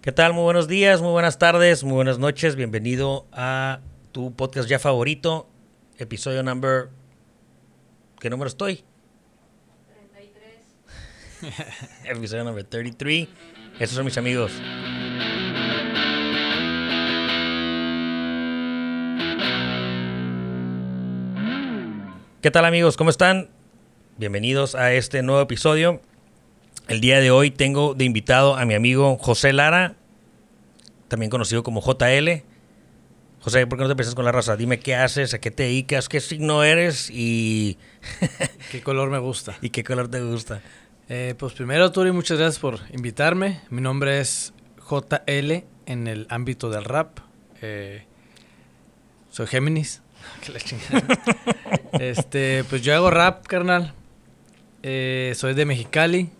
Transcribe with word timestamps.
¿Qué 0.00 0.12
tal? 0.12 0.32
Muy 0.32 0.44
buenos 0.44 0.68
días, 0.68 1.02
muy 1.02 1.10
buenas 1.10 1.40
tardes, 1.40 1.82
muy 1.82 1.94
buenas 1.94 2.20
noches. 2.20 2.54
Bienvenido 2.54 3.26
a 3.32 3.80
tu 4.12 4.32
podcast 4.32 4.68
ya 4.68 4.78
favorito, 4.78 5.48
episodio 5.96 6.44
number... 6.44 6.90
¿Qué 8.20 8.30
número 8.30 8.46
estoy? 8.46 8.84
33. 11.42 12.04
episodio 12.16 12.44
number 12.44 12.62
33. 12.62 13.28
Esos 13.80 13.96
son 13.96 14.04
mis 14.04 14.16
amigos. 14.16 14.52
¿Qué 22.40 22.52
tal 22.52 22.64
amigos? 22.64 22.96
¿Cómo 22.96 23.10
están? 23.10 23.50
Bienvenidos 24.16 24.76
a 24.76 24.92
este 24.92 25.24
nuevo 25.24 25.42
episodio. 25.42 26.00
El 26.88 27.02
día 27.02 27.20
de 27.20 27.30
hoy 27.30 27.50
tengo 27.50 27.92
de 27.92 28.06
invitado 28.06 28.56
a 28.56 28.64
mi 28.64 28.72
amigo 28.72 29.18
José 29.18 29.52
Lara, 29.52 29.96
también 31.08 31.28
conocido 31.28 31.62
como 31.62 31.82
JL. 31.82 32.44
José, 33.40 33.66
¿por 33.66 33.78
qué 33.78 33.82
no 33.82 33.88
te 33.88 33.92
empiezas 33.92 34.14
con 34.14 34.24
la 34.24 34.32
raza? 34.32 34.56
Dime 34.56 34.80
qué 34.80 34.94
haces, 34.94 35.34
a 35.34 35.38
qué 35.38 35.50
te 35.50 35.64
dedicas, 35.64 36.08
qué 36.08 36.20
signo 36.20 36.64
eres 36.64 37.10
y... 37.10 37.76
¿Qué 38.72 38.80
color 38.80 39.10
me 39.10 39.18
gusta? 39.18 39.58
¿Y 39.60 39.68
qué 39.68 39.84
color 39.84 40.08
te 40.08 40.22
gusta? 40.22 40.62
Eh, 41.10 41.34
pues 41.38 41.52
primero, 41.52 41.92
Turi, 41.92 42.10
muchas 42.10 42.38
gracias 42.38 42.58
por 42.58 42.80
invitarme. 42.90 43.60
Mi 43.68 43.82
nombre 43.82 44.20
es 44.20 44.54
JL 44.88 45.64
en 45.84 46.06
el 46.06 46.26
ámbito 46.30 46.70
del 46.70 46.84
rap. 46.84 47.18
Eh, 47.60 48.06
soy 49.28 49.46
Géminis. 49.46 50.00
este, 52.00 52.64
pues 52.64 52.80
yo 52.80 52.94
hago 52.94 53.10
rap, 53.10 53.46
carnal. 53.46 53.92
Eh, 54.82 55.34
soy 55.36 55.52
de 55.52 55.66
Mexicali. 55.66 56.30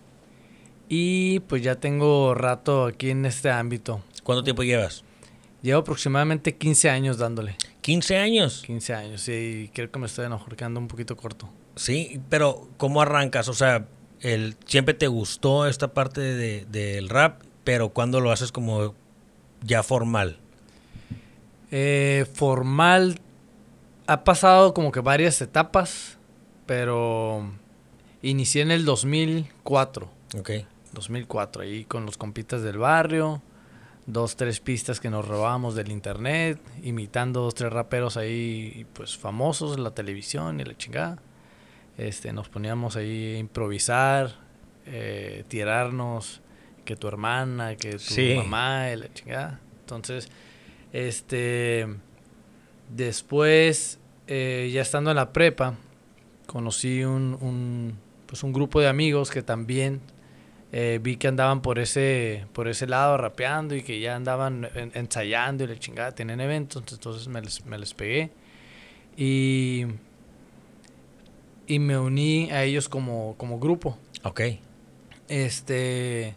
Y 0.88 1.40
pues 1.40 1.62
ya 1.62 1.76
tengo 1.76 2.34
rato 2.34 2.86
aquí 2.86 3.10
en 3.10 3.26
este 3.26 3.50
ámbito. 3.50 4.02
¿Cuánto 4.22 4.42
tiempo 4.44 4.62
llevas? 4.62 5.04
Llevo 5.62 5.80
aproximadamente 5.80 6.56
15 6.56 6.88
años 6.90 7.18
dándole. 7.18 7.56
¿15 7.82 8.16
años? 8.16 8.62
15 8.66 8.94
años, 8.94 9.20
sí. 9.20 9.70
Creo 9.74 9.90
que 9.90 9.98
me 9.98 10.06
estoy 10.06 10.26
enojando 10.26 10.80
un 10.80 10.88
poquito 10.88 11.16
corto. 11.16 11.48
Sí, 11.76 12.20
pero 12.28 12.68
¿cómo 12.76 13.02
arrancas? 13.02 13.48
O 13.48 13.54
sea, 13.54 13.86
el, 14.20 14.56
siempre 14.66 14.94
te 14.94 15.08
gustó 15.08 15.66
esta 15.66 15.92
parte 15.94 16.20
del 16.20 16.70
de, 16.70 17.04
rap, 17.08 17.42
pero 17.64 17.90
¿cuándo 17.90 18.20
lo 18.20 18.30
haces 18.30 18.52
como 18.52 18.94
ya 19.62 19.82
formal? 19.82 20.38
Eh, 21.70 22.26
formal 22.32 23.20
ha 24.06 24.24
pasado 24.24 24.74
como 24.74 24.90
que 24.90 25.00
varias 25.00 25.40
etapas, 25.42 26.18
pero 26.66 27.50
inicié 28.22 28.62
en 28.62 28.70
el 28.70 28.84
2004. 28.84 30.10
Ok. 30.38 30.50
2004, 30.98 31.62
ahí 31.62 31.84
con 31.84 32.04
los 32.04 32.18
compitas 32.18 32.62
del 32.62 32.78
barrio, 32.78 33.40
dos, 34.06 34.36
tres 34.36 34.58
pistas 34.58 35.00
que 35.00 35.10
nos 35.10 35.28
robábamos 35.28 35.74
del 35.74 35.92
internet, 35.92 36.58
imitando 36.82 37.42
dos, 37.42 37.54
tres 37.54 37.72
raperos 37.72 38.16
ahí, 38.16 38.84
pues 38.94 39.16
famosos 39.16 39.78
la 39.78 39.92
televisión 39.92 40.60
y 40.60 40.64
la 40.64 40.76
chingada. 40.76 41.18
Este, 41.96 42.32
nos 42.32 42.48
poníamos 42.48 42.96
ahí 42.96 43.36
a 43.36 43.38
improvisar, 43.38 44.32
eh, 44.86 45.44
tirarnos, 45.48 46.40
que 46.84 46.96
tu 46.96 47.06
hermana, 47.06 47.76
que 47.76 47.98
tu 47.98 48.36
mamá 48.36 48.90
y 48.90 48.96
la 48.96 49.12
chingada. 49.12 49.60
Entonces, 49.80 50.28
este, 50.92 51.86
después, 52.88 53.98
eh, 54.26 54.70
ya 54.72 54.80
estando 54.80 55.10
en 55.10 55.16
la 55.16 55.32
prepa, 55.32 55.74
conocí 56.46 57.04
un, 57.04 57.36
un, 57.40 57.98
pues 58.26 58.42
un 58.42 58.52
grupo 58.52 58.80
de 58.80 58.88
amigos 58.88 59.30
que 59.30 59.42
también 59.42 60.00
eh, 60.72 60.98
vi 61.02 61.16
que 61.16 61.28
andaban 61.28 61.62
por 61.62 61.78
ese, 61.78 62.46
por 62.52 62.68
ese 62.68 62.86
lado 62.86 63.16
rapeando 63.16 63.74
y 63.74 63.82
que 63.82 64.00
ya 64.00 64.16
andaban 64.16 64.68
ensayando 64.94 65.64
y 65.64 65.66
la 65.66 65.78
chingada, 65.78 66.12
tienen 66.12 66.40
eventos, 66.40 66.84
entonces 66.92 67.28
me 67.28 67.40
les, 67.40 67.64
me 67.66 67.78
les 67.78 67.94
pegué. 67.94 68.30
Y, 69.16 69.86
y 71.66 71.78
me 71.78 71.98
uní 71.98 72.50
a 72.50 72.64
ellos 72.64 72.88
como, 72.88 73.34
como 73.36 73.58
grupo. 73.58 73.98
Ok. 74.22 74.40
Este 75.28 76.34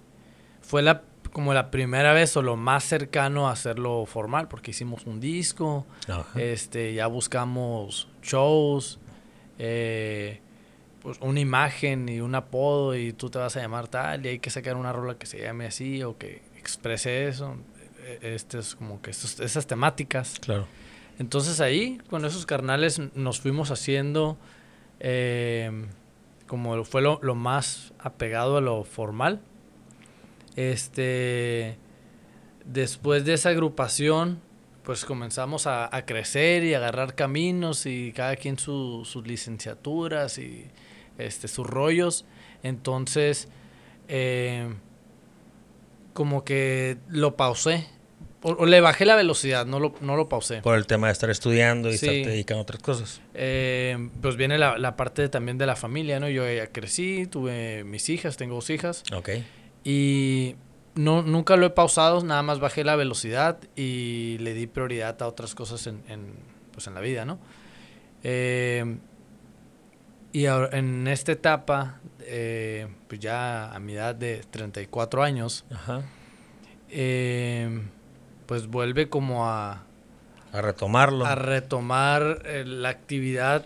fue 0.61 0.81
la 0.81 1.03
como 1.31 1.53
la 1.53 1.71
primera 1.71 2.13
vez 2.13 2.35
o 2.37 2.41
lo 2.41 2.57
más 2.57 2.83
cercano 2.83 3.47
a 3.47 3.51
hacerlo 3.51 4.05
formal, 4.05 4.47
porque 4.47 4.71
hicimos 4.71 5.05
un 5.05 5.19
disco, 5.19 5.85
este, 6.35 6.93
ya 6.93 7.07
buscamos 7.07 8.09
shows, 8.21 8.99
eh, 9.57 10.41
pues, 11.01 11.17
una 11.21 11.39
imagen 11.39 12.09
y 12.09 12.19
un 12.19 12.35
apodo 12.35 12.95
y 12.95 13.13
tú 13.13 13.29
te 13.29 13.39
vas 13.39 13.55
a 13.57 13.61
llamar 13.61 13.87
tal 13.87 14.25
y 14.25 14.29
hay 14.29 14.39
que 14.39 14.49
sacar 14.49 14.75
una 14.75 14.93
rola 14.93 15.15
que 15.15 15.25
se 15.25 15.41
llame 15.41 15.65
así 15.65 16.03
o 16.03 16.17
que 16.17 16.41
exprese 16.57 17.27
eso. 17.27 17.55
E, 18.03 18.35
este 18.35 18.59
es 18.59 18.75
como 18.75 19.01
que 19.01 19.11
esas 19.11 19.67
temáticas. 19.67 20.39
Claro. 20.39 20.67
Entonces 21.19 21.59
ahí, 21.61 21.99
con 22.09 22.25
esos 22.25 22.45
carnales, 22.45 22.99
nos 23.15 23.41
fuimos 23.41 23.71
haciendo 23.71 24.37
em, 24.99 25.87
como 26.47 26.83
fue 26.83 27.01
lo, 27.01 27.19
lo, 27.21 27.35
más 27.35 27.93
apegado 27.99 28.57
a 28.57 28.61
lo 28.61 28.83
formal. 28.83 29.41
Este, 30.55 31.77
después 32.65 33.25
de 33.25 33.33
esa 33.33 33.49
agrupación, 33.49 34.41
pues 34.83 35.05
comenzamos 35.05 35.67
a, 35.67 35.89
crecer 36.05 36.63
y 36.63 36.73
agarrar 36.73 37.15
caminos 37.15 37.85
y 37.85 38.11
cada 38.13 38.35
quien 38.35 38.57
sus 38.57 39.15
licenciaturas 39.25 40.37
y 40.37 40.65
este, 41.25 41.47
sus 41.47 41.67
rollos. 41.67 42.25
Entonces, 42.63 43.47
eh, 44.07 44.73
como 46.13 46.43
que 46.43 46.97
lo 47.09 47.35
pausé. 47.35 47.87
O, 48.43 48.65
le 48.65 48.81
bajé 48.81 49.05
la 49.05 49.15
velocidad, 49.15 49.67
no 49.67 49.79
lo, 49.79 49.93
no 50.01 50.15
lo 50.15 50.27
pausé. 50.27 50.61
Por 50.61 50.75
el 50.75 50.87
tema 50.87 51.07
de 51.07 51.13
estar 51.13 51.29
estudiando 51.29 51.91
y 51.91 51.93
estar 51.93 52.09
dedicando 52.09 52.61
a 52.61 52.63
otras 52.63 52.81
cosas. 52.81 53.21
Eh, 53.35 54.09
pues 54.19 54.35
viene 54.35 54.57
la, 54.57 54.79
la, 54.79 54.95
parte 54.95 55.29
también 55.29 55.59
de 55.59 55.67
la 55.67 55.75
familia, 55.75 56.19
¿no? 56.19 56.27
Yo 56.27 56.51
ya 56.51 56.67
crecí, 56.67 57.27
tuve 57.27 57.83
mis 57.83 58.09
hijas, 58.09 58.37
tengo 58.37 58.55
dos 58.55 58.71
hijas. 58.71 59.03
Ok. 59.13 59.29
Y 59.83 60.55
no, 60.95 61.21
nunca 61.21 61.55
lo 61.55 61.67
he 61.67 61.69
pausado, 61.69 62.23
nada 62.23 62.41
más 62.41 62.59
bajé 62.59 62.83
la 62.83 62.95
velocidad 62.95 63.59
y 63.75 64.37
le 64.39 64.53
di 64.53 64.65
prioridad 64.65 65.21
a 65.21 65.27
otras 65.27 65.53
cosas 65.53 65.85
en, 65.85 66.03
en 66.07 66.33
pues 66.71 66.87
en 66.87 66.95
la 66.95 67.01
vida, 67.01 67.25
¿no? 67.25 67.39
Eh, 68.23 68.97
y 70.33 70.45
en 70.45 71.07
esta 71.07 71.33
etapa, 71.33 71.99
eh, 72.21 72.87
pues 73.07 73.19
ya 73.19 73.73
a 73.73 73.79
mi 73.79 73.93
edad 73.93 74.15
de 74.15 74.41
34 74.49 75.23
años, 75.23 75.65
eh, 76.89 77.81
pues 78.45 78.67
vuelve 78.67 79.09
como 79.09 79.47
a... 79.49 79.83
A 80.53 80.61
retomarlo. 80.61 81.25
A 81.25 81.35
retomar 81.35 82.43
eh, 82.45 82.63
la 82.65 82.89
actividad, 82.89 83.65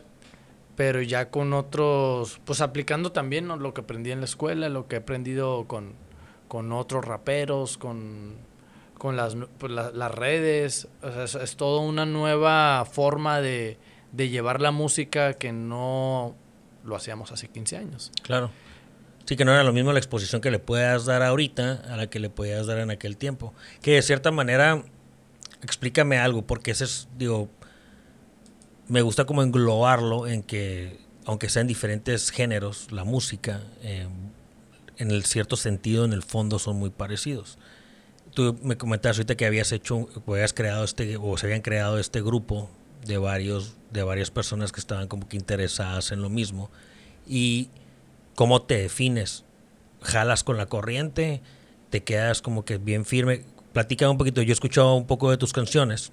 pero 0.75 1.01
ya 1.01 1.29
con 1.29 1.53
otros, 1.53 2.39
pues 2.45 2.61
aplicando 2.61 3.11
también 3.11 3.47
lo 3.47 3.73
que 3.73 3.81
aprendí 3.81 4.11
en 4.11 4.19
la 4.19 4.25
escuela, 4.25 4.69
lo 4.69 4.87
que 4.87 4.95
he 4.95 4.99
aprendido 4.99 5.65
con, 5.67 5.93
con 6.47 6.71
otros 6.71 7.05
raperos, 7.05 7.77
con, 7.77 8.35
con 8.97 9.15
las, 9.15 9.35
pues, 9.59 9.71
las 9.71 10.15
redes. 10.15 10.87
O 11.03 11.11
sea, 11.11 11.23
es, 11.25 11.35
es 11.35 11.57
toda 11.57 11.81
una 11.81 12.05
nueva 12.07 12.85
forma 12.85 13.41
de, 13.41 13.77
de 14.11 14.29
llevar 14.29 14.61
la 14.61 14.71
música 14.71 15.33
que 15.33 15.51
no 15.51 16.35
lo 16.85 16.95
hacíamos 16.95 17.31
hace 17.31 17.47
15 17.47 17.77
años. 17.77 18.11
Claro. 18.21 18.51
Sí, 19.25 19.35
que 19.35 19.43
no 19.43 19.51
era 19.51 19.63
lo 19.63 19.73
mismo 19.73 19.91
la 19.91 19.99
exposición 19.99 20.39
que 20.39 20.51
le 20.51 20.59
puedas 20.59 21.05
dar 21.05 21.23
ahorita 21.23 21.83
a 21.89 21.97
la 21.97 22.07
que 22.07 22.19
le 22.19 22.29
podías 22.29 22.67
dar 22.67 22.77
en 22.77 22.91
aquel 22.91 23.17
tiempo. 23.17 23.53
Que 23.81 23.95
de 23.95 24.01
cierta 24.03 24.31
manera, 24.31 24.83
explícame 25.63 26.19
algo, 26.19 26.43
porque 26.43 26.71
ese 26.71 26.83
es, 26.83 27.07
digo, 27.17 27.49
me 28.87 29.01
gusta 29.01 29.25
como 29.25 29.41
englobarlo 29.41 30.27
en 30.27 30.43
que, 30.43 30.99
aunque 31.25 31.49
sean 31.49 31.65
diferentes 31.65 32.29
géneros, 32.29 32.91
la 32.91 33.03
música, 33.03 33.63
eh, 33.81 34.07
en 34.97 35.11
el 35.11 35.25
cierto 35.25 35.55
sentido, 35.55 36.05
en 36.05 36.13
el 36.13 36.21
fondo, 36.21 36.59
son 36.59 36.77
muy 36.77 36.91
parecidos. 36.91 37.57
Tú 38.35 38.59
me 38.61 38.77
comentaste 38.77 39.21
ahorita 39.21 39.35
que 39.35 39.45
habías 39.47 39.71
hecho, 39.71 40.07
habías 40.27 40.53
creado 40.53 40.83
este, 40.83 41.17
o 41.17 41.35
se 41.37 41.47
habían 41.47 41.61
creado 41.61 41.97
este 41.97 42.21
grupo 42.21 42.69
de 43.05 43.17
varios 43.17 43.75
de 43.91 44.03
varias 44.03 44.29
personas 44.29 44.71
que 44.71 44.79
estaban 44.79 45.07
como 45.07 45.27
que 45.27 45.37
interesadas 45.37 46.11
en 46.11 46.21
lo 46.21 46.29
mismo. 46.29 46.69
Y 47.27 47.69
cómo 48.35 48.61
te 48.61 48.77
defines. 48.77 49.43
Jalas 50.01 50.43
con 50.43 50.57
la 50.57 50.65
corriente 50.65 51.41
te 51.89 52.03
quedas 52.03 52.41
como 52.41 52.65
que 52.65 52.77
bien 52.77 53.05
firme. 53.05 53.43
Platica 53.73 54.09
un 54.09 54.17
poquito 54.17 54.41
yo 54.41 54.51
he 54.51 54.53
escuchado 54.53 54.95
un 54.95 55.07
poco 55.07 55.31
de 55.31 55.37
tus 55.37 55.53
canciones. 55.53 56.11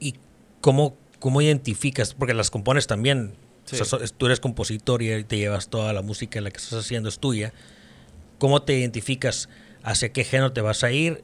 Y 0.00 0.14
cómo 0.60 0.96
cómo 1.22 1.40
identificas 1.40 2.14
porque 2.14 2.34
las 2.34 2.50
compones 2.50 2.88
también. 2.88 3.34
Tú 4.18 4.26
eres 4.26 4.40
compositor 4.40 5.02
y 5.02 5.22
te 5.22 5.36
llevas 5.38 5.68
toda 5.68 5.92
la 5.92 6.02
música 6.02 6.40
la 6.40 6.50
que 6.50 6.58
estás 6.58 6.80
haciendo 6.80 7.08
es 7.08 7.20
tuya. 7.20 7.54
Cómo 8.38 8.62
te 8.62 8.76
identificas 8.76 9.48
hacia 9.84 10.12
qué 10.12 10.24
género 10.24 10.52
te 10.52 10.60
vas 10.60 10.82
a 10.82 10.90
ir 10.90 11.22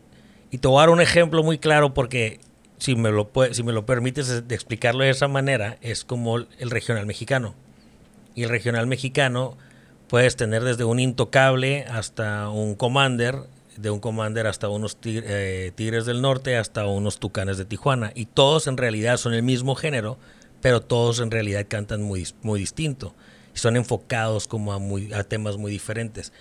y 0.52 0.58
te 0.58 0.68
voy 0.68 0.78
a 0.78 0.82
dar 0.82 0.90
un 0.90 1.00
ejemplo 1.00 1.42
muy 1.42 1.58
claro 1.58 1.94
porque 1.94 2.38
si 2.78 2.94
me 2.94 3.10
lo, 3.10 3.30
si 3.52 3.62
me 3.62 3.72
lo 3.72 3.86
permites 3.86 4.48
de 4.48 4.54
explicarlo 4.54 5.04
de 5.04 5.10
esa 5.10 5.28
manera, 5.28 5.78
es 5.80 6.04
como 6.04 6.38
el 6.38 6.70
regional 6.70 7.06
mexicano. 7.06 7.54
Y 8.34 8.44
el 8.44 8.48
regional 8.48 8.86
mexicano 8.86 9.56
puedes 10.08 10.36
tener 10.36 10.64
desde 10.64 10.84
un 10.84 11.00
intocable 11.00 11.84
hasta 11.84 12.48
un 12.48 12.74
commander 12.74 13.44
de 13.78 13.90
un 13.90 14.00
Commander 14.00 14.46
hasta 14.46 14.68
unos 14.68 14.98
eh, 15.04 15.72
Tigres 15.74 16.04
del 16.04 16.20
Norte, 16.20 16.56
hasta 16.56 16.86
unos 16.86 17.18
Tucanes 17.18 17.58
de 17.58 17.64
Tijuana. 17.64 18.12
Y 18.14 18.26
todos 18.26 18.66
en 18.66 18.76
realidad 18.76 19.16
son 19.16 19.34
el 19.34 19.42
mismo 19.42 19.74
género, 19.76 20.18
pero 20.60 20.82
todos 20.82 21.20
en 21.20 21.30
realidad 21.30 21.66
cantan 21.68 22.02
muy, 22.02 22.26
muy 22.42 22.60
distinto. 22.60 23.14
Y 23.54 23.58
son 23.58 23.76
enfocados 23.76 24.48
como 24.48 24.72
a, 24.72 24.78
muy, 24.78 25.12
a 25.12 25.22
temas 25.22 25.56
muy 25.56 25.70
diferentes. 25.70 26.32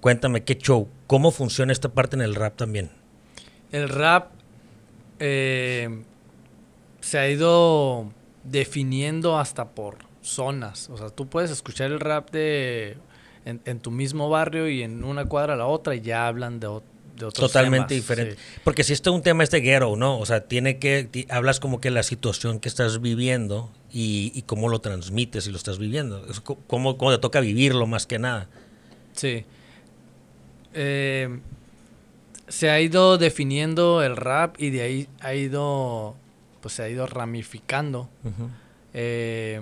Cuéntame, 0.00 0.44
¿qué 0.44 0.56
show? 0.56 0.88
¿Cómo 1.06 1.30
funciona 1.30 1.72
esta 1.72 1.90
parte 1.90 2.16
en 2.16 2.22
el 2.22 2.34
rap 2.34 2.56
también? 2.56 2.90
El 3.70 3.88
rap 3.88 4.30
eh, 5.18 6.02
se 7.00 7.18
ha 7.18 7.28
ido 7.28 8.12
definiendo 8.44 9.38
hasta 9.38 9.70
por 9.70 9.98
zonas. 10.22 10.90
O 10.90 10.96
sea, 10.96 11.10
tú 11.10 11.28
puedes 11.28 11.50
escuchar 11.50 11.92
el 11.92 12.00
rap 12.00 12.30
de 12.30 12.96
en, 13.44 13.80
tu 13.80 13.90
mismo 13.90 14.28
barrio 14.28 14.68
y 14.68 14.82
en 14.82 15.04
una 15.04 15.24
cuadra 15.26 15.54
a 15.54 15.56
la 15.56 15.66
otra 15.66 15.94
y 15.94 16.00
ya 16.00 16.26
hablan 16.26 16.58
de, 16.58 16.66
de 16.66 17.24
otros 17.24 17.34
Totalmente 17.34 17.94
diferente. 17.94 18.36
Porque 18.64 18.82
si 18.82 18.92
esto 18.92 19.10
es 19.10 19.16
un 19.16 19.22
tema 19.22 19.44
este 19.44 19.60
ghetto, 19.60 19.94
¿no? 19.96 20.18
O 20.18 20.26
sea, 20.26 20.48
tiene 20.48 20.78
que, 20.78 21.26
hablas 21.30 21.60
como 21.60 21.80
que 21.80 21.90
la 21.90 22.02
situación 22.02 22.58
que 22.58 22.68
estás 22.68 23.00
viviendo 23.00 23.70
y, 23.92 24.42
cómo 24.42 24.68
lo 24.68 24.80
transmites 24.80 25.46
y 25.46 25.50
lo 25.50 25.56
estás 25.56 25.78
viviendo. 25.78 26.26
Cómo, 26.66 26.98
cómo 26.98 27.12
te 27.12 27.18
toca 27.18 27.40
vivirlo 27.40 27.86
más 27.86 28.06
que 28.06 28.18
nada. 28.18 28.48
Sí. 29.12 29.44
Eh, 30.74 31.40
se 32.48 32.70
ha 32.70 32.80
ido 32.80 33.18
definiendo 33.18 34.02
el 34.02 34.16
rap 34.16 34.56
y 34.58 34.70
de 34.70 34.82
ahí 34.82 35.08
ha 35.20 35.34
ido, 35.34 36.16
pues 36.60 36.74
se 36.74 36.82
ha 36.82 36.88
ido 36.88 37.06
ramificando. 37.06 38.08
Eh, 38.94 39.60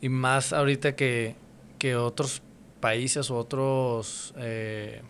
y 0.00 0.08
más 0.08 0.52
ahorita 0.52 0.96
que, 0.96 1.36
que 1.78 1.96
otros 1.96 2.42
países 2.80 3.30
o 3.30 3.36
otros, 3.36 4.34
eh, 4.36 5.02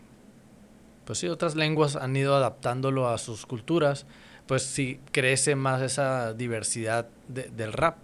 pues 1.05 1.19
sí, 1.19 1.29
otras 1.29 1.57
lenguas 1.57 1.97
han 1.97 2.15
ido 2.15 2.37
adaptándolo 2.37 3.09
a 3.09 3.19
sus 3.19 3.47
culturas, 3.47 4.07
pues 4.47 4.63
sí 4.63 5.01
crece 5.11 5.57
más 5.57 5.83
esa 5.83 6.35
diversidad 6.35 7.09
del 7.29 7.73
rap. 7.73 7.97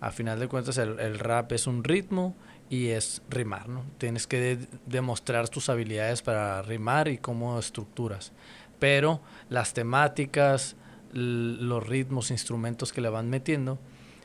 A 0.00 0.10
final 0.10 0.38
de 0.40 0.48
cuentas 0.48 0.76
el, 0.78 1.18
rap 1.18 1.52
es 1.52 1.66
un 1.66 1.84
ritmo 1.84 2.36
y 2.70 2.88
es 2.88 3.22
rimar, 3.28 3.68
¿no? 3.68 3.84
Tienes 3.98 4.26
que 4.26 4.58
demostrar 4.86 5.48
tus 5.48 5.68
habilidades 5.68 6.22
para 6.22 6.62
rimar 6.62 7.08
y 7.08 7.18
cómo 7.18 7.58
estructuras. 7.58 8.32
Pero 8.78 9.20
las 9.48 9.74
temáticas, 9.74 10.76
los 11.12 11.86
ritmos, 11.86 12.30
instrumentos 12.30 12.92
que 12.92 13.00
le 13.00 13.08
van 13.08 13.30
metiendo, 13.30 13.78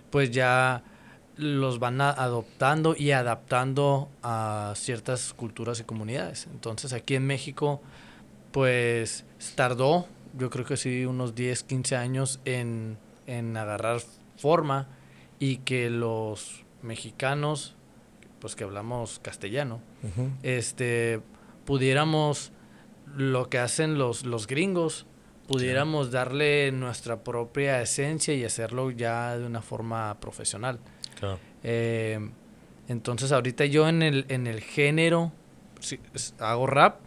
pues 0.10 0.32
ya 0.32 0.84
los 1.36 1.80
van 1.80 2.02
adoptando 2.02 2.96
y 2.98 3.12
adaptando 3.12 4.10
a 4.22 4.74
ciertas 4.76 5.34
culturas 5.34 5.80
y 5.80 5.84
comunidades. 5.84 6.48
Entonces 6.52 6.94
aquí 6.94 7.16
en 7.16 7.26
México, 7.26 7.82
pues 8.52 9.26
tardó, 9.56 10.08
yo 10.38 10.50
creo 10.50 10.66
que 10.66 10.78
sí, 10.78 11.06
unos 11.06 11.36
10, 11.36 11.64
15 11.64 11.96
años 11.96 12.40
en, 12.46 12.98
agarrar 13.58 14.02
forma 14.38 14.88
y 15.40 15.58
que 15.58 15.90
los 15.90 16.64
mexicanos, 16.82 17.76
pues 18.44 18.58
que 18.58 18.66
hablamos 18.66 19.20
castellano, 19.20 19.80
este, 20.42 21.22
pudiéramos, 21.64 22.52
lo 23.16 23.50
que 23.50 23.58
hacen 23.58 23.98
los, 23.98 24.26
los 24.26 24.48
gringos, 24.48 25.06
pudiéramos 25.48 26.12
darle 26.12 26.70
nuestra 26.74 27.24
propia 27.24 27.82
esencia 27.82 28.34
y 28.34 28.44
hacerlo 28.44 28.92
ya 28.92 29.38
de 29.38 29.46
una 29.46 29.62
forma 29.62 30.20
profesional. 30.20 30.78
Eh, 31.64 32.20
entonces 32.90 33.32
ahorita 33.32 33.64
yo 33.64 33.88
en 33.88 34.02
el, 34.02 34.26
en 34.28 34.46
el 34.46 34.60
género 34.60 35.32
hago 36.40 36.68
rap, 36.68 37.00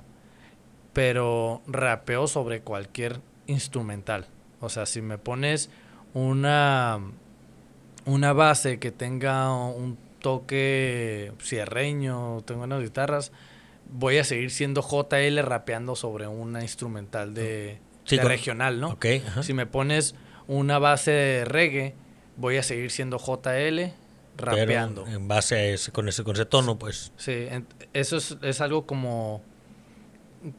pero 0.95 1.61
rapeo 1.67 2.29
sobre 2.29 2.63
cualquier 2.63 3.21
instrumental. 3.47 4.27
O 4.63 4.71
sea, 4.71 4.87
si 4.87 5.03
me 5.03 5.19
pones 5.19 5.69
una, 6.15 6.99
una 8.07 8.33
base 8.33 8.79
que 8.79 8.91
tenga 8.91 9.53
un 9.53 10.06
toque 10.21 11.33
cierreño, 11.41 12.43
tengo 12.45 12.65
unas 12.65 12.83
guitarras, 12.83 13.33
voy 13.91 14.19
a 14.19 14.25
seguir 14.25 14.51
siendo 14.51 14.83
JL 14.83 15.39
rapeando 15.43 15.97
sobre 15.97 16.27
una 16.27 16.63
instrumental 16.63 17.35
de, 17.35 17.79
regional, 18.07 18.81
¿no? 18.81 18.99
si 19.43 19.53
me 19.53 19.67
pones 19.67 20.15
una 20.49 20.79
base 20.79 21.11
de 21.11 21.45
reggae, 21.45 21.95
voy 22.37 22.57
a 22.57 22.63
seguir 22.63 22.91
siendo 22.91 23.19
JL 23.19 23.93
rapeando. 24.37 25.07
en 25.07 25.29
base 25.29 25.55
a 25.55 25.65
ese, 25.65 25.93
con 25.93 26.09
ese, 26.09 26.23
con 26.25 26.35
ese 26.35 26.45
tono, 26.45 26.79
pues. 26.79 27.13
Sí, 27.17 27.49
eso 27.93 28.17
es, 28.17 28.37
es, 28.43 28.61
algo 28.61 28.87
como 28.87 29.43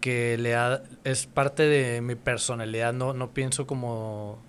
que 0.01 0.37
le 0.37 0.55
es 1.03 1.27
parte 1.27 1.63
de 1.63 2.01
mi 2.01 2.15
personalidad, 2.15 2.93
no, 2.93 3.13
no 3.13 3.31
pienso 3.31 3.67
como 3.67 4.39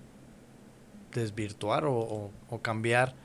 desvirtuar 1.13 1.85
o, 1.85 2.31
o, 2.49 2.61
cambiar 2.61 3.15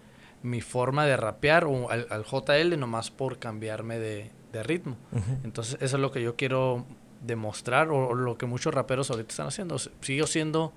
mi 0.45 0.61
forma 0.61 1.07
de 1.07 1.17
rapear 1.17 1.65
o 1.65 1.91
al, 1.91 2.07
JL 2.25 2.79
nomás 2.79 3.11
por 3.11 3.39
cambiarme 3.39 3.99
de, 3.99 4.31
de 4.53 4.63
ritmo. 4.63 4.97
Entonces 5.43 5.79
eso 5.81 5.97
es 5.97 6.01
lo 6.01 6.13
que 6.13 6.23
yo 6.23 6.37
quiero 6.37 6.85
demostrar 7.23 7.89
o, 7.89 8.15
lo 8.15 8.37
que 8.37 8.45
muchos 8.45 8.73
raperos 8.75 9.11
ahorita 9.11 9.31
están 9.31 9.47
haciendo. 9.47 9.79
Sigo 10.03 10.27
siendo 10.27 10.73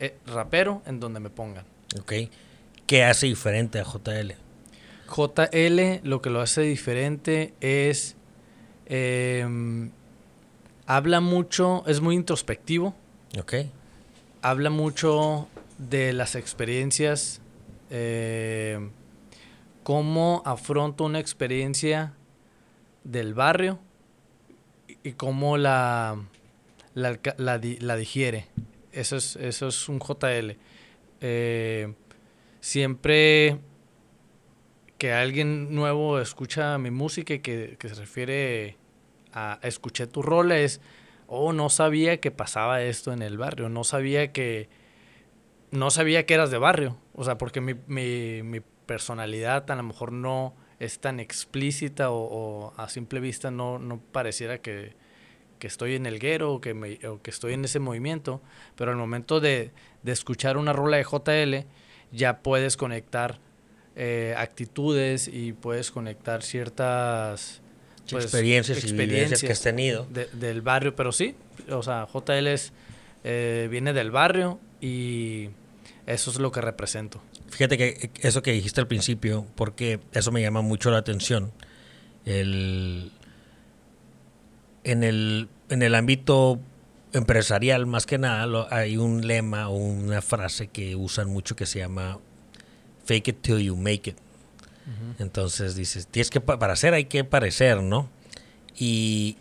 eh, 0.00 0.16
rapero 0.26 0.82
en 0.86 0.98
donde 0.98 1.20
me 1.20 1.28
pongan. 1.28 1.66
Ok. 2.00 2.12
¿Qué 2.86 3.04
hace 3.04 3.26
diferente 3.26 3.78
a 3.78 3.84
JL? 3.84 4.32
JL 5.14 6.00
lo 6.08 6.22
que 6.22 6.30
lo 6.30 6.40
hace 6.40 6.62
diferente 6.62 7.52
es... 7.60 8.16
Em, 8.86 9.90
habla 10.86 11.20
mucho, 11.20 11.84
es 11.86 12.00
muy 12.00 12.16
introspectivo. 12.16 12.94
Ok. 13.38 13.54
Habla 14.40 14.70
mucho 14.70 15.48
de 15.76 16.12
las 16.12 16.34
experiencias, 16.34 17.40
eh, 17.90 18.90
cómo 19.82 20.42
afronta 20.44 21.04
una 21.04 21.18
experiencia 21.18 22.14
del 23.04 23.34
barrio 23.34 23.78
y 25.02 25.12
cómo 25.12 25.56
la, 25.56 26.18
la, 26.94 27.18
la, 27.36 27.96
digiere. 27.96 28.46
Eso 28.92 29.16
es, 29.16 29.36
eso 29.36 29.68
es 29.68 29.88
un 29.88 29.98
JL. 29.98 30.56
Eh, 31.20 31.94
siempre 32.60 33.58
que 34.98 35.12
alguien 35.12 35.74
nuevo 35.74 36.20
escucha 36.20 36.78
mi 36.78 36.92
música 36.92 37.34
y 37.34 37.40
que, 37.40 37.76
se 37.80 37.94
refiere 37.94 38.76
a 39.32 39.58
escuché 39.62 40.06
tu 40.06 40.22
rol 40.22 40.52
es, 40.52 40.80
oh, 41.26 41.52
no 41.52 41.70
sabía 41.70 42.20
que 42.20 42.30
pasaba 42.30 42.82
esto 42.82 43.12
en 43.12 43.22
el 43.22 43.36
barrio, 43.36 43.68
no 43.68 43.82
sabía 43.82 44.32
que, 44.32 44.68
no 45.72 45.90
sabía 45.90 46.24
que 46.24 46.34
eras 46.34 46.52
de 46.52 46.58
barrio, 46.58 46.98
o 47.14 47.24
sea, 47.24 47.36
porque 47.36 47.60
mi, 47.60 47.74
mi, 47.88 48.60
personalidad 48.86 49.70
a 49.70 49.76
lo 49.76 49.82
mejor 49.82 50.12
no 50.12 50.54
es 50.78 50.98
tan 50.98 51.20
explícita 51.20 52.10
o, 52.10 52.72
a 52.76 52.88
simple 52.88 53.20
vista 53.20 53.50
no, 53.50 53.78
no 53.78 54.00
pareciera 54.00 54.58
que, 54.58 54.94
estoy 55.60 55.94
en 55.94 56.06
el 56.06 56.18
guero 56.18 56.54
o 56.54 56.60
que, 56.60 56.98
o 57.06 57.22
que 57.22 57.30
estoy 57.30 57.52
en 57.52 57.64
ese 57.64 57.78
movimiento, 57.78 58.42
pero 58.74 58.90
al 58.90 58.96
momento 58.96 59.38
de, 59.38 59.70
de 60.02 60.10
escuchar 60.12 60.56
una 60.56 60.72
rola 60.72 60.96
de 60.96 61.04
JL 61.04 61.68
ya 62.10 62.38
puedes 62.38 62.76
conectar 62.76 63.38
eh, 63.94 64.34
actitudes 64.38 65.28
y 65.28 65.52
puedes 65.52 65.90
conectar 65.90 66.42
ciertas 66.42 67.60
pues, 68.10 68.24
experiencias, 68.24 68.78
experiencias, 68.78 69.42
que 69.42 69.52
has 69.52 69.60
tenido. 69.60 70.06
del 70.32 70.62
barrio, 70.62 70.96
pero 70.96 71.12
sí, 71.12 71.34
o 71.68 71.82
sea, 71.82 72.06
JL 72.12 72.46
es, 72.46 72.72
eh, 73.22 73.68
viene 73.70 73.92
del 73.92 74.10
barrio 74.10 74.58
y 74.80 75.50
eso 76.06 76.30
es 76.30 76.38
lo 76.38 76.50
que 76.52 76.62
represento. 76.62 77.20
Fíjate 77.52 77.76
que 77.76 78.10
eso 78.22 78.42
que 78.42 78.52
dijiste 78.52 78.80
al 78.80 78.88
principio, 78.88 79.46
porque 79.56 80.00
eso 80.12 80.32
me 80.32 80.40
llama 80.40 80.62
mucho 80.62 80.90
la 80.90 80.96
atención. 80.96 81.52
El, 82.24 83.12
en, 84.84 85.04
el, 85.04 85.50
en 85.68 85.82
el 85.82 85.94
ámbito 85.94 86.58
empresarial, 87.12 87.84
más 87.84 88.06
que 88.06 88.16
nada, 88.16 88.68
hay 88.70 88.96
un 88.96 89.26
lema 89.26 89.68
o 89.68 89.76
una 89.76 90.22
frase 90.22 90.68
que 90.68 90.96
usan 90.96 91.28
mucho 91.28 91.54
que 91.54 91.66
se 91.66 91.80
llama 91.80 92.20
fake 93.04 93.28
it 93.28 93.42
till 93.42 93.58
you 93.58 93.76
make 93.76 94.08
it. 94.08 94.16
Entonces 95.18 95.76
dices, 95.76 96.06
tienes 96.06 96.30
que 96.30 96.40
para 96.40 96.72
hacer 96.72 96.94
hay 96.94 97.04
que 97.04 97.22
parecer, 97.22 97.82
¿no? 97.82 98.08
Y, 98.76 99.36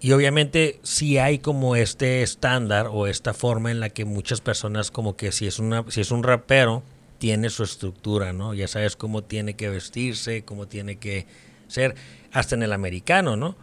y 0.00 0.12
obviamente 0.12 0.78
si 0.84 1.18
hay 1.18 1.40
como 1.40 1.74
este 1.74 2.22
estándar 2.22 2.86
o 2.90 3.08
esta 3.08 3.34
forma 3.34 3.72
en 3.72 3.80
la 3.80 3.90
que 3.90 4.04
muchas 4.04 4.40
personas 4.40 4.92
como 4.92 5.16
que 5.16 5.32
si 5.32 5.48
es 5.48 5.58
una 5.58 5.84
si 5.88 6.00
es 6.00 6.12
un 6.12 6.22
rapero 6.22 6.84
tiene 7.18 7.50
su 7.50 7.64
estructura, 7.64 8.32
¿no? 8.32 8.54
Ya 8.54 8.68
sabes 8.68 8.96
cómo 8.96 9.22
tiene 9.22 9.54
que 9.54 9.68
vestirse, 9.68 10.44
cómo 10.44 10.66
tiene 10.66 10.96
que 10.96 11.26
ser 11.66 11.94
hasta 12.32 12.54
en 12.54 12.62
el 12.62 12.72
americano, 12.72 13.36
¿no? 13.36 13.56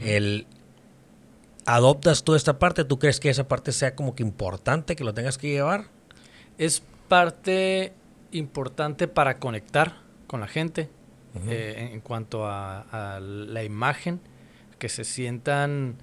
El 0.00 0.46
adoptas 1.66 2.24
toda 2.24 2.36
esta 2.36 2.58
parte, 2.58 2.84
¿tú 2.84 2.98
crees 2.98 3.20
que 3.20 3.30
esa 3.30 3.46
parte 3.46 3.72
sea 3.72 3.94
como 3.94 4.14
que 4.14 4.22
importante 4.22 4.96
que 4.96 5.04
lo 5.04 5.14
tengas 5.14 5.38
que 5.38 5.48
llevar? 5.48 5.84
Es 6.58 6.82
parte 7.08 7.92
importante 8.32 9.08
para 9.08 9.38
conectar 9.38 9.96
con 10.26 10.40
la 10.40 10.48
gente 10.48 10.88
eh, 11.46 11.90
en, 11.92 12.00
cuanto 12.00 12.46
a, 12.46 13.18
la 13.20 13.64
imagen, 13.64 14.20
que 14.78 14.88
se 14.88 15.04
sientan 15.04 15.96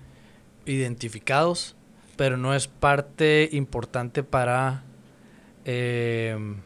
identificados, 0.66 1.75
pero 2.16 2.38
no 2.38 2.54
es 2.54 2.68
parte 2.68 3.50
importante 3.51 4.24
para, 4.24 4.84
em, 5.66 6.62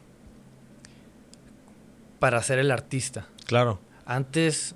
para 2.23 2.41
ser 2.41 2.57
el 2.57 2.71
artista. 2.71 3.27
Claro. 3.47 3.81
Antes, 4.05 4.75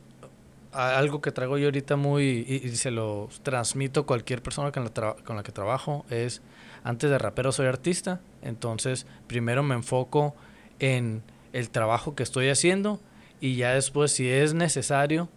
algo 0.74 1.22
que 1.22 1.32
traigo 1.32 1.58
yo 1.58 1.68
ahorita 1.68 1.96
muy, 1.96 2.46
y, 2.46 2.76
se 2.76 2.92
lo 2.92 3.30
transmito 3.42 4.02
a 4.02 4.06
cualquier 4.06 4.44
persona 4.44 4.74
con 4.74 4.84
la, 4.84 5.16
con 5.24 5.38
la 5.38 5.44
que 5.44 5.54
trabajo, 5.54 6.06
es, 6.10 6.42
antes 6.84 7.10
de 7.10 7.18
rapero 7.18 7.54
soy 7.54 7.68
artista, 7.68 8.20
entonces 8.42 9.08
primero 9.28 9.64
me 9.64 9.76
enfoco 9.76 10.36
en 10.80 11.24
el 11.54 11.70
trabajo 11.70 12.16
que 12.16 12.24
estoy 12.24 12.50
haciendo 12.50 13.00
y 13.40 13.56
ya 13.56 13.76
después, 13.76 14.12
si 14.12 14.30
es 14.30 14.54
necesario, 14.54 15.30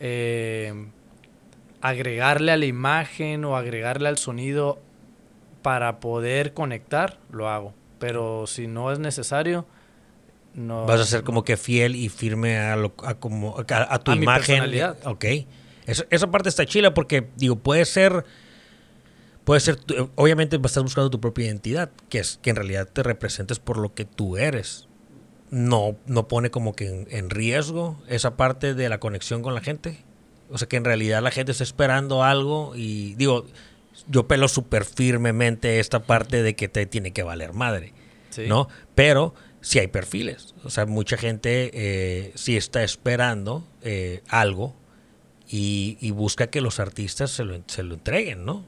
eh, 0.00 0.72
agregarle 1.82 2.52
a 2.52 2.56
la 2.56 2.64
imagen 2.64 3.44
o 3.44 3.58
agregarle 3.58 4.08
al 4.08 4.16
sonido 4.16 4.78
para 5.60 6.00
poder 6.00 6.54
conectar, 6.54 7.18
lo 7.30 7.50
hago. 7.50 7.74
Pero 7.98 8.46
si 8.46 8.66
no 8.66 8.90
es 8.90 8.98
necesario, 8.98 9.66
no. 10.54 10.86
Vas 10.86 11.00
a 11.00 11.04
ser 11.04 11.22
como 11.24 11.44
que 11.44 11.56
fiel 11.56 11.96
y 11.96 12.08
firme 12.08 12.58
a, 12.58 12.76
lo, 12.76 12.94
a, 13.04 13.14
como, 13.14 13.56
a, 13.58 13.98
tu 13.98 14.12
imagen. 14.12 14.62
Ok. 15.04 15.24
esa 15.86 16.30
parte 16.30 16.48
está 16.48 16.64
chila 16.64 16.94
porque, 16.94 17.28
digo, 17.36 17.56
puede 17.56 17.84
ser. 17.84 18.24
Puede 19.44 19.60
ser, 19.60 19.78
obviamente 20.14 20.56
estás 20.56 20.82
buscando 20.82 21.10
tu 21.10 21.20
propia 21.20 21.44
identidad, 21.44 21.90
que 22.08 22.18
es 22.18 22.38
que 22.40 22.48
en 22.48 22.56
realidad 22.56 22.88
te 22.90 23.02
representes 23.02 23.58
por 23.58 23.76
lo 23.76 23.92
que 23.92 24.06
tú 24.06 24.38
eres. 24.38 24.88
No, 25.50 25.96
no 26.06 26.28
pone 26.28 26.50
como 26.50 26.74
que 26.74 27.06
en 27.10 27.28
riesgo 27.28 28.02
esa 28.08 28.38
parte 28.38 28.72
de 28.72 28.88
la 28.88 29.00
conexión 29.00 29.42
con 29.42 29.54
la 29.54 29.60
gente. 29.60 30.02
O 30.48 30.56
sea, 30.56 30.66
que 30.66 30.76
en 30.76 30.84
realidad 30.84 31.22
la 31.22 31.30
gente 31.30 31.52
está 31.52 31.62
esperando 31.62 32.22
algo 32.22 32.72
y 32.74 33.14
digo, 33.16 33.44
yo 34.08 34.26
pelo 34.26 34.48
súper 34.48 34.84
firmemente 34.84 35.78
esta 35.78 36.04
parte 36.04 36.42
de 36.42 36.56
que 36.56 36.68
te 36.68 36.86
tiene 36.86 37.12
que 37.12 37.22
valer 37.22 37.52
madre, 37.52 37.92
¿no? 38.48 38.68
Pero 38.94 39.34
sí 39.64 39.78
hay 39.78 39.88
perfiles. 39.88 40.54
O 40.62 40.70
sea, 40.70 40.86
mucha 40.86 41.16
gente 41.16 41.70
eh, 41.72 42.32
sí 42.34 42.56
está 42.56 42.84
esperando 42.84 43.66
eh, 43.82 44.22
algo 44.28 44.76
y, 45.48 46.10
busca 46.12 46.48
que 46.48 46.60
los 46.60 46.80
artistas 46.80 47.30
se 47.30 47.44
lo, 47.44 47.60
se 47.66 47.82
lo 47.82 47.94
entreguen, 47.94 48.44
¿no? 48.44 48.64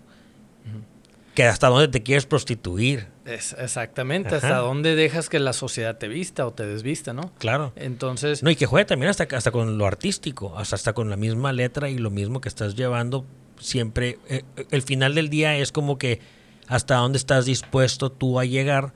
que 1.34 1.44
hasta 1.44 1.68
dónde 1.68 1.88
te 1.88 2.02
quieres 2.02 2.24
prostituir. 2.24 3.08
Es, 3.26 3.54
exactamente, 3.58 4.34
hasta 4.34 4.56
dónde 4.56 4.94
dejas 4.94 5.28
que 5.28 5.38
la 5.38 5.52
sociedad 5.52 5.98
te 5.98 6.08
vista 6.08 6.46
o 6.46 6.54
te 6.54 6.64
desvista, 6.64 7.12
¿no? 7.12 7.30
Claro. 7.38 7.74
Entonces... 7.76 8.42
No, 8.42 8.50
y 8.50 8.56
que 8.56 8.64
juegue 8.64 8.86
también 8.86 9.10
hasta, 9.10 9.28
hasta 9.36 9.50
con 9.50 9.76
lo 9.76 9.86
artístico, 9.86 10.56
hasta, 10.56 10.76
hasta 10.76 10.94
con 10.94 11.10
la 11.10 11.16
misma 11.16 11.52
letra 11.52 11.90
y 11.90 11.98
lo 11.98 12.10
mismo 12.10 12.40
que 12.40 12.48
estás 12.48 12.74
llevando 12.74 13.26
siempre. 13.60 14.18
Eh, 14.28 14.44
el 14.70 14.80
final 14.80 15.14
del 15.14 15.28
día 15.28 15.56
es 15.58 15.72
como 15.72 15.98
que 15.98 16.20
hasta 16.68 16.96
dónde 16.96 17.18
estás 17.18 17.44
dispuesto 17.44 18.10
tú 18.10 18.40
a 18.40 18.46
llegar 18.46 18.94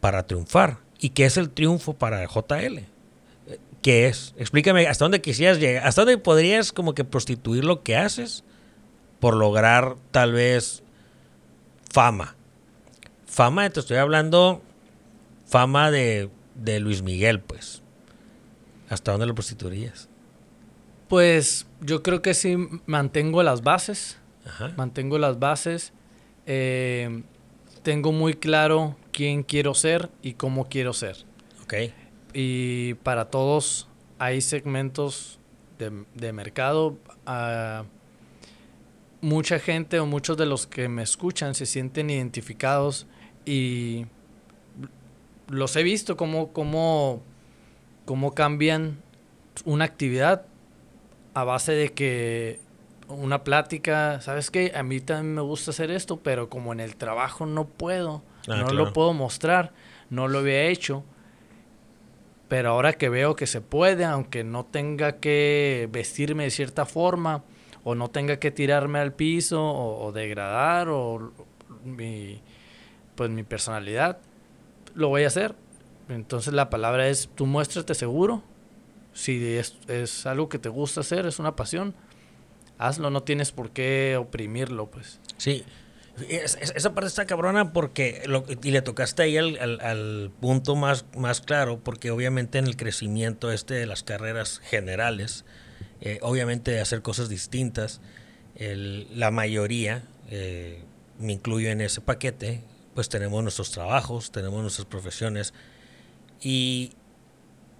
para 0.00 0.26
triunfar. 0.26 0.78
¿Y 1.02 1.10
qué 1.10 1.24
es 1.24 1.36
el 1.36 1.50
triunfo 1.50 1.94
para 1.94 2.24
JL? 2.26 2.78
¿Qué 3.82 4.06
es? 4.06 4.34
Explícame, 4.38 4.86
¿hasta 4.86 5.04
dónde 5.04 5.20
quisieras 5.20 5.58
llegar? 5.58 5.84
¿Hasta 5.84 6.02
dónde 6.02 6.16
podrías 6.16 6.72
como 6.72 6.94
que 6.94 7.02
prostituir 7.02 7.64
lo 7.64 7.82
que 7.82 7.96
haces 7.96 8.44
por 9.18 9.36
lograr 9.36 9.96
tal 10.12 10.32
vez 10.32 10.84
fama. 11.92 12.36
Fama, 13.26 13.68
te 13.70 13.80
estoy 13.80 13.96
hablando, 13.96 14.62
fama 15.46 15.90
de, 15.90 16.28
Luis 16.80 17.02
Miguel, 17.02 17.40
pues. 17.40 17.82
¿Hasta 18.88 19.12
dónde 19.12 19.26
lo 19.26 19.34
prostituirías? 19.34 20.08
Pues 21.08 21.66
yo 21.80 22.02
creo 22.02 22.22
que 22.22 22.34
sí 22.34 22.56
mantengo 22.86 23.42
las 23.42 23.62
bases. 23.62 24.18
Mantengo 24.76 25.18
las 25.18 25.38
bases. 25.38 25.92
Eh, 26.46 27.22
tengo 27.82 28.12
muy 28.12 28.34
claro 28.34 28.96
quién 29.12 29.42
quiero 29.42 29.74
ser 29.74 30.10
y 30.22 30.34
cómo 30.34 30.68
quiero 30.68 30.92
ser. 30.92 31.16
Ok. 31.62 31.74
Y 32.34 32.94
para 32.94 33.26
todos 33.26 33.88
hay 34.18 34.40
segmentos 34.40 35.38
de, 35.78 36.32
mercado. 36.32 36.96
Uh, 37.26 37.84
mucha 39.20 39.58
gente 39.58 40.00
o 40.00 40.06
muchos 40.06 40.36
de 40.36 40.46
los 40.46 40.66
que 40.66 40.88
me 40.88 41.02
escuchan 41.02 41.54
se 41.54 41.66
sienten 41.66 42.10
identificados 42.10 43.06
y 43.44 44.06
los 45.48 45.74
he 45.76 45.82
visto 45.82 46.16
cómo, 46.16 46.52
cómo, 46.52 47.22
cómo 48.04 48.32
cambian 48.32 49.00
una 49.64 49.84
actividad 49.84 50.46
a 51.34 51.44
base 51.44 51.72
de 51.72 51.92
que 51.92 52.60
una 53.08 53.44
plática, 53.44 54.20
¿sabes 54.20 54.50
qué? 54.50 54.72
A 54.74 54.82
mí 54.82 55.00
también 55.00 55.34
me 55.34 55.42
gusta 55.42 55.70
hacer 55.70 55.90
esto, 55.90 56.18
pero 56.18 56.48
como 56.48 56.72
en 56.72 56.80
el 56.80 56.96
trabajo 56.96 57.46
no 57.46 57.66
puedo, 57.66 58.22
ah, 58.48 58.56
no 58.56 58.72
lo 58.72 58.92
puedo 58.92 59.12
mostrar, 59.12 59.72
no 60.10 60.28
lo 60.28 60.40
había 60.40 60.64
hecho. 60.64 61.04
Pero 62.48 62.70
ahora 62.70 62.92
que 62.92 63.08
veo 63.08 63.34
que 63.34 63.46
se 63.46 63.60
puede, 63.60 64.04
aunque 64.04 64.44
no 64.44 64.66
tenga 64.66 65.20
que 65.20 65.88
vestirme 65.90 66.44
de 66.44 66.50
cierta 66.50 66.84
forma, 66.84 67.44
o 67.84 67.94
no 67.94 68.10
tenga 68.10 68.38
que 68.38 68.50
tirarme 68.50 68.98
al 68.98 69.12
piso 69.12 69.62
o, 69.62 70.12
degradar 70.12 70.88
o 70.88 71.32
mi, 71.84 72.40
pues 73.14 73.30
mi 73.30 73.42
personalidad, 73.42 74.18
lo 74.94 75.08
voy 75.08 75.24
a 75.24 75.28
hacer. 75.28 75.54
Entonces 76.08 76.52
la 76.52 76.70
palabra 76.70 77.08
es, 77.08 77.28
tú 77.34 77.46
muéstrate 77.46 77.94
seguro. 77.94 78.42
Si 79.14 79.56
es, 79.56 79.76
es 79.88 80.26
algo 80.26 80.48
que 80.48 80.58
te 80.58 80.68
gusta 80.68 81.00
hacer, 81.00 81.26
es 81.26 81.38
una 81.38 81.56
pasión, 81.56 81.94
hazlo, 82.78 83.10
no 83.10 83.22
tienes 83.22 83.52
por 83.52 83.70
qué 83.70 84.16
oprimirlo, 84.18 84.86
pues. 84.86 85.20
Sí, 85.36 85.64
esa 86.28 86.94
parte 86.94 87.08
está 87.08 87.26
cabrona 87.26 87.72
porque, 87.72 88.22
lo, 88.26 88.44
y 88.62 88.70
le 88.70 88.82
tocaste 88.82 89.22
ahí 89.22 89.36
al, 89.38 89.80
al, 89.80 90.30
punto 90.40 90.76
más, 90.76 91.06
más 91.16 91.40
claro, 91.40 91.80
porque 91.82 92.10
obviamente 92.10 92.58
en 92.58 92.66
el 92.66 92.76
crecimiento 92.76 93.50
este 93.50 93.74
de 93.74 93.86
las 93.86 94.02
carreras 94.02 94.60
generales, 94.60 95.44
eh, 96.00 96.18
obviamente 96.22 96.70
de 96.70 96.80
hacer 96.80 97.02
cosas 97.02 97.28
distintas. 97.28 98.00
la 98.56 99.30
mayoría, 99.30 100.04
eh, 100.30 100.82
me 101.18 101.32
incluyo 101.32 101.70
en 101.70 101.80
ese 101.80 102.00
paquete, 102.00 102.60
pues 102.94 103.08
tenemos 103.08 103.42
nuestros 103.42 103.70
trabajos, 103.70 104.32
tenemos 104.32 104.60
nuestras 104.60 104.86
profesiones. 104.86 105.54
Y, 106.42 106.92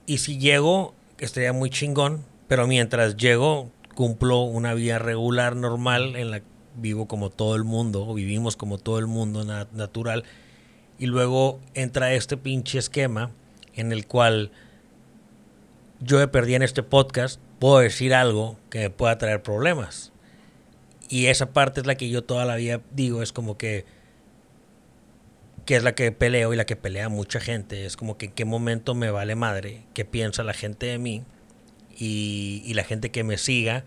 y 0.06 0.18
si 0.18 0.38
llego, 0.38 0.94
estaría 1.18 1.52
muy 1.52 1.68
chingón, 1.68 2.24
pero 2.48 2.66
mientras 2.66 3.16
llego, 3.16 3.70
cumplo 3.94 4.42
una 4.42 4.72
vida 4.72 4.98
regular, 4.98 5.54
normal, 5.54 6.16
en 6.16 6.30
la 6.30 6.42
vivo 6.76 7.06
como 7.06 7.30
todo 7.30 7.56
el 7.56 7.64
mundo, 7.64 8.12
vivimos 8.14 8.56
como 8.56 8.78
todo 8.78 8.98
el 8.98 9.06
mundo 9.06 9.44
natural. 9.44 10.24
Y 10.98 11.06
luego 11.06 11.60
entra 11.74 12.12
este 12.14 12.36
pinche 12.36 12.78
esquema 12.78 13.30
en 13.74 13.92
el 13.92 14.06
cual 14.06 14.50
yo 16.00 16.18
me 16.18 16.28
perdí 16.28 16.54
en 16.54 16.62
este 16.62 16.82
podcast 16.82 17.40
puedo 17.58 17.78
decir 17.78 18.12
algo 18.12 18.58
que 18.70 18.80
me 18.80 18.90
pueda 18.90 19.18
traer 19.18 19.42
problemas. 19.42 20.12
Y 21.08 21.26
esa 21.26 21.52
parte 21.52 21.80
es 21.80 21.86
la 21.86 21.94
que 21.94 22.08
yo 22.08 22.24
toda 22.24 22.44
la 22.44 22.56
vida 22.56 22.80
digo, 22.90 23.22
es 23.22 23.32
como 23.32 23.56
que, 23.56 23.84
que 25.64 25.76
es 25.76 25.84
la 25.84 25.94
que 25.94 26.10
peleo 26.10 26.52
y 26.52 26.56
la 26.56 26.66
que 26.66 26.74
pelea 26.74 27.08
mucha 27.08 27.38
gente. 27.38 27.86
Es 27.86 27.96
como 27.96 28.18
que 28.18 28.26
en 28.26 28.32
qué 28.32 28.44
momento 28.44 28.94
me 28.94 29.10
vale 29.10 29.36
madre, 29.36 29.84
qué 29.94 30.04
piensa 30.04 30.42
la 30.42 30.54
gente 30.54 30.86
de 30.86 30.98
mí 30.98 31.22
y, 31.96 32.62
y 32.64 32.74
la 32.74 32.82
gente 32.82 33.10
que 33.10 33.22
me 33.22 33.38
siga 33.38 33.84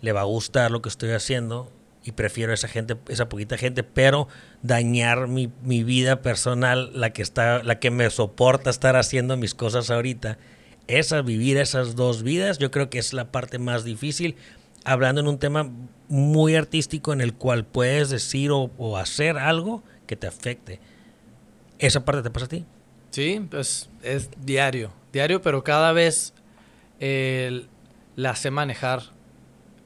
le 0.00 0.12
va 0.12 0.22
a 0.22 0.24
gustar 0.24 0.70
lo 0.70 0.80
que 0.80 0.88
estoy 0.88 1.10
haciendo 1.10 1.70
y 2.08 2.12
prefiero 2.12 2.54
esa 2.54 2.68
gente, 2.68 2.96
esa 3.08 3.28
poquita 3.28 3.58
gente, 3.58 3.82
pero 3.82 4.28
dañar 4.62 5.28
mi, 5.28 5.52
mi, 5.62 5.84
vida 5.84 6.22
personal, 6.22 6.90
la 6.94 7.12
que 7.12 7.20
está, 7.20 7.62
la 7.62 7.78
que 7.78 7.90
me 7.90 8.08
soporta 8.08 8.70
estar 8.70 8.96
haciendo 8.96 9.36
mis 9.36 9.54
cosas 9.54 9.90
ahorita, 9.90 10.38
esa, 10.86 11.20
vivir 11.20 11.58
esas 11.58 11.96
dos 11.96 12.22
vidas, 12.22 12.56
yo 12.56 12.70
creo 12.70 12.88
que 12.88 12.98
es 12.98 13.12
la 13.12 13.30
parte 13.30 13.58
más 13.58 13.84
difícil, 13.84 14.36
hablando 14.84 15.20
en 15.20 15.28
un 15.28 15.38
tema 15.38 15.70
muy 16.08 16.56
artístico 16.56 17.12
en 17.12 17.20
el 17.20 17.34
cual 17.34 17.66
puedes 17.66 18.08
decir 18.08 18.52
o, 18.52 18.96
hacer 18.96 19.36
algo 19.36 19.84
que 20.06 20.16
te 20.16 20.26
afecte. 20.26 20.80
¿Esa 21.78 22.06
parte 22.06 22.22
te 22.22 22.30
pasa 22.30 22.46
a 22.46 22.48
ti? 22.48 22.64
Sí, 23.10 23.46
pues 23.50 23.90
es 24.02 24.30
diario, 24.42 24.92
diario, 25.12 25.42
pero 25.42 25.62
cada 25.62 25.92
vez 25.92 26.32
la 28.16 28.34
sé 28.34 28.50
manejar 28.50 29.02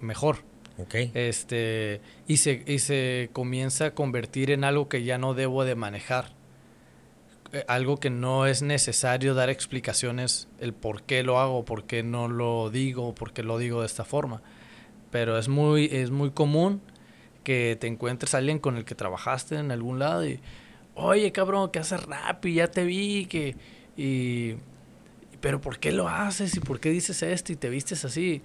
mejor. 0.00 0.51
Okay. 0.79 1.11
Este, 1.14 2.00
y 2.26 2.38
se, 2.38 2.62
y 2.67 2.79
se 2.79 3.31
comienza 3.33 3.87
a 3.87 3.91
convertir 3.95 4.50
en 4.50 4.64
algo 4.64 4.88
que 4.88 5.05
ya 5.05 5.19
no 5.19 5.35
debo 5.35 5.64
de 5.64 5.75
manejar. 5.75 6.33
Eh, 7.52 7.64
algo 7.69 7.99
que 7.99 8.09
no 8.09 8.47
es 8.47 8.62
necesario 8.62 9.35
dar 9.35 9.50
explicaciones 9.50 10.49
el 10.59 10.73
por 10.73 11.02
qué 11.02 11.23
lo 11.23 11.38
hago, 11.38 11.64
por 11.64 11.85
qué 11.85 12.02
no 12.02 12.29
lo 12.29 12.71
digo, 12.71 13.14
por 13.14 13.33
qué 13.33 13.43
lo 13.43 13.59
digo 13.59 13.81
de 13.81 13.87
esta 13.87 14.05
forma. 14.05 14.43
Pero 15.11 15.38
es 15.38 15.49
muy, 15.49 15.91
es 15.93 16.11
muy 16.11 16.31
común 16.31 16.81
que 17.45 17.76
te 17.79 17.88
encuentres 17.88 18.35
a 18.35 18.38
alguien 18.38 18.59
con 18.59 18.76
el 18.76 18.85
que 18.85 18.95
trabajaste 18.95 19.57
en 19.57 19.71
algún 19.71 19.99
lado 19.99 20.26
y, 20.26 20.41
oye 20.95 21.33
cabrón, 21.33 21.71
que 21.71 21.81
haces 21.81 22.02
rap 22.05 22.45
y 22.47 22.55
ya 22.55 22.69
te 22.69 22.85
vi, 22.85 23.26
que, 23.26 23.57
y, 23.97 24.55
pero 25.41 25.61
¿por 25.61 25.79
qué 25.79 25.93
lo 25.93 26.09
haces 26.09 26.57
y 26.57 26.61
por 26.61 26.81
qué 26.81 26.91
dices 26.91 27.23
esto 27.23 27.52
y 27.52 27.57
te 27.57 27.69
vistes 27.69 28.05
así? 28.07 28.41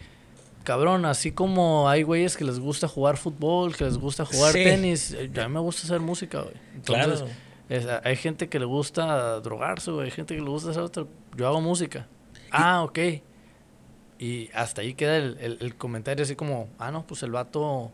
Cabrón, 0.67 1.05
así 1.05 1.31
como 1.31 1.87
hay 1.87 2.03
güeyes 2.03 2.35
que 2.35 2.43
les 2.43 2.59
gusta 2.59 2.89
jugar 2.89 3.15
fútbol, 3.15 3.73
que 3.73 3.85
les 3.85 3.97
gusta 3.97 4.25
jugar 4.25 4.51
tenis, 4.51 5.13
eh, 5.13 5.31
a 5.41 5.47
mí 5.47 5.53
me 5.53 5.61
gusta 5.61 5.83
hacer 5.83 6.01
música, 6.01 6.41
güey. 6.41 6.55
claro. 6.83 7.25
hay 8.03 8.15
gente 8.17 8.49
que 8.49 8.59
le 8.59 8.65
gusta 8.65 9.39
drogarse, 9.39 9.91
güey. 9.91 10.07
Hay 10.07 10.11
gente 10.11 10.35
que 10.35 10.41
le 10.41 10.49
gusta 10.49 10.71
hacer 10.71 10.83
otro. 10.83 11.07
Yo 11.37 11.47
hago 11.47 11.61
música. 11.61 12.05
Ah, 12.51 12.83
ok. 12.83 12.99
Y 14.19 14.49
hasta 14.53 14.81
ahí 14.81 14.93
queda 14.93 15.15
el, 15.15 15.75
comentario 15.77 16.23
así 16.23 16.35
como, 16.35 16.67
ah, 16.79 16.91
no, 16.91 17.07
pues 17.07 17.23
el 17.23 17.31
vato... 17.31 17.93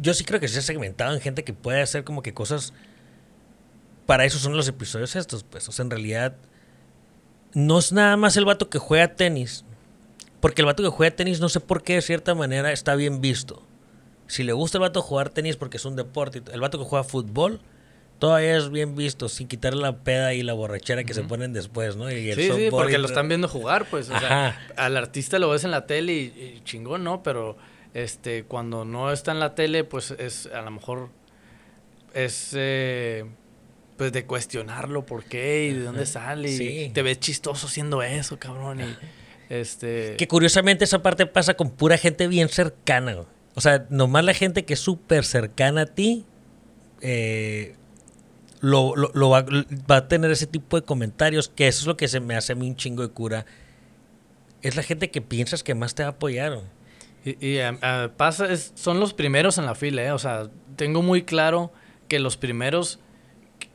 Yo 0.00 0.14
sí 0.14 0.24
creo 0.24 0.40
que 0.40 0.48
se 0.48 0.60
ha 0.60 0.62
segmentado 0.62 1.12
en 1.12 1.20
gente 1.20 1.44
que 1.44 1.52
puede 1.52 1.82
hacer 1.82 2.04
como 2.04 2.22
que 2.22 2.32
cosas... 2.32 2.72
Para 4.06 4.24
eso 4.24 4.38
son 4.38 4.56
los 4.56 4.66
episodios 4.66 5.14
estos, 5.14 5.44
pues. 5.44 5.68
O 5.68 5.72
sea, 5.72 5.82
en 5.82 5.90
realidad 5.90 6.36
no 7.52 7.78
es 7.80 7.92
nada 7.92 8.16
más 8.16 8.38
el 8.38 8.46
vato 8.46 8.70
que 8.70 8.78
juega 8.78 9.14
tenis. 9.14 9.66
Porque 10.40 10.62
el 10.62 10.66
vato 10.66 10.82
que 10.82 10.88
juega 10.88 11.14
tenis, 11.16 11.40
no 11.40 11.48
sé 11.48 11.60
por 11.60 11.82
qué, 11.82 11.94
de 11.94 12.02
cierta 12.02 12.34
manera, 12.34 12.72
está 12.72 12.94
bien 12.94 13.20
visto. 13.20 13.62
Si 14.26 14.42
le 14.42 14.52
gusta 14.52 14.78
el 14.78 14.82
vato 14.82 15.02
jugar 15.02 15.30
tenis 15.30 15.56
porque 15.56 15.78
es 15.78 15.84
un 15.84 15.96
deporte, 15.96 16.42
el 16.52 16.60
vato 16.60 16.78
que 16.78 16.84
juega 16.84 17.02
fútbol, 17.02 17.60
todavía 18.18 18.56
es 18.56 18.70
bien 18.70 18.94
visto, 18.94 19.28
sin 19.28 19.48
quitar 19.48 19.74
la 19.74 19.98
peda 19.98 20.34
y 20.34 20.42
la 20.42 20.52
borrachera 20.52 21.04
que 21.04 21.14
se 21.14 21.22
ponen 21.22 21.52
después, 21.52 21.96
¿no? 21.96 22.08
sí, 22.08 22.32
sí, 22.34 22.68
porque 22.70 22.98
lo 22.98 23.06
están 23.06 23.28
viendo 23.28 23.48
jugar, 23.48 23.86
pues. 23.88 24.10
O 24.10 24.18
sea, 24.18 24.58
al 24.76 24.96
artista 24.96 25.38
lo 25.38 25.48
ves 25.48 25.64
en 25.64 25.70
la 25.70 25.86
tele 25.86 26.12
y, 26.12 26.60
chingón, 26.64 27.04
¿no? 27.04 27.22
Pero 27.22 27.56
este 27.94 28.44
cuando 28.44 28.84
no 28.84 29.12
está 29.12 29.32
en 29.32 29.40
la 29.40 29.54
tele, 29.54 29.84
pues 29.84 30.10
es 30.10 30.46
a 30.46 30.62
lo 30.62 30.70
mejor 30.70 31.08
es 32.14 32.50
eh, 32.54 33.24
pues 33.96 34.12
de 34.12 34.26
cuestionarlo 34.26 35.06
por 35.06 35.24
qué 35.24 35.68
y 35.70 35.74
de 35.74 35.84
dónde 35.84 36.06
sale 36.06 36.50
y 36.50 36.90
te 36.90 37.02
ves 37.02 37.18
chistoso 37.20 37.66
haciendo 37.66 38.02
eso, 38.02 38.38
cabrón. 38.38 38.80
Y, 38.80 38.96
este... 39.48 40.16
Que 40.16 40.28
curiosamente 40.28 40.84
esa 40.84 41.02
parte 41.02 41.26
pasa 41.26 41.54
con 41.54 41.70
pura 41.70 41.96
gente 41.98 42.26
bien 42.28 42.48
cercana. 42.48 43.24
O 43.54 43.60
sea, 43.60 43.86
nomás 43.90 44.24
la 44.24 44.34
gente 44.34 44.64
que 44.64 44.74
es 44.74 44.80
súper 44.80 45.24
cercana 45.24 45.82
a 45.82 45.86
ti 45.86 46.24
eh, 47.00 47.74
lo, 48.60 48.94
va, 49.30 49.96
a 49.96 50.08
tener 50.08 50.30
ese 50.30 50.46
tipo 50.46 50.80
de 50.80 50.84
comentarios, 50.84 51.48
que 51.48 51.68
eso 51.68 51.80
es 51.80 51.86
lo 51.86 51.96
que 51.96 52.08
se 52.08 52.20
me 52.20 52.34
hace 52.34 52.52
a 52.52 52.56
mí 52.56 52.68
un 52.68 52.76
chingo 52.76 53.02
de 53.02 53.08
cura. 53.08 53.46
Es 54.62 54.76
la 54.76 54.82
gente 54.82 55.10
que 55.10 55.20
piensas 55.20 55.62
que 55.62 55.74
más 55.74 55.94
te 55.94 56.02
va 56.02 56.08
a 56.08 56.12
apoyar. 56.12 56.60
Y, 57.24 57.58
pasa, 58.16 58.48
son 58.74 59.00
los 59.00 59.14
primeros 59.14 59.58
en 59.58 59.66
la 59.66 59.74
fila, 59.74 60.02
¿eh? 60.02 60.12
O 60.12 60.18
sea, 60.18 60.50
tengo 60.76 61.02
muy 61.02 61.22
claro 61.22 61.72
que 62.08 62.18
los 62.18 62.36
primeros 62.36 62.98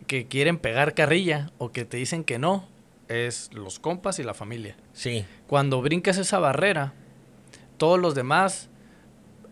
que 0.08 0.28
quieren 0.28 0.58
pegar 0.58 0.96
carrilla 0.96 1.52
o 1.58 1.72
que 1.72 1.86
te 1.86 1.98
dicen 1.98 2.24
que 2.24 2.40
no, 2.40 2.68
es 3.14 3.50
los 3.54 3.80
compas 3.80 4.20
y 4.20 4.24
la 4.24 4.34
familia. 4.34 4.76
Sí. 4.94 5.26
Cuando 5.48 5.82
brincas 5.82 6.18
esa 6.18 6.40
barrera, 6.40 6.94
todos 7.78 8.00
los 8.00 8.16
demás, 8.16 8.70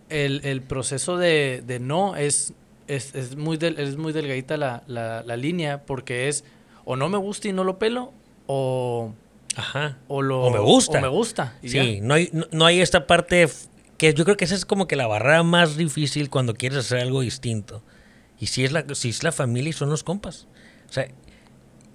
el, 0.09 0.61
proceso 0.61 1.17
de, 1.17 1.79
no 1.81 2.15
es, 2.15 2.53
es, 2.87 3.35
muy 3.35 3.57
es 3.61 3.97
muy 3.97 4.13
delgadita 4.13 4.57
la, 4.57 5.37
línea 5.37 5.83
porque 5.85 6.27
es 6.27 6.43
o 6.83 6.95
no 6.95 7.09
me 7.09 7.17
gusta 7.17 7.47
y 7.47 7.53
no 7.53 7.63
lo 7.63 7.79
pelo 7.79 8.11
o... 8.47 9.13
Ajá. 9.55 9.97
O, 10.07 10.21
lo, 10.21 10.49
me 10.49 10.59
gusta. 10.59 10.99
O 10.99 11.01
me 11.01 11.07
gusta. 11.09 11.57
sí, 11.61 11.99
no 12.01 12.13
hay, 12.13 12.29
no, 12.51 12.65
hay 12.65 12.79
esta 12.79 13.05
parte 13.05 13.49
que 13.97 14.13
yo 14.13 14.23
creo 14.23 14.37
que 14.37 14.45
esa 14.45 14.55
es 14.55 14.65
como 14.65 14.87
que 14.87 14.95
la 14.95 15.07
barrera 15.07 15.43
más 15.43 15.75
difícil 15.75 16.29
cuando 16.29 16.53
quieres 16.53 16.79
hacer 16.79 16.99
algo 16.99 17.19
distinto. 17.19 17.83
Y 18.39 18.47
si 18.47 18.63
es 18.63 18.71
la, 18.71 18.85
si 18.95 19.09
es 19.09 19.23
la 19.23 19.33
familia 19.33 19.71
y 19.71 19.73
son 19.73 19.89
los 19.89 20.03
compas. 20.03 20.47
O 20.89 20.93
sea, 20.93 21.09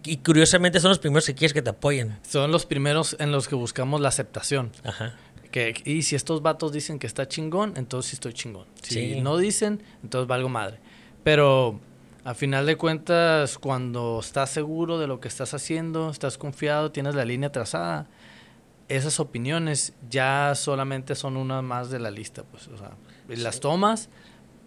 y 0.06 0.18
curiosamente 0.18 0.80
son 0.80 0.90
los 0.90 0.98
primeros 0.98 1.26
que 1.26 1.34
quieres 1.34 1.52
que 1.52 1.62
te 1.62 1.70
apoyen. 1.70 2.18
Son 2.22 2.50
los 2.52 2.64
primeros 2.64 3.16
en 3.18 3.32
los 3.32 3.48
que 3.48 3.54
buscamos 3.54 4.00
la 4.00 4.08
aceptación. 4.08 4.72
Ajá. 4.84 5.14
Que, 5.50 5.75
y 5.84 6.02
si 6.02 6.16
estos 6.16 6.42
vatos 6.42 6.72
dicen 6.72 6.98
que 6.98 7.06
está 7.06 7.28
chingón, 7.28 7.75
entonces 7.76 8.10
sí 8.10 8.16
estoy 8.16 8.32
chingón. 8.32 8.66
Si 8.82 9.20
no 9.20 9.36
dicen, 9.36 9.82
entonces 10.02 10.28
valgo 10.28 10.48
madre. 10.48 10.78
Pero 11.25 11.80
a 12.25 12.34
final 12.34 12.66
de 12.66 12.76
cuentas, 12.76 13.58
cuando 13.58 14.20
estás 14.20 14.50
seguro 14.50 14.99
de 14.99 15.06
lo 15.06 15.21
que 15.21 15.28
estás 15.28 15.54
haciendo, 15.54 16.10
estás 16.10 16.38
confiado, 16.38 16.92
tienes 16.92 17.14
la 17.14 17.25
línea 17.25 17.52
trazada, 17.52 18.08
esas 18.88 19.19
opiniones 19.21 19.95
ya 20.10 20.54
solamente 20.54 21.14
son 21.14 21.36
una 21.36 21.62
más 21.62 21.90
de 21.90 21.99
la 21.99 22.10
lista. 22.10 22.45
Pues, 22.45 22.69
o 22.69 22.76
sea, 22.76 22.92
las 23.28 23.60
tomas 23.60 24.08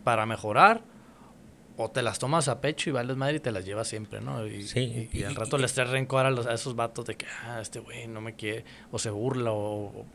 para 0.04 0.26
mejorar 0.26 0.84
o 1.82 1.90
te 1.90 2.02
las 2.02 2.20
tomas 2.20 2.50
a 2.50 2.60
pecho 2.60 2.90
y 2.90 2.94
vales 2.94 3.16
madre 3.16 3.38
y 3.38 3.40
te 3.40 3.54
las 3.54 3.64
llevas 3.64 3.88
siempre, 3.88 4.20
¿no? 4.20 4.46
Y, 4.46 4.64
sí. 4.64 5.10
Y, 5.14 5.24
al 5.24 5.34
rato 5.34 5.58
les 5.58 5.74
traes 5.74 5.90
rencor 5.90 6.26
a, 6.26 6.30
los, 6.30 6.46
a 6.46 6.54
esos 6.54 6.76
vatos 6.76 7.06
de 7.06 7.16
que, 7.16 7.26
ah, 7.46 7.60
este 7.62 7.80
güey 7.80 8.06
no 8.06 8.20
me 8.20 8.36
quiere, 8.36 8.66
o 8.92 9.00
se 9.00 9.10
burla, 9.10 9.54
o, 9.54 10.06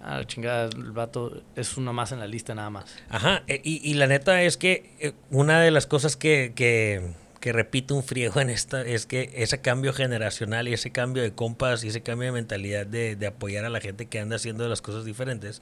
ah, 0.00 0.16
la 0.16 0.26
chingada, 0.26 0.64
el 0.64 0.92
vato 0.92 1.42
es 1.56 1.76
uno 1.76 1.92
más 1.92 2.12
en 2.12 2.20
la 2.20 2.26
lista 2.26 2.54
nada 2.54 2.70
más. 2.70 2.96
Ajá, 3.10 3.42
e, 3.48 3.60
y, 3.62 3.92
la 3.94 4.06
neta 4.06 4.42
es 4.42 4.56
que 4.56 4.94
eh, 4.98 5.12
una 5.30 5.60
de 5.60 5.70
las 5.70 5.86
cosas 5.86 6.16
que, 6.16 6.54
que, 6.56 7.12
que 7.38 7.52
repito 7.52 7.94
un 7.94 8.02
friego 8.02 8.40
en 8.40 8.48
esta 8.48 8.80
es 8.80 9.04
que 9.04 9.30
ese 9.34 9.60
cambio 9.60 9.92
generacional 9.92 10.68
y 10.68 10.72
ese 10.72 10.90
cambio 10.90 11.22
de 11.22 11.32
compas 11.32 11.84
y 11.84 11.88
ese 11.88 12.00
cambio 12.00 12.28
de 12.28 12.32
mentalidad 12.32 12.86
de, 12.86 13.14
de 13.14 13.26
apoyar 13.26 13.66
a 13.66 13.68
la 13.68 13.82
gente 13.82 14.06
que 14.06 14.20
anda 14.20 14.36
haciendo 14.36 14.66
las 14.66 14.80
cosas 14.80 15.04
diferentes, 15.04 15.60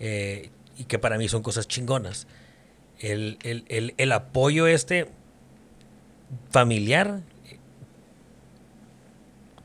eh, 0.00 0.48
y 0.78 0.84
que 0.84 0.98
para 0.98 1.18
mí 1.18 1.28
son 1.28 1.42
cosas 1.42 1.68
chingonas 1.68 2.26
el, 3.00 4.12
apoyo 4.12 4.66
este 4.66 5.08
familiar 6.50 7.22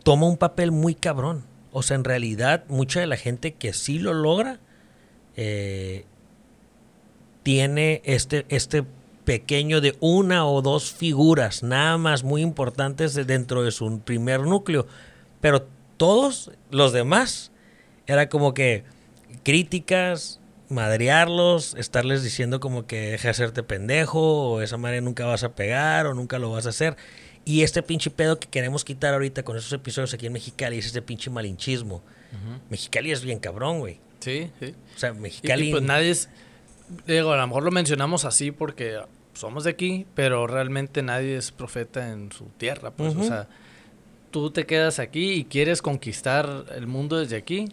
toma 0.04 0.28
un 0.28 0.38
papel 0.38 0.72
muy 0.72 0.96
cabrón. 0.96 1.44
O 1.72 1.82
sea, 1.82 1.96
en 1.96 2.04
realidad, 2.04 2.66
mucha 2.68 3.00
de 3.00 3.08
la 3.08 3.18
gente 3.18 3.54
que 3.54 3.74
sí 3.74 3.98
lo 3.98 4.14
logra 4.14 4.60
eh, 5.36 6.06
tiene 7.42 8.02
este, 8.06 8.46
este 8.50 8.84
pequeño 9.26 9.82
de 9.82 9.96
una 10.00 10.46
o 10.46 10.62
dos 10.62 10.92
figuras, 10.92 11.64
nada 11.64 11.98
más 11.98 12.24
muy 12.24 12.42
importantes 12.42 13.16
dentro 13.16 13.64
de 13.64 13.72
su 13.72 14.00
primer 14.02 14.42
núcleo. 14.42 14.86
Pero 15.42 15.68
todos 15.98 16.52
los 16.70 16.94
demás 16.94 17.52
era 18.06 18.30
como 18.30 18.54
que 18.54 18.84
críticas, 19.44 20.40
madrearlos, 20.70 21.76
estarles 21.76 22.24
diciendo 22.24 22.60
como 22.60 22.86
que 22.88 23.12
deje 23.12 23.28
de 23.28 23.32
hacerte 23.32 23.64
pendejo, 23.64 24.52
o 24.52 24.62
esa 24.62 24.78
madre 24.78 25.02
nunca 25.02 25.26
vas 25.26 25.44
a 25.44 25.56
pegar, 25.56 26.08
o 26.08 26.14
nunca 26.14 26.40
lo 26.40 26.52
vas 26.52 26.66
a 26.66 26.70
hacer. 26.70 26.98
Y 27.46 27.64
este 27.64 27.84
pinche 27.84 28.10
pedo 28.10 28.40
que 28.40 28.48
queremos 28.48 28.86
quitar 28.86 29.14
ahorita 29.14 29.44
con 29.44 29.58
esos 29.58 29.74
episodios 29.74 30.14
aquí 30.14 30.28
en 30.28 30.34
Mexicali 30.34 30.78
es 30.78 30.86
este 30.86 31.02
pinche 31.02 31.30
malinchismo. 31.30 32.02
Mexicali 32.70 33.12
es 33.12 33.24
bien 33.24 33.40
cabrón, 33.40 33.80
güey. 33.80 34.00
Sí, 34.20 34.50
sí. 34.60 34.74
O 34.96 35.00
sea, 35.00 35.14
Mexicali. 35.14 35.72
pues 35.72 35.84
nadie 35.84 36.10
es. 36.10 36.30
Digo, 37.06 37.34
a 37.34 37.38
lo 37.38 37.48
mejor 37.48 37.64
lo 37.64 37.72
mencionamos 37.72 38.26
así 38.26 38.52
porque 38.52 39.00
somos 39.34 39.66
de 39.66 39.72
aquí, 39.72 40.06
pero 40.16 40.48
realmente 40.48 41.04
nadie 41.04 41.38
es 41.38 41.52
profeta 41.52 42.12
en 42.12 42.32
su 42.32 42.46
tierra. 42.58 42.92
Pues, 42.92 43.16
o 43.16 43.24
sea, 43.24 43.48
tú 44.32 44.50
te 44.52 44.66
quedas 44.66 45.00
aquí 45.00 45.34
y 45.34 45.46
quieres 45.46 45.82
conquistar 45.82 46.66
el 46.76 46.88
mundo 46.88 47.20
desde 47.20 47.36
aquí. 47.36 47.70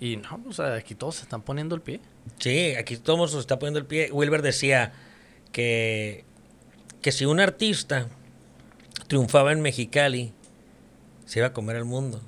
Y 0.00 0.16
no, 0.16 0.40
o 0.48 0.52
sea, 0.52 0.74
aquí 0.74 0.94
todos 0.94 1.16
se 1.16 1.22
están 1.22 1.42
poniendo 1.42 1.74
el 1.74 1.80
pie. 1.80 2.00
Sí, 2.38 2.74
aquí 2.76 2.96
todos 2.96 3.32
se 3.32 3.38
está 3.38 3.58
poniendo 3.58 3.78
el 3.78 3.86
pie. 3.86 4.10
Wilber 4.12 4.42
decía 4.42 4.92
que, 5.52 6.24
que 7.02 7.12
si 7.12 7.24
un 7.24 7.40
artista 7.40 8.08
triunfaba 9.08 9.52
en 9.52 9.60
Mexicali, 9.60 10.32
se 11.26 11.40
iba 11.40 11.48
a 11.48 11.52
comer 11.52 11.76
el 11.76 11.84
mundo. 11.84 12.20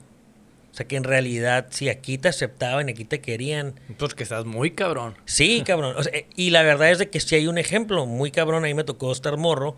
O 0.72 0.74
sea 0.74 0.86
que 0.86 0.96
en 0.96 1.04
realidad, 1.04 1.66
si 1.70 1.88
aquí 1.88 2.16
te 2.16 2.28
aceptaban 2.28 2.88
y 2.88 2.92
aquí 2.92 3.04
te 3.04 3.20
querían. 3.20 3.74
Pues 3.98 4.14
que 4.14 4.22
estás 4.22 4.44
muy 4.44 4.72
cabrón. 4.72 5.16
Sí, 5.24 5.62
cabrón. 5.66 5.96
y 6.36 6.50
la 6.50 6.62
verdad 6.62 6.90
es 6.90 6.98
de 6.98 7.10
que 7.10 7.20
si 7.20 7.34
hay 7.34 7.46
un 7.46 7.58
ejemplo 7.58 8.06
muy 8.06 8.30
cabrón. 8.30 8.64
Ahí 8.64 8.74
me 8.74 8.84
tocó 8.84 9.12
estar 9.12 9.36
morro. 9.36 9.76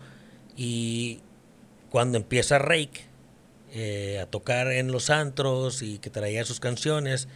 Y 0.55 1.21
cuando 1.89 2.17
empieza 2.17 2.59
Rake 2.59 3.05
eh, 3.73 4.19
a 4.21 4.27
tocar 4.27 4.71
en 4.71 4.91
los 4.91 5.09
antros 5.09 5.81
y 5.81 5.97
que 5.97 6.11
traía 6.11 6.45
sus 6.45 6.59
canciones 6.59 7.27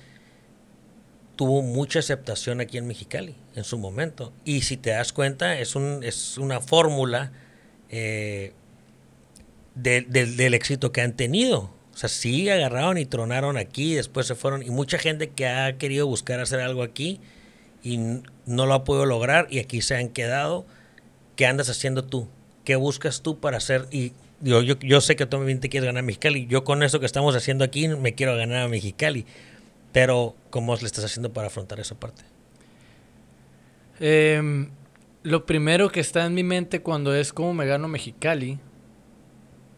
tuvo 1.37 1.61
mucha 1.61 1.99
aceptación 1.99 2.59
aquí 2.59 2.77
en 2.77 2.87
Mexicali 2.87 3.35
en 3.55 3.63
su 3.63 3.77
momento. 3.77 4.33
Y 4.43 4.63
si 4.63 4.75
te 4.75 4.89
das 4.89 5.13
cuenta, 5.13 5.57
es, 5.59 5.75
un, 5.75 6.03
es 6.03 6.37
una 6.37 6.59
fórmula 6.59 7.31
eh, 7.89 8.51
del 9.75 10.53
éxito 10.53 10.91
que 10.91 11.01
han 11.01 11.15
tenido. 11.15 11.71
O 11.93 11.97
sea, 11.97 12.09
sí 12.09 12.49
agarraron 12.49 12.97
y 12.97 13.05
tronaron 13.05 13.55
aquí, 13.55 13.93
después 13.93 14.27
se 14.27 14.35
fueron. 14.35 14.63
Y 14.63 14.71
mucha 14.71 14.97
gente 14.97 15.29
que 15.29 15.47
ha 15.47 15.77
querido 15.77 16.07
buscar 16.07 16.39
hacer 16.39 16.59
algo 16.59 16.83
aquí 16.83 17.21
y 17.83 17.97
no 18.45 18.65
lo 18.65 18.73
ha 18.73 18.83
podido 18.83 19.05
lograr 19.05 19.47
y 19.49 19.59
aquí 19.59 19.81
se 19.81 19.95
han 19.95 20.09
quedado. 20.09 20.65
¿Qué 21.35 21.45
andas 21.45 21.69
haciendo 21.69 22.03
tú? 22.03 22.27
¿Qué 22.65 22.75
buscas 22.75 23.21
tú 23.21 23.39
para 23.39 23.57
hacer? 23.57 23.87
Y 23.91 24.13
yo, 24.41 24.63
yo, 24.63 24.77
yo 24.79 25.01
sé 25.01 25.15
que 25.15 25.25
tú 25.27 25.37
también 25.37 25.59
te 25.59 25.69
quieres 25.69 25.85
ganar 25.85 26.03
a 26.03 26.05
Mexicali. 26.05 26.47
Yo 26.47 26.63
con 26.63 26.81
eso 26.81 26.99
que 26.99 27.05
estamos 27.05 27.35
haciendo 27.35 27.63
aquí 27.63 27.87
me 27.87 28.15
quiero 28.15 28.35
ganar 28.35 28.63
a 28.63 28.67
Mexicali 28.67 29.25
pero, 29.97 30.35
¿cómo 30.51 30.75
le 30.75 30.85
estás 30.85 31.05
haciendo 31.05 31.33
para 31.33 31.47
afrontar 31.47 31.79
esa 31.79 31.99
parte? 31.99 32.21
Em, 33.99 34.69
lo 35.23 35.47
primero 35.47 35.89
que 35.89 36.01
está 36.01 36.23
en 36.23 36.35
mi 36.35 36.43
mente 36.43 36.83
cuando 36.83 37.15
es 37.15 37.33
cómo 37.33 37.51
me 37.55 37.65
gano 37.65 37.87
Mexicali 37.87 38.59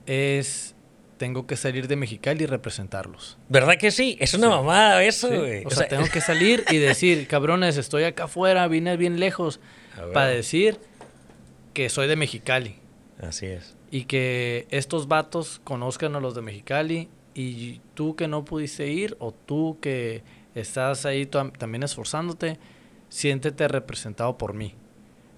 es 0.05 0.75
tengo 1.15 1.47
que 1.47 1.55
salir 1.55 1.87
de 1.87 1.95
Mexicali 1.95 2.43
y 2.43 2.47
representarlos. 2.47 3.37
¿Verdad 3.47 3.77
que 3.77 3.91
sí? 3.91 4.17
Es 4.19 4.33
una 4.33 4.49
mamada 4.49 5.01
eso, 5.05 5.29
güey. 5.29 5.63
O, 5.63 5.69
sea, 5.69 5.87
tengo 5.87 6.09
que 6.09 6.19
salir 6.19 6.65
y 6.69 6.79
decir, 6.79 7.25
cabrones, 7.29 7.77
estoy 7.77 8.03
acá 8.03 8.25
afuera, 8.25 8.67
vine 8.67 8.97
bien 8.97 9.21
lejos, 9.21 9.61
para 10.13 10.27
decir 10.27 10.81
que 11.73 11.87
soy 11.87 12.09
de 12.09 12.17
Mexicali. 12.17 12.75
Así 13.21 13.45
es. 13.45 13.77
Y 13.89 14.03
que 14.03 14.67
estos 14.69 15.07
vatos 15.07 15.61
conozcan 15.63 16.13
a 16.17 16.19
los 16.19 16.35
de 16.35 16.41
Mexicali 16.41 17.07
y 17.39 17.79
tú 17.93 18.17
que 18.17 18.27
no 18.27 18.43
pudiste 18.43 18.89
ir 18.89 19.15
o 19.19 19.31
tú 19.31 19.77
que 19.79 20.23
estás 20.55 21.05
ahí 21.05 21.25
también 21.25 21.83
esforzándote, 21.83 22.57
siéntete 23.07 23.69
representado 23.69 24.37
por 24.37 24.53
mí. 24.53 24.73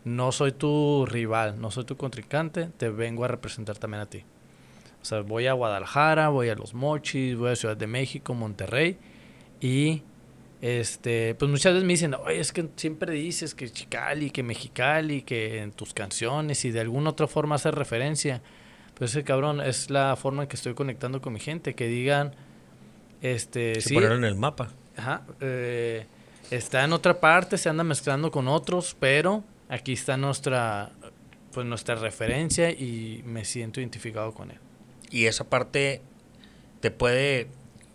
No 0.03 0.31
soy 0.31 0.51
tu 0.51 1.05
rival, 1.05 1.61
no 1.61 1.69
soy 1.69 1.85
tu 1.85 1.97
contrincante, 1.97 2.69
te 2.75 2.89
vengo 2.89 3.23
a 3.23 3.27
representar 3.27 3.77
también 3.77 4.01
a 4.01 4.07
ti. 4.07 4.23
O 4.99 5.05
sea, 5.05 5.21
voy 5.21 5.45
a 5.45 5.53
Guadalajara, 5.53 6.29
voy 6.29 6.49
a 6.49 6.55
Los 6.55 6.73
Mochis, 6.73 7.35
voy 7.35 7.51
a 7.51 7.55
Ciudad 7.55 7.77
de 7.77 7.85
México, 7.85 8.33
Monterrey 8.33 8.97
y 9.59 10.01
este, 10.59 11.35
pues 11.35 11.51
muchas 11.51 11.73
veces 11.73 11.85
me 11.85 11.93
dicen, 11.93 12.15
oye, 12.15 12.39
es 12.39 12.51
que 12.51 12.67
siempre 12.77 13.13
dices 13.13 13.53
que 13.53 13.69
Chicali, 13.69 14.31
que 14.31 14.41
Mexicali, 14.41 15.21
que 15.21 15.59
en 15.59 15.71
tus 15.71 15.93
canciones 15.93 16.65
y 16.65 16.71
de 16.71 16.79
alguna 16.79 17.11
otra 17.11 17.27
forma 17.27 17.53
hacer 17.53 17.75
referencia. 17.75 18.41
Ese 19.05 19.23
cabrón 19.23 19.61
es 19.61 19.89
la 19.89 20.15
forma 20.15 20.43
en 20.43 20.49
que 20.49 20.55
estoy 20.55 20.73
conectando 20.73 21.21
con 21.21 21.33
mi 21.33 21.39
gente, 21.39 21.73
que 21.73 21.87
digan, 21.87 22.35
este, 23.21 23.81
sí. 23.81 23.95
Ponerlo 23.95 24.15
en 24.15 24.25
el 24.25 24.35
mapa. 24.35 24.69
Ajá, 24.95 25.23
eh, 25.39 26.05
está 26.51 26.83
en 26.83 26.93
otra 26.93 27.19
parte, 27.19 27.57
se 27.57 27.69
anda 27.69 27.83
mezclando 27.83 28.29
con 28.31 28.47
otros, 28.47 28.95
pero 28.99 29.43
aquí 29.69 29.93
está 29.93 30.17
nuestra, 30.17 30.91
pues 31.51 31.65
nuestra 31.65 31.95
referencia 31.95 32.69
y 32.69 33.23
me 33.25 33.43
siento 33.45 33.79
identificado 33.79 34.33
con 34.33 34.51
él. 34.51 34.59
Y 35.09 35.25
esa 35.25 35.45
parte 35.45 36.01
te 36.79 36.91
puede, 36.91 37.47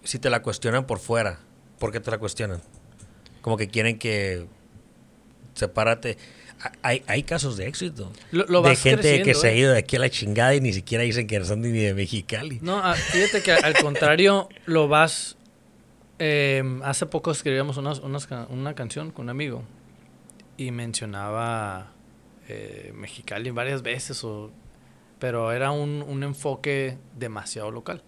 si 0.03 0.19
te 0.19 0.29
la 0.29 0.42
cuestionan 0.42 0.87
por 0.87 0.99
fuera, 0.99 1.38
¿por 1.79 1.92
qué 1.92 2.01
te 2.01 2.11
la 2.11 2.19
cuestionan? 2.19 2.61
Como 3.42 3.57
que 3.57 3.69
quieren 3.69 3.99
que 3.99 4.47
sepárate. 5.55 6.19
Hay, 6.83 7.03
hay 7.07 7.23
casos 7.23 7.57
de 7.57 7.69
éxito. 7.69 8.11
de 8.33 8.77
gente 8.77 9.23
que 9.23 9.35
se 9.35 9.49
ha 9.49 9.53
¿eh? 9.53 9.59
ido 9.59 9.73
de 9.73 9.79
aquí 9.79 9.97
a 9.97 9.99
la 9.99 10.11
chingada 10.11 10.55
y 10.55 10.61
ni 10.61 10.73
siquiera 10.73 11.05
dicen 11.05 11.27
que 11.27 11.45
son 11.45 11.61
ni 11.61 11.71
de 11.71 11.95
Mexicali. 11.95 12.59
No, 12.62 12.79
ah, 12.79 12.95
fíjate 12.95 13.42
que 13.42 13.53
al 13.53 13.75
contrario 13.75 14.49
lo 14.66 14.88
vas... 14.88 15.37
Em, 16.19 16.83
hace 16.83 17.05
poco 17.05 17.31
escribíamos 17.31 17.77
una 17.77 18.75
canción 18.75 19.11
con 19.11 19.27
un 19.27 19.31
amigo 19.31 19.64
y 20.57 20.71
mencionaba 20.71 21.92
eh, 22.49 22.92
Mexicali 22.95 23.51
varias 23.51 23.83
veces, 23.83 24.23
o, 24.25 24.51
pero 25.19 25.53
era 25.53 25.71
un, 25.71 26.05
un 26.07 26.23
enfoque 26.23 26.97
demasiado 27.16 27.71
local. 27.71 28.03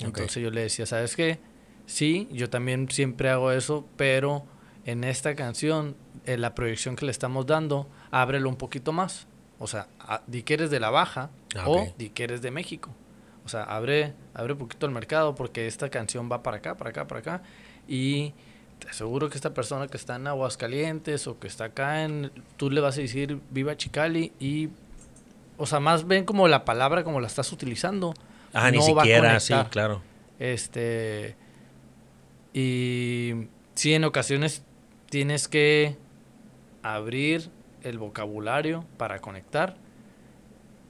Entonces 0.00 0.42
yo 0.42 0.50
le 0.50 0.62
decía, 0.62 0.86
¿sabes 0.86 1.14
qué? 1.16 1.38
Sí, 1.86 2.28
yo 2.32 2.48
también 2.48 2.88
siempre 2.90 3.28
hago 3.28 3.52
eso, 3.52 3.86
pero 3.96 4.46
en 4.86 5.04
esta 5.04 5.34
canción, 5.34 5.96
eh, 6.30 6.36
la 6.38 6.54
proyección 6.54 6.94
que 6.94 7.04
le 7.04 7.10
estamos 7.10 7.44
dando, 7.46 7.88
ábrelo 8.12 8.48
un 8.48 8.56
poquito 8.56 8.92
más. 8.92 9.26
O 9.58 9.66
sea, 9.66 9.88
di 10.28 10.42
que 10.42 10.54
eres 10.54 10.70
de 10.70 10.78
la 10.78 10.90
baja 10.90 11.30
ah, 11.56 11.68
o 11.68 11.92
di 11.98 12.10
que 12.10 12.22
eres 12.22 12.40
de 12.40 12.52
México. 12.52 12.90
O 13.44 13.48
sea, 13.48 13.64
abre, 13.64 14.14
abre 14.32 14.52
un 14.52 14.60
poquito 14.60 14.86
el 14.86 14.92
mercado 14.92 15.34
porque 15.34 15.66
esta 15.66 15.88
canción 15.88 16.30
va 16.30 16.42
para 16.42 16.58
acá, 16.58 16.76
para 16.76 16.90
acá, 16.90 17.08
para 17.08 17.20
acá. 17.20 17.42
Y 17.88 18.32
te 18.78 18.88
aseguro 18.88 19.28
que 19.28 19.34
esta 19.34 19.52
persona 19.54 19.88
que 19.88 19.96
está 19.96 20.16
en 20.16 20.28
Aguascalientes 20.28 21.26
o 21.26 21.40
que 21.40 21.48
está 21.48 21.64
acá 21.64 22.04
en... 22.04 22.30
Tú 22.56 22.70
le 22.70 22.80
vas 22.80 22.96
a 22.96 23.00
decir 23.00 23.40
viva 23.50 23.76
Chicali 23.76 24.32
y... 24.38 24.68
O 25.58 25.66
sea, 25.66 25.80
más 25.80 26.06
ven 26.06 26.24
como 26.24 26.46
la 26.46 26.64
palabra 26.64 27.02
como 27.02 27.20
la 27.20 27.26
estás 27.26 27.52
utilizando. 27.52 28.14
Ah, 28.52 28.70
ni 28.70 28.80
siquiera, 28.80 29.40
sí, 29.40 29.54
claro. 29.70 30.00
Este... 30.38 31.34
Y 32.54 33.48
sí, 33.74 33.94
en 33.94 34.04
ocasiones 34.04 34.62
tienes 35.10 35.48
que 35.48 35.98
abrir 36.82 37.50
el 37.82 37.98
vocabulario 37.98 38.84
para 38.96 39.20
conectar 39.20 39.76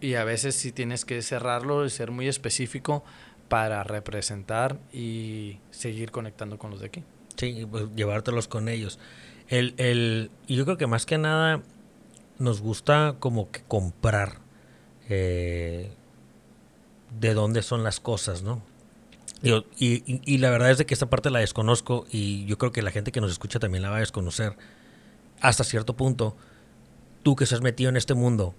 y 0.01 0.15
a 0.15 0.25
veces 0.25 0.55
sí 0.55 0.73
tienes 0.73 1.05
que 1.05 1.21
cerrarlo 1.23 1.85
y 1.85 1.91
ser 1.91 2.11
muy 2.11 2.29
específico 2.29 3.05
para 3.49 3.83
representar 3.83 4.79
y 4.93 5.59
seguir 5.71 6.11
conectando 6.11 6.59
con 6.59 6.71
los 6.71 6.81
de 6.81 6.87
aquí. 6.87 7.05
Sí, 7.37 7.67
pues 7.71 7.87
llevártelos 7.95 8.49
con 8.49 8.69
ellos. 8.69 8.99
El, 9.49 9.75
el, 9.77 10.31
yo 10.47 10.65
creo 10.65 10.77
que 10.77 10.87
más 10.87 11.07
que 11.07 11.19
nada 11.19 11.63
nos 12.39 12.61
gusta 12.61 13.17
como 13.19 13.51
que 13.51 13.63
comprar 13.63 14.39
eh, 15.09 15.93
de 17.19 17.35
dónde 17.35 17.63
son 17.63 17.83
las 17.83 18.01
cosas, 18.01 18.43
¿no? 18.43 18.63
y, 19.43 20.39
la 20.39 20.51
verdad 20.51 20.71
es 20.71 20.79
de 20.79 20.85
que 20.85 20.93
esta 20.93 21.09
parte 21.09 21.31
la 21.31 21.39
desconozco 21.39 22.07
y 22.11 22.45
yo 22.45 22.59
creo 22.59 22.73
que 22.73 22.83
la 22.83 22.91
gente 22.91 23.11
que 23.11 23.23
nos 23.23 23.33
escucha 23.33 23.59
también 23.59 23.83
la 23.83 23.91
va 23.91 23.97
a 23.97 24.01
desconocer 24.01 24.55
hasta 25.41 25.65
cierto 25.65 25.97
punto. 25.97 26.37
Tú 27.23 27.37
que 27.37 27.45
estás 27.45 27.61
metido 27.61 27.91
en 27.91 27.97
este 27.97 28.15
mundo, 28.15 28.55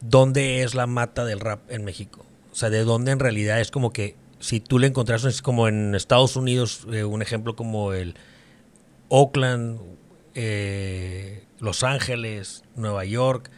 ¿dónde 0.00 0.62
es 0.62 0.74
la 0.74 0.86
mata 0.86 1.24
del 1.24 1.40
rap 1.40 1.70
en 1.70 1.84
México? 1.84 2.24
O 2.52 2.54
sea, 2.54 2.70
¿de 2.70 2.84
dónde 2.84 3.12
en 3.12 3.18
realidad 3.18 3.60
es 3.60 3.70
como 3.70 3.92
que 3.92 4.16
si 4.40 4.60
tú 4.60 4.78
le 4.78 4.86
encontraste 4.86 5.28
es 5.28 5.42
como 5.42 5.68
en 5.68 5.94
Estados 5.94 6.36
Unidos, 6.36 6.86
eh, 6.92 7.04
un 7.04 7.22
ejemplo 7.22 7.56
como 7.56 7.92
el 7.92 8.14
Oakland, 9.08 9.80
eh, 10.34 11.44
Los 11.58 11.82
Ángeles, 11.82 12.62
Nueva 12.76 13.04
York, 13.04 13.50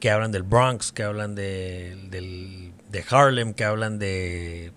que 0.00 0.10
hablan 0.10 0.32
del 0.32 0.42
Bronx, 0.42 0.92
que 0.92 1.02
hablan 1.02 1.34
de, 1.34 1.96
del, 2.10 2.72
de 2.90 3.04
Harlem, 3.08 3.54
que 3.54 3.64
hablan 3.64 3.98
de 3.98 4.72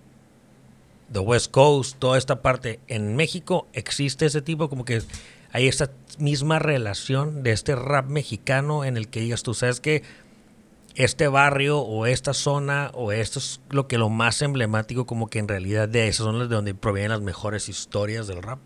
the 1.12 1.18
West 1.18 1.50
Coast, 1.50 1.98
toda 1.98 2.16
esta 2.18 2.42
parte. 2.42 2.80
En 2.86 3.16
México 3.16 3.66
existe 3.72 4.26
ese 4.26 4.42
tipo, 4.42 4.68
como 4.68 4.84
que 4.84 5.02
hay 5.52 5.68
esa 5.68 5.90
misma 6.18 6.58
relación 6.58 7.42
de 7.42 7.52
este 7.52 7.74
rap 7.74 8.08
mexicano 8.08 8.84
en 8.84 8.96
el 8.96 9.08
que 9.08 9.20
digas 9.20 9.42
tú, 9.42 9.54
sabes 9.54 9.80
que 9.80 10.02
este 10.94 11.28
barrio 11.28 11.78
o 11.80 12.06
esta 12.06 12.34
zona 12.34 12.90
o 12.94 13.12
esto 13.12 13.38
es 13.38 13.60
lo 13.70 13.86
que 13.86 13.98
lo 13.98 14.08
más 14.08 14.42
emblemático, 14.42 15.06
como 15.06 15.28
que 15.28 15.38
en 15.38 15.48
realidad 15.48 15.88
de 15.88 16.08
esas 16.08 16.24
son 16.24 16.38
de 16.38 16.48
donde 16.48 16.74
provienen 16.74 17.12
las 17.12 17.20
mejores 17.20 17.68
historias 17.68 18.26
del 18.26 18.42
rap. 18.42 18.58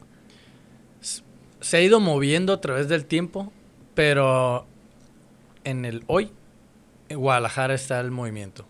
Se 1.60 1.76
ha 1.76 1.80
ido 1.80 2.00
moviendo 2.00 2.52
a 2.52 2.60
través 2.60 2.88
del 2.88 3.06
tiempo, 3.06 3.52
pero 3.94 4.66
en 5.64 5.84
el 5.84 6.04
hoy, 6.06 6.30
en 7.08 7.18
Guadalajara 7.18 7.74
está 7.74 8.00
el 8.00 8.10
movimiento. 8.10 8.66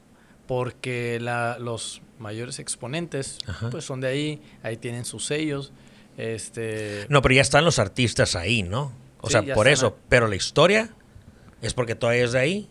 Porque 0.47 1.19
la, 1.21 1.59
los 1.59 2.03
mayores 2.19 2.59
exponentes, 2.59 3.39
pues 3.71 3.85
son 3.85 4.01
de 4.01 4.09
ahí, 4.09 4.43
ahí 4.63 4.77
tienen 4.77 5.05
sus 5.05 5.27
sellos. 5.27 5.73
Este... 6.17 7.07
No, 7.09 7.23
pero 7.23 7.35
ya 7.35 7.43
están 7.43 7.65
los 7.65 7.79
artistas 7.79 8.37
ahí, 8.37 8.63
¿no? 8.63 8.93
O 9.21 9.31
sea, 9.31 9.43
por 9.55 9.69
eso, 9.69 9.97
pero 10.09 10.29
la 10.29 10.37
historia 10.37 10.91
es 11.63 11.73
porque 11.73 11.95
todavía 11.95 12.25
es 12.25 12.33
de 12.33 12.39
ahí. 12.39 12.69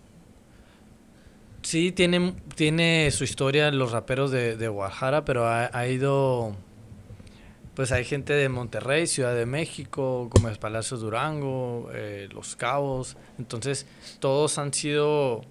Sí, 1.63 1.91
tiene, 1.91 2.35
tiene 2.55 3.09
su 3.11 3.23
historia 3.23 3.71
los 3.71 3.91
raperos 3.91 4.31
de, 4.31 4.55
de 4.57 4.67
Guadalajara, 4.67 5.25
pero 5.25 5.47
ha, 5.47 5.87
ido... 5.87 6.55
Pues 7.73 7.91
hay 7.91 8.05
gente 8.05 8.33
de 8.33 8.49
Monterrey, 8.49 9.07
Ciudad 9.07 9.33
de 9.33 9.47
México, 9.47 10.29
como 10.29 10.49
es 10.49 10.59
Palacio 10.59 10.97
Durango, 10.97 11.89
eh, 11.93 12.29
Los 12.31 12.55
Cabos. 12.55 13.17
Entonces, 13.39 13.87
todos 14.19 14.59
han 14.59 14.73
sido 14.73 15.41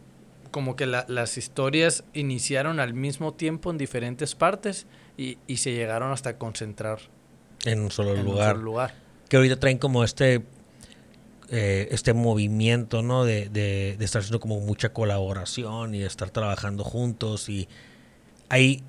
como 0.53 0.77
que 0.77 0.87
las 0.87 1.37
historias 1.39 2.05
iniciaron 2.13 2.79
al 2.79 2.95
mismo 2.95 3.35
tiempo 3.35 3.71
en 3.71 3.79
diferentes 3.79 4.37
partes 4.37 4.87
y, 5.17 5.39
se 5.57 5.73
llegaron 5.73 6.13
hasta 6.13 6.39
concentrar 6.39 7.01
en 7.65 7.81
un 7.81 7.91
solo 7.91 8.15
lugar. 8.17 8.57
lugar. 8.57 8.95
Que 9.29 9.37
ahorita 9.37 9.59
traen 9.59 9.79
como 9.79 10.05
este 10.05 10.43
eh, 11.51 11.89
este 11.91 12.15
movimiento, 12.15 13.03
¿no? 13.03 13.25
De, 13.25 13.49
de, 13.49 13.97
estar 14.01 14.21
haciendo 14.21 14.41
como 14.41 14.61
mucha 14.61 14.95
colaboración 14.95 15.95
y 15.95 15.99
de 15.99 16.07
estar 16.07 16.31
trabajando 16.31 16.83
juntos 16.83 17.51
y 17.51 17.69
ahí, 18.49 18.83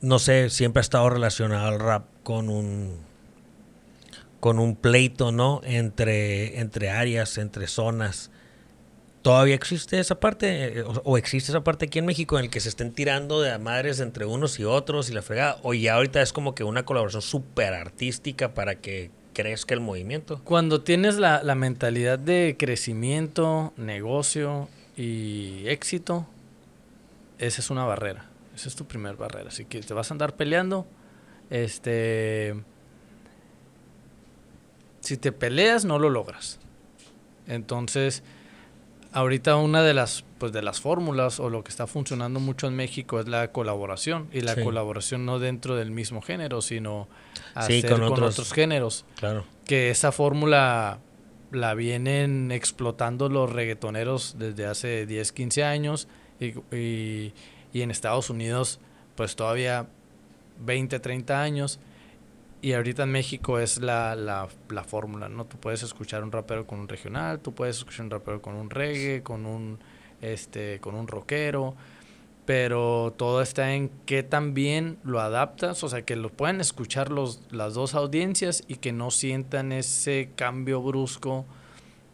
no 0.00 0.18
sé, 0.18 0.50
siempre 0.50 0.80
ha 0.80 0.82
estado 0.82 1.08
relacionado 1.08 1.72
el 1.72 1.78
rap 1.78 2.06
con 2.24 2.48
un 2.48 2.98
con 4.40 4.58
un 4.58 4.74
pleito, 4.74 5.30
¿no? 5.30 5.60
Entre, 5.64 6.58
entre 6.60 6.90
áreas, 6.90 7.38
entre 7.38 7.66
zonas 7.68 8.30
¿Todavía 9.22 9.54
existe 9.54 10.00
esa 10.00 10.18
parte? 10.18 10.78
Eh, 10.78 10.84
o, 11.04 11.18
existe 11.18 11.52
esa 11.52 11.62
parte 11.62 11.86
aquí 11.86 11.98
en 11.98 12.06
México 12.06 12.38
en 12.38 12.46
el 12.46 12.50
que 12.50 12.60
se 12.60 12.70
estén 12.70 12.92
tirando 12.92 13.42
de 13.42 13.56
madres 13.58 14.00
entre 14.00 14.24
unos 14.24 14.58
y 14.58 14.64
otros 14.64 15.10
y 15.10 15.12
la 15.12 15.20
fregada? 15.20 15.58
¿O 15.62 15.74
ya 15.74 15.94
ahorita 15.94 16.22
es 16.22 16.32
como 16.32 16.54
que 16.54 16.64
una 16.64 16.84
colaboración 16.84 17.22
súper 17.22 17.74
artística 17.74 18.54
para 18.54 18.76
que 18.76 19.10
crezca 19.34 19.74
el 19.74 19.80
movimiento? 19.80 20.40
Cuando 20.44 20.80
tienes 20.80 21.18
la, 21.18 21.42
la, 21.42 21.54
mentalidad 21.54 22.18
de 22.18 22.56
crecimiento, 22.58 23.74
negocio 23.76 24.68
y 24.96 25.64
éxito, 25.66 26.26
esa 27.38 27.60
es 27.60 27.68
una 27.68 27.84
barrera. 27.84 28.26
Esa 28.54 28.68
es 28.68 28.74
tu 28.74 28.86
primer 28.86 29.16
barrera. 29.16 29.48
Así 29.48 29.66
que 29.66 29.80
te 29.80 29.92
vas 29.92 30.10
a 30.10 30.14
andar 30.14 30.34
peleando. 30.34 30.86
Este. 31.50 32.54
Si 35.00 35.18
te 35.18 35.32
peleas, 35.32 35.84
no 35.84 35.98
lo 35.98 36.08
logras. 36.08 36.58
Entonces 37.46 38.22
ahorita 39.12 39.56
una 39.56 39.82
de 39.82 39.94
las 39.94 40.24
pues 40.38 40.52
de 40.52 40.62
las 40.62 40.80
fórmulas 40.80 41.38
o 41.40 41.50
lo 41.50 41.62
que 41.62 41.68
está 41.68 41.86
funcionando 41.86 42.40
mucho 42.40 42.66
en 42.66 42.74
México 42.74 43.20
es 43.20 43.28
la 43.28 43.52
colaboración 43.52 44.28
y 44.32 44.40
la 44.40 44.56
colaboración 44.56 45.26
no 45.26 45.38
dentro 45.38 45.76
del 45.76 45.90
mismo 45.90 46.22
género 46.22 46.62
sino 46.62 47.08
hacer 47.54 47.88
con, 47.90 48.02
otros, 48.02 48.52
géneros. 48.52 49.04
Claro. 49.16 49.44
Que 49.66 49.90
esa 49.90 50.12
fórmula 50.12 50.98
la 51.50 51.74
vienen 51.74 52.52
explotando 52.52 53.28
los 53.28 53.52
reggaetoneros 53.52 54.36
desde 54.38 54.66
hace 54.66 55.06
10 55.06 55.32
15 55.32 55.64
años 55.64 56.08
y, 56.38 56.54
y, 56.74 57.34
y 57.72 57.82
en 57.82 57.90
Estados 57.90 58.30
Unidos 58.30 58.80
pues 59.16 59.36
todavía 59.36 59.86
20 60.60 61.00
30 61.00 61.42
años 61.42 61.80
y 62.62 62.72
ahorita 62.74 63.04
en 63.04 63.12
México 63.12 63.58
es 63.58 63.80
la, 63.80 64.14
la, 64.14 64.48
la 64.68 64.84
fórmula, 64.84 65.28
¿no? 65.28 65.46
Tú 65.46 65.56
puedes 65.58 65.82
escuchar 65.82 66.22
un 66.22 66.32
rapero 66.32 66.66
con 66.66 66.80
un 66.80 66.88
regional, 66.88 67.40
tú 67.40 67.54
puedes 67.54 67.78
escuchar 67.78 68.04
un 68.04 68.10
rapero 68.10 68.42
con 68.42 68.54
un 68.54 68.70
reggae, 68.70 69.22
con 69.22 69.46
un, 69.46 69.78
este, 70.20 70.78
con 70.80 70.94
un 70.94 71.06
rockero, 71.06 71.74
pero 72.44 73.14
todo 73.16 73.42
está 73.42 73.74
en 73.74 73.90
qué 74.06 74.22
también 74.22 74.98
lo 75.04 75.20
adaptas, 75.20 75.82
o 75.84 75.88
sea, 75.88 76.02
que 76.02 76.16
lo 76.16 76.30
puedan 76.30 76.60
escuchar 76.60 77.10
los, 77.10 77.40
las 77.50 77.74
dos 77.74 77.94
audiencias 77.94 78.64
y 78.68 78.76
que 78.76 78.92
no 78.92 79.10
sientan 79.10 79.72
ese 79.72 80.30
cambio 80.36 80.82
brusco 80.82 81.46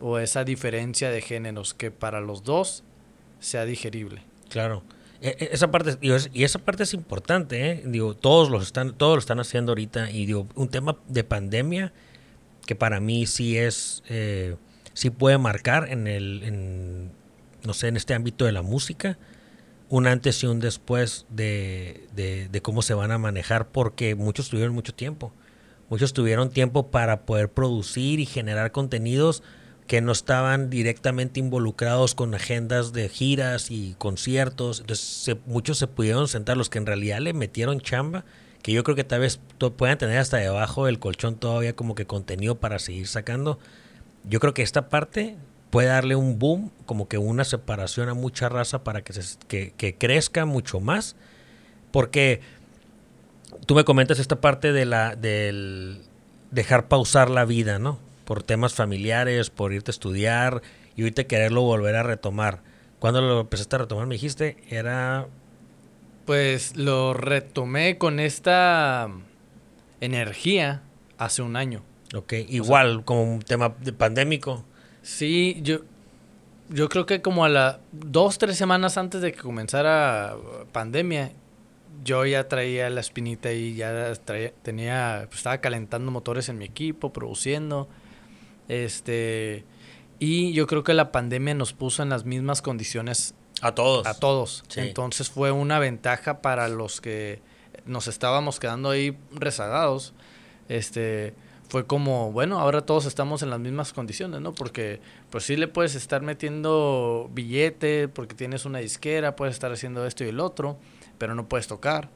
o 0.01 0.19
esa 0.19 0.45
diferencia 0.45 1.11
de 1.11 1.23
géneros, 1.23 1.75
que 1.75 1.91
para 1.91 2.21
los 2.21 2.45
dos 2.45 2.85
sea 3.41 3.65
digerible. 3.65 4.23
Claro. 4.49 4.83
E, 5.20 5.29
e, 5.29 5.48
esa 5.52 5.70
parte 5.70 5.98
y 6.00 6.44
esa 6.44 6.59
parte 6.59 6.83
es 6.83 6.92
importante 6.92 7.70
¿eh? 7.70 7.83
digo 7.87 8.14
todos 8.14 8.50
los 8.50 8.62
están 8.62 8.92
todos 8.94 9.14
lo 9.14 9.20
están 9.20 9.40
haciendo 9.40 9.72
ahorita 9.72 10.11
y 10.11 10.26
digo 10.26 10.46
un 10.55 10.68
tema 10.68 10.98
de 11.09 11.24
pandemia 11.24 11.92
que 12.66 12.74
para 12.74 13.00
mí 13.00 13.26
sí 13.26 13.57
es 13.57 14.02
eh, 14.09 14.57
sí 14.92 15.11
puede 15.11 15.38
marcar 15.38 15.88
en 15.88 16.07
el 16.07 16.42
en, 16.42 17.12
no 17.64 17.72
sé 17.72 17.88
en 17.88 17.96
este 17.96 18.12
ámbito 18.12 18.44
de 18.44 18.52
la 18.52 18.62
música 18.62 19.18
un 19.88 20.07
antes 20.07 20.42
y 20.42 20.46
un 20.46 20.61
después 20.61 21.26
de, 21.31 22.07
de, 22.14 22.48
de 22.48 22.61
cómo 22.61 22.83
se 22.83 22.92
van 22.92 23.11
a 23.11 23.18
manejar 23.18 23.68
porque 23.68 24.14
muchos 24.14 24.50
tuvieron 24.50 24.74
mucho 24.74 24.94
tiempo 24.94 25.33
muchos 25.88 26.12
tuvieron 26.12 26.50
tiempo 26.50 26.90
para 26.90 27.24
poder 27.24 27.50
producir 27.50 28.20
y 28.20 28.26
generar 28.26 28.70
contenidos 28.72 29.42
que 29.87 30.01
no 30.01 30.12
estaban 30.12 30.68
directamente 30.68 31.40
involucrados 31.40 32.14
con 32.14 32.35
agendas 32.35 32.92
de 32.92 33.09
giras 33.09 33.70
y 33.70 33.94
conciertos. 33.99 34.81
Entonces 34.81 35.37
muchos 35.46 35.79
se 35.79 35.87
pudieron 35.87 36.29
sentar, 36.29 36.57
los 36.57 36.68
que 36.68 36.79
en 36.79 36.87
realidad 36.87 37.20
le 37.20 37.33
metieron 37.33 37.81
chamba, 37.81 38.25
que 38.62 38.72
yo 38.72 38.83
creo 38.83 38.96
que 38.96 39.05
tal 39.05 39.20
vez 39.20 39.38
puedan 39.77 39.99
tener 39.99 40.18
hasta 40.18 40.38
debajo 40.38 40.87
del 40.87 40.99
colchón 40.99 41.37
todavía 41.37 41.75
como 41.75 41.94
que 41.94 42.07
contenido 42.07 42.57
para 42.57 42.79
seguir 42.79 43.07
sacando. 43.07 43.59
Yo 44.25 44.40
creo 44.40 44.55
que 44.55 44.62
esta 44.62 44.88
parte 44.88 45.37
puede 45.70 45.88
darle 45.88 46.16
un 46.16 46.38
boom, 46.38 46.72
como 46.85 47.07
que 47.07 47.18
una 47.18 47.44
separación 47.44 48.09
a 48.09 48.14
mucha 48.14 48.49
raza 48.49 48.83
para 48.83 49.03
que, 49.03 49.12
se, 49.12 49.38
que, 49.46 49.94
crezca 49.96 50.46
mucho 50.46 50.81
más. 50.81 51.14
Porque 51.92 52.40
tú 53.66 53.77
me 53.77 53.85
comentas 53.85 54.18
esta 54.18 54.40
parte 54.40 54.72
de 54.72 54.85
la 54.85 55.14
del 55.14 56.03
dejar 56.51 56.88
pausar 56.88 57.31
la 57.31 57.44
vida, 57.44 57.79
¿no? 57.79 58.01
Por 58.27 58.43
temas 58.43 58.75
familiares, 58.75 59.49
por 59.49 59.73
irte 59.73 59.91
a 59.91 59.95
estudiar 59.95 60.61
y 60.97 61.03
ahorita 61.03 61.25
quererlo 61.25 61.62
volver 61.62 61.95
a 61.95 62.03
retomar. 62.03 62.61
¿Cuándo 62.99 63.23
lo 63.23 63.41
empezaste 63.41 63.77
a 63.77 63.79
retomar? 63.81 64.07
Me 64.07 64.17
dijiste, 64.17 64.57
era... 64.69 65.29
Pues 66.27 66.77
lo 66.77 67.15
retomé 67.15 67.99
con 67.99 68.19
esta 68.19 69.09
energía 70.01 70.83
hace 71.19 71.43
un 71.43 71.55
año. 71.55 71.83
Ok, 72.15 72.33
igual 72.49 73.05
como 73.05 73.23
un 73.23 73.43
tema 73.43 73.75
de 73.81 73.93
pandémico. 73.93 74.65
Sí, 75.03 75.61
yo, 75.62 75.83
yo 76.69 76.89
creo 76.89 77.07
que 77.07 77.23
como 77.23 77.45
a 77.45 77.49
las 77.49 77.79
dos, 77.93 78.39
tres 78.39 78.57
semanas 78.57 78.99
antes 78.99 79.21
de 79.21 79.31
que 79.31 79.39
comenzara 79.39 80.35
pandemia, 80.73 81.31
yo 82.03 82.27
ya 82.27 82.49
traía 82.49 82.91
la 82.91 83.01
espinita 83.01 83.53
y 83.53 83.77
ya 83.77 84.12
tenía, 84.62 85.27
pues, 85.27 85.39
estaba 85.39 85.59
calentando 85.59 86.11
motores 86.11 86.49
en 86.49 86.59
mi 86.59 86.65
equipo, 86.65 87.12
produciendo. 87.12 87.89
Este, 88.68 89.64
y 90.18 90.52
yo 90.52 90.66
creo 90.66 90.85
que 90.85 90.94
la 90.94 91.12
pandemia 91.12 91.55
nos 91.55 91.72
puso 91.72 92.02
en 92.02 92.09
las 92.09 92.24
mismas 92.24 92.62
condiciones. 92.62 93.35
A 93.62 93.74
todos. 93.74 94.07
A 94.07 94.14
todos. 94.14 94.64
Entonces 94.76 95.31
fue 95.31 95.50
una 95.50 95.79
ventaja 95.79 96.42
para 96.42 96.68
los 96.68 97.00
que 97.00 97.40
nos 97.85 98.09
estábamos 98.09 98.61
quedando 98.61 98.90
ahí 98.90 99.16
rezagados. 99.33 100.14
Este, 100.68 101.35
fue 101.68 101.87
como, 101.87 102.33
bueno, 102.33 102.61
ahora 102.61 102.83
todos 102.83 103.07
estamos 103.07 103.42
en 103.42 103.50
las 103.50 103.61
mismas 103.61 103.92
condiciones, 103.92 104.40
¿no? 104.40 104.55
Porque 104.55 105.00
pues 105.31 105.44
sí 105.44 105.57
le 105.57 105.68
puedes 105.68 105.94
estar 105.94 106.22
metiendo 106.22 107.31
billete, 107.33 108.09
porque 108.09 108.35
tienes 108.35 108.64
una 108.64 108.79
disquera, 108.79 109.37
puedes 109.37 109.55
estar 109.55 109.72
haciendo 109.72 110.07
esto 110.07 110.24
y 110.24 110.29
el 110.29 110.40
otro, 110.40 110.79
pero 111.18 111.35
no 111.35 111.48
puedes 111.48 111.66
tocar, 111.66 112.11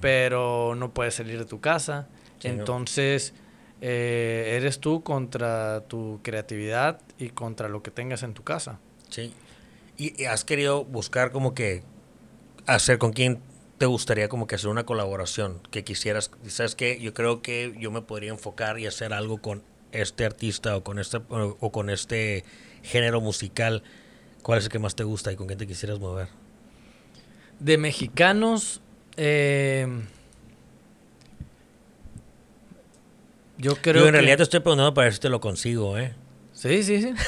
pero 0.00 0.74
no 0.76 0.92
puedes 0.92 1.14
salir 1.14 1.38
de 1.38 1.44
tu 1.44 1.60
casa. 1.60 2.08
Entonces, 2.42 3.32
eh, 3.86 4.56
eres 4.56 4.80
tú 4.80 5.02
contra 5.02 5.82
tu 5.88 6.20
creatividad 6.22 7.02
y 7.18 7.28
contra 7.28 7.68
lo 7.68 7.82
que 7.82 7.90
tengas 7.90 8.22
en 8.22 8.32
tu 8.32 8.42
casa. 8.42 8.80
Sí. 9.10 9.34
Y, 9.98 10.24
has 10.24 10.42
querido 10.42 10.86
buscar 10.86 11.32
como 11.32 11.52
que 11.52 11.82
hacer 12.64 12.96
con 12.96 13.12
quién 13.12 13.40
te 13.76 13.84
gustaría 13.84 14.30
como 14.30 14.46
que 14.46 14.54
hacer 14.54 14.70
una 14.70 14.86
colaboración 14.86 15.60
que 15.70 15.84
quisieras, 15.84 16.30
sabes 16.48 16.76
que 16.76 16.98
yo 16.98 17.12
creo 17.12 17.42
que 17.42 17.74
yo 17.78 17.90
me 17.90 18.00
podría 18.00 18.30
enfocar 18.30 18.78
y 18.78 18.86
hacer 18.86 19.12
algo 19.12 19.36
con 19.42 19.62
este 19.92 20.24
artista 20.24 20.78
o 20.78 20.82
con 20.82 20.98
este 20.98 21.18
o, 21.28 21.70
con 21.70 21.90
este 21.90 22.42
género 22.82 23.20
musical. 23.20 23.82
¿Cuál 24.42 24.60
es 24.60 24.64
el 24.64 24.70
que 24.70 24.78
más 24.78 24.96
te 24.96 25.04
gusta 25.04 25.30
y 25.30 25.36
con 25.36 25.46
quién 25.46 25.58
te 25.58 25.66
quisieras 25.66 26.00
mover? 26.00 26.28
De 27.60 27.76
mexicanos, 27.76 28.80
eh, 29.18 29.86
Yo 33.58 33.76
creo 33.76 34.02
Yo 34.02 34.08
en 34.08 34.14
realidad 34.14 34.38
te 34.38 34.42
estoy 34.42 34.60
preguntando 34.60 34.94
para 34.94 35.06
ver 35.06 35.14
si 35.14 35.20
te 35.20 35.28
lo 35.28 35.40
consigo, 35.40 35.98
¿eh? 35.98 36.14
Sí, 36.52 36.82
sí, 36.82 37.02
sí. 37.02 37.14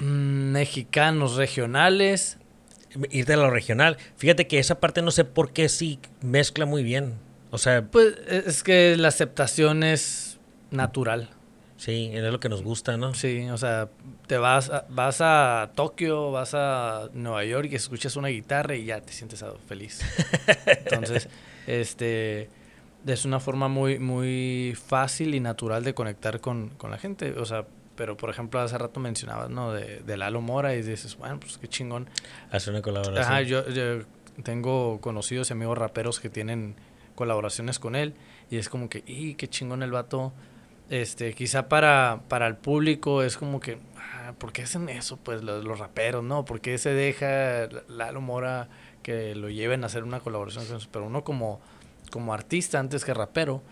Mm, 0.00 0.52
mexicanos 0.52 1.36
regionales. 1.36 2.38
Irte 3.10 3.34
a 3.34 3.36
lo 3.36 3.50
regional. 3.50 3.98
Fíjate 4.16 4.46
que 4.46 4.58
esa 4.58 4.80
parte 4.80 5.02
no 5.02 5.10
sé 5.10 5.24
por 5.24 5.52
qué 5.52 5.68
sí 5.68 6.00
mezcla 6.22 6.64
muy 6.66 6.82
bien. 6.82 7.18
O 7.50 7.58
sea... 7.58 7.82
Pues 7.82 8.14
es 8.28 8.62
que 8.62 8.96
la 8.96 9.08
aceptación 9.08 9.82
es 9.82 10.40
natural. 10.70 11.28
Sí, 11.76 12.10
es 12.12 12.22
lo 12.22 12.40
que 12.40 12.48
nos 12.48 12.62
gusta, 12.62 12.96
¿no? 12.96 13.14
Sí, 13.14 13.48
o 13.48 13.56
sea, 13.56 13.88
te 14.26 14.36
vas 14.36 14.68
a, 14.68 14.86
vas 14.90 15.20
a 15.20 15.70
Tokio, 15.74 16.30
vas 16.30 16.52
a 16.52 17.08
Nueva 17.14 17.44
York 17.44 17.68
y 17.70 17.76
escuchas 17.76 18.16
una 18.16 18.28
guitarra 18.28 18.76
y 18.76 18.84
ya 18.86 19.00
te 19.00 19.12
sientes 19.12 19.44
feliz. 19.66 20.00
Entonces, 20.66 21.28
este 21.66 22.50
es 23.06 23.24
una 23.24 23.40
forma 23.40 23.68
muy, 23.68 23.98
muy 23.98 24.76
fácil 24.86 25.34
y 25.34 25.40
natural 25.40 25.84
de 25.84 25.94
conectar 25.94 26.40
con, 26.40 26.72
la 26.88 26.98
gente. 26.98 27.32
O 27.38 27.44
sea, 27.44 27.66
pero 27.96 28.16
por 28.16 28.30
ejemplo, 28.30 28.60
hace 28.60 28.76
rato 28.78 29.00
mencionabas, 29.00 29.50
¿no? 29.50 29.72
De, 29.72 30.00
de 30.00 30.16
Lalo 30.16 30.40
Mora 30.40 30.74
y 30.74 30.82
dices, 30.82 31.16
bueno, 31.16 31.40
pues 31.40 31.58
qué 31.58 31.68
chingón. 31.68 32.08
Hacer 32.50 32.72
una 32.72 32.82
colaboración. 32.82 33.24
Ajá, 33.24 33.42
yo, 33.42 33.62
tengo 34.42 35.00
conocidos 35.00 35.50
y 35.50 35.52
amigos 35.52 35.76
raperos 35.76 36.20
que 36.20 36.30
tienen 36.30 36.74
colaboraciones 37.14 37.78
con 37.78 37.94
él 37.94 38.14
y 38.50 38.56
es 38.56 38.68
como 38.68 38.88
que, 38.88 39.02
¡y 39.06 39.34
qué 39.34 39.48
chingón 39.48 39.82
el 39.82 39.90
vato! 39.90 40.32
Este, 40.88 41.34
quizá 41.34 41.68
para, 41.68 42.22
para 42.28 42.46
el 42.46 42.56
público 42.56 43.22
es 43.22 43.36
como 43.36 43.60
que, 43.60 43.78
ah, 43.96 44.32
¿por 44.38 44.52
qué 44.52 44.62
hacen 44.62 44.88
eso? 44.88 45.18
Pues 45.18 45.42
los, 45.42 45.64
los 45.64 45.78
raperos, 45.78 46.24
¿no? 46.24 46.44
¿Por 46.44 46.60
qué 46.60 46.78
se 46.78 46.92
deja 46.92 47.68
Lalo 47.88 48.20
Mora 48.20 48.68
que 49.02 49.34
lo 49.34 49.50
lleven 49.50 49.84
a 49.84 49.86
hacer 49.86 50.02
una 50.02 50.20
colaboración 50.20 50.66
con? 50.66 50.78
Pero 50.90 51.04
uno 51.04 51.22
como 51.22 51.60
como 52.10 52.34
artista 52.34 52.78
antes 52.78 53.04
que 53.04 53.14
rapero 53.14 53.62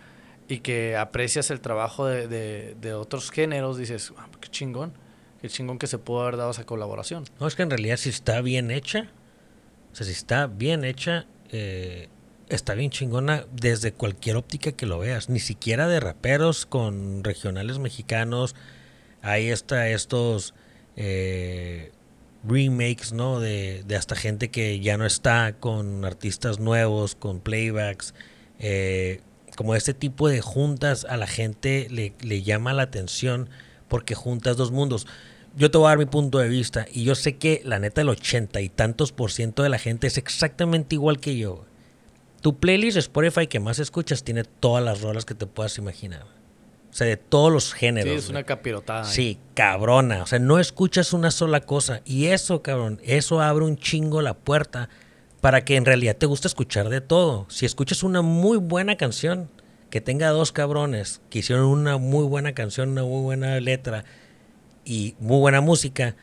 y 0.48 0.60
que 0.60 0.96
aprecias 0.96 1.50
el 1.50 1.60
trabajo 1.60 2.06
de, 2.06 2.74
de, 2.74 2.94
otros 2.94 3.30
géneros, 3.30 3.76
dices, 3.76 4.12
ah, 4.16 4.28
qué 4.40 4.48
chingón, 4.48 4.92
qué 5.42 5.48
chingón 5.48 5.78
que 5.78 5.86
se 5.86 5.98
pudo 5.98 6.22
haber 6.22 6.38
dado 6.38 6.50
esa 6.50 6.64
colaboración. 6.64 7.24
No, 7.38 7.46
es 7.46 7.54
que 7.54 7.62
en 7.62 7.70
realidad 7.70 7.98
si 7.98 8.08
está 8.08 8.40
bien 8.40 8.70
hecha, 8.70 9.10
o 9.92 9.94
sea, 9.94 10.06
si 10.06 10.12
está 10.12 10.46
bien 10.46 10.84
hecha, 10.84 11.26
eh, 11.50 12.08
está 12.48 12.74
bien 12.74 12.90
chingona 12.90 13.44
desde 13.52 13.92
cualquier 13.92 14.36
óptica 14.36 14.72
que 14.72 14.86
lo 14.86 14.98
veas, 14.98 15.28
ni 15.28 15.40
siquiera 15.40 15.86
de 15.86 16.00
raperos 16.00 16.64
con 16.64 17.24
regionales 17.24 17.78
mexicanos, 17.78 18.54
ahí 19.22 19.48
está 19.48 19.88
estos... 19.90 20.54
Eh, 20.96 21.92
remakes, 22.46 23.12
¿no? 23.12 23.40
De, 23.40 23.82
de, 23.86 23.96
hasta 23.96 24.14
gente 24.14 24.50
que 24.50 24.80
ya 24.80 24.96
no 24.96 25.06
está 25.06 25.54
con 25.54 26.04
artistas 26.04 26.58
nuevos, 26.58 27.14
con 27.14 27.40
playbacks. 27.40 28.14
Eh, 28.58 29.20
como 29.56 29.74
este 29.74 29.94
tipo 29.94 30.28
de 30.28 30.40
juntas 30.40 31.04
a 31.08 31.16
la 31.16 31.26
gente 31.26 31.88
le, 31.90 32.12
le, 32.20 32.42
llama 32.42 32.72
la 32.72 32.82
atención 32.84 33.48
porque 33.88 34.14
juntas 34.14 34.56
dos 34.56 34.70
mundos. 34.70 35.06
Yo 35.56 35.70
te 35.70 35.78
voy 35.78 35.86
a 35.86 35.90
dar 35.90 35.98
mi 35.98 36.06
punto 36.06 36.38
de 36.38 36.48
vista 36.48 36.86
y 36.92 37.04
yo 37.04 37.14
sé 37.14 37.36
que 37.36 37.62
la 37.64 37.80
neta 37.80 38.02
el 38.02 38.08
ochenta 38.08 38.60
y 38.60 38.68
tantos 38.68 39.10
por 39.10 39.32
ciento 39.32 39.62
de 39.62 39.68
la 39.68 39.78
gente 39.78 40.06
es 40.06 40.16
exactamente 40.16 40.94
igual 40.94 41.18
que 41.18 41.36
yo. 41.36 41.64
Tu 42.40 42.56
playlist 42.56 42.98
Spotify 42.98 43.48
que 43.48 43.58
más 43.58 43.80
escuchas 43.80 44.22
tiene 44.22 44.44
todas 44.44 44.84
las 44.84 45.00
rolas 45.00 45.24
que 45.24 45.34
te 45.34 45.46
puedas 45.46 45.76
imaginar. 45.78 46.37
O 46.90 46.94
sea, 46.94 47.06
de 47.06 47.16
todos 47.16 47.52
los 47.52 47.74
géneros. 47.74 48.10
Sí, 48.10 48.18
es 48.18 48.28
una 48.28 48.44
capirotada. 48.44 49.04
Sí, 49.04 49.38
cabrona. 49.54 50.22
O 50.22 50.26
sea, 50.26 50.38
no 50.38 50.58
escuchas 50.58 51.12
una 51.12 51.30
sola 51.30 51.60
cosa. 51.60 52.00
Y 52.04 52.26
eso, 52.26 52.62
cabrón, 52.62 53.00
eso 53.04 53.40
abre 53.40 53.64
un 53.64 53.76
chingo 53.76 54.22
la 54.22 54.34
puerta 54.34 54.88
para 55.40 55.64
que 55.64 55.76
en 55.76 55.84
realidad 55.84 56.16
te 56.16 56.26
guste 56.26 56.48
escuchar 56.48 56.88
de 56.88 57.00
todo. 57.00 57.46
Si 57.48 57.66
escuchas 57.66 58.02
una 58.02 58.22
muy 58.22 58.58
buena 58.58 58.96
canción, 58.96 59.48
que 59.90 60.00
tenga 60.00 60.28
dos 60.30 60.52
cabrones 60.52 61.20
que 61.30 61.40
hicieron 61.40 61.66
una 61.66 61.96
muy 61.96 62.24
buena 62.24 62.52
canción, 62.52 62.90
una 62.90 63.04
muy 63.04 63.22
buena 63.22 63.58
letra 63.60 64.04
y 64.84 65.14
muy 65.18 65.38
buena 65.38 65.60
música, 65.60 66.16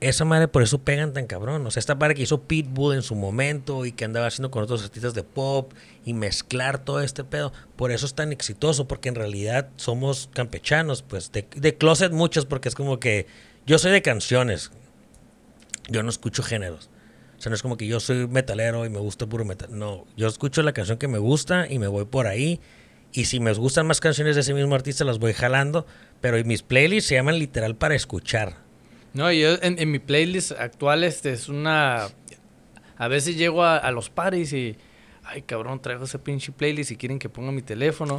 esa 0.00 0.24
madre 0.24 0.48
por 0.48 0.62
eso 0.62 0.78
pegan 0.78 1.12
tan 1.12 1.26
cabrón. 1.26 1.66
O 1.66 1.70
sea, 1.70 1.80
esta 1.80 1.94
madre 1.94 2.14
que 2.14 2.22
hizo 2.22 2.42
Pitbull 2.42 2.94
en 2.94 3.02
su 3.02 3.14
momento 3.14 3.84
y 3.84 3.92
que 3.92 4.06
andaba 4.06 4.26
haciendo 4.26 4.50
con 4.50 4.62
otros 4.62 4.82
artistas 4.82 5.12
de 5.14 5.22
pop 5.22 5.72
y 6.04 6.14
mezclar 6.14 6.82
todo 6.82 7.02
este 7.02 7.22
pedo, 7.22 7.52
por 7.76 7.92
eso 7.92 8.06
es 8.06 8.14
tan 8.14 8.32
exitoso, 8.32 8.88
porque 8.88 9.10
en 9.10 9.14
realidad 9.14 9.68
somos 9.76 10.30
campechanos, 10.32 11.02
pues 11.02 11.30
de, 11.32 11.76
closet 11.76 12.12
muchos, 12.12 12.46
porque 12.46 12.70
es 12.70 12.74
como 12.74 12.98
que 12.98 13.26
yo 13.66 13.78
soy 13.78 13.92
de 13.92 14.00
canciones, 14.00 14.70
yo 15.88 16.02
no 16.02 16.08
escucho 16.08 16.42
géneros. 16.42 16.88
O 17.38 17.42
sea, 17.42 17.50
no 17.50 17.56
es 17.56 17.62
como 17.62 17.76
que 17.76 17.86
yo 17.86 18.00
soy 18.00 18.26
metalero 18.26 18.84
y 18.84 18.90
me 18.90 18.98
gusta 18.98 19.26
puro 19.26 19.44
metal. 19.44 19.68
No, 19.70 20.06
yo 20.16 20.28
escucho 20.28 20.62
la 20.62 20.72
canción 20.72 20.98
que 20.98 21.08
me 21.08 21.18
gusta 21.18 21.66
y 21.70 21.78
me 21.78 21.88
voy 21.88 22.04
por 22.04 22.26
ahí. 22.26 22.60
Y 23.12 23.24
si 23.24 23.40
me 23.40 23.52
gustan 23.54 23.86
más 23.86 23.98
canciones 23.98 24.34
de 24.34 24.42
ese 24.42 24.52
mismo 24.52 24.74
artista, 24.74 25.04
las 25.04 25.18
voy 25.18 25.32
jalando. 25.32 25.86
Pero 26.20 26.42
mis 26.44 26.62
playlists 26.62 27.08
se 27.08 27.14
llaman 27.14 27.38
literal 27.38 27.76
para 27.76 27.94
escuchar. 27.94 28.69
No, 29.12 29.32
yo 29.32 29.56
en, 29.60 29.90
mi 29.90 29.98
playlist 29.98 30.52
actual 30.52 31.04
este 31.04 31.32
es 31.32 31.48
una... 31.48 32.08
A 32.96 33.08
veces 33.08 33.36
llego 33.36 33.64
a, 33.64 33.76
a 33.78 33.90
los 33.90 34.10
paris 34.10 34.52
y 34.52 34.76
ay 35.32 35.42
cabrón, 35.42 35.80
traigo 35.80 36.04
ese 36.04 36.18
pinche 36.18 36.50
playlist 36.50 36.90
y 36.90 36.96
quieren 36.96 37.18
que 37.18 37.28
ponga 37.28 37.52
mi 37.52 37.62
teléfono, 37.62 38.18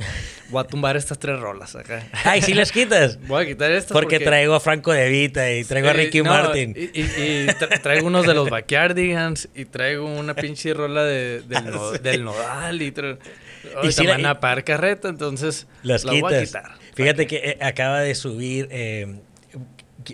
voy 0.49 0.63
a 0.63 0.67
tumbar 0.67 0.95
estas 0.95 1.19
tres 1.19 1.39
rolas 1.39 1.75
acá. 1.75 2.07
Ay, 2.23 2.41
si 2.41 2.53
las 2.53 2.71
quitas. 2.71 3.19
Voy 3.27 3.43
a 3.43 3.47
quitar 3.47 3.71
estas 3.71 3.91
porque, 3.91 4.19
traigo 4.19 4.55
a 4.55 4.59
Franco 4.59 4.91
De 4.91 5.09
Vita 5.09 5.51
y 5.51 5.63
traigo 5.65 5.89
a 5.89 5.93
Ricky 5.93 6.21
Martin. 6.21 6.73
Y, 6.75 7.47
traigo 7.83 8.07
unos 8.07 8.25
de 8.25 8.33
los 8.33 8.49
Backyardigans 8.49 9.49
y 9.55 9.65
traigo 9.65 10.05
una 10.05 10.35
pinche 10.35 10.73
rola 10.73 11.03
de, 11.03 11.41
del, 12.01 12.23
Nodal 12.23 12.81
y, 12.81 12.93
y 13.83 13.91
si 13.91 14.05
van 14.05 14.25
a 14.25 14.39
par 14.39 14.63
carreta, 14.63 15.09
entonces 15.09 15.67
las 15.83 16.05
la 16.05 16.13
voy 16.13 16.33
a 16.33 16.43
quitar. 16.43 16.71
Fíjate 16.93 17.27
que 17.27 17.37
eh, 17.37 17.57
acaba 17.61 18.01
de 18.01 18.15
subir... 18.15 18.67
Eh, 18.71 19.19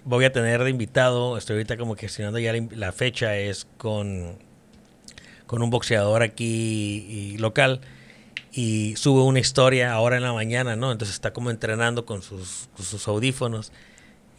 voy 0.06 0.26
a 0.26 0.32
tener 0.32 0.64
de 0.64 0.70
invitado, 0.70 1.38
estoy 1.38 1.56
ahorita 1.56 1.78
como 1.78 1.96
gestionando 1.96 2.40
ya 2.40 2.54
la 2.72 2.92
fecha, 2.92 3.36
es 3.38 3.68
con 3.78 4.38
con 5.48 5.62
un 5.62 5.70
boxeador 5.70 6.22
aquí 6.22 7.36
local 7.40 7.82
y 8.52 8.96
sube 8.98 9.24
una 9.24 9.40
historia 9.40 9.94
ahora 9.94 10.18
en 10.18 10.24
la 10.24 10.34
mañana, 10.34 10.76
¿no? 10.76 10.92
Entonces 10.92 11.16
está 11.16 11.32
como 11.34 11.50
entrenando 11.50 12.06
con 12.06 12.22
sus, 12.22 12.70
sus 12.78 13.08
audífonos. 13.08 13.72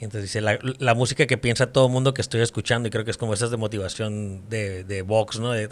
Y 0.00 0.04
entonces 0.04 0.30
dice, 0.30 0.40
la, 0.40 0.60
la, 0.78 0.94
música 0.94 1.26
que 1.26 1.38
piensa 1.38 1.72
todo 1.72 1.86
el 1.86 1.92
mundo 1.92 2.14
que 2.14 2.20
estoy 2.20 2.40
escuchando, 2.40 2.86
y 2.86 2.90
creo 2.92 3.04
que 3.04 3.10
es 3.10 3.16
como 3.16 3.34
esas 3.34 3.50
de 3.50 3.56
motivación 3.56 4.48
de, 4.48 4.84
de 4.84 5.02
box, 5.02 5.40
¿no? 5.40 5.58
y 5.58 5.64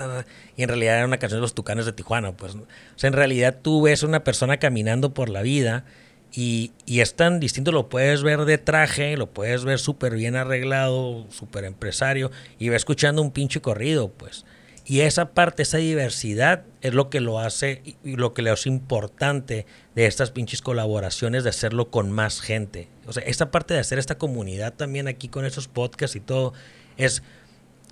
en 0.63 0.69
realidad 0.69 0.97
era 0.97 1.07
una 1.07 1.19
canción 1.19 1.39
de 1.39 1.43
los 1.43 1.55
Tucanes 1.55 1.87
de 1.87 1.93
Tijuana, 1.93 2.33
pues. 2.33 2.57
O 2.57 2.67
sea, 2.97 3.07
en 3.07 3.15
realidad 3.15 3.59
tú 3.63 3.83
ves 3.83 4.03
una 4.03 4.25
persona 4.25 4.57
caminando 4.57 5.15
por 5.15 5.29
la 5.29 5.43
vida 5.43 5.85
y, 6.33 6.73
y 6.85 7.01
es 7.01 7.15
tan 7.15 7.41
distinto, 7.41 7.73
lo 7.73 7.89
puedes 7.89 8.23
ver 8.23 8.45
de 8.45 8.59
traje, 8.59 9.17
lo 9.17 9.31
puedes 9.31 9.65
ver 9.65 9.79
súper 9.79 10.15
bien 10.15 10.37
arreglado, 10.37 11.27
súper 11.31 11.65
empresario, 11.65 12.31
y 12.59 12.69
va 12.69 12.77
escuchando 12.77 13.23
un 13.23 13.31
pinche 13.31 13.61
corrido, 13.61 14.11
pues. 14.11 14.45
Y 14.89 15.01
esa 15.01 15.31
parte, 15.33 15.65
esa 15.65 15.79
diversidad 15.79 16.63
es 16.81 16.95
lo 16.95 17.11
que 17.11 17.21
lo 17.21 17.41
hace 17.41 17.83
y 18.05 18.15
lo 18.15 18.35
que 18.35 18.43
le 18.43 18.51
hace 18.51 18.69
importante 18.69 19.67
de 19.97 20.07
estas 20.07 20.31
pinches 20.31 20.63
colaboraciones, 20.63 21.43
de 21.43 21.51
hacerlo 21.51 21.91
con 21.91 22.13
más 22.13 22.41
gente. 22.41 22.89
O 23.05 23.13
sea, 23.13 23.25
esta 23.25 23.51
parte 23.51 23.75
de 23.75 23.81
hacer 23.81 23.99
esta 23.99 24.17
comunidad 24.17 24.75
también 24.75 25.09
aquí 25.09 25.29
con 25.29 25.45
esos 25.45 25.67
podcasts 25.67 26.15
y 26.15 26.21
todo, 26.21 26.53
es 26.97 27.25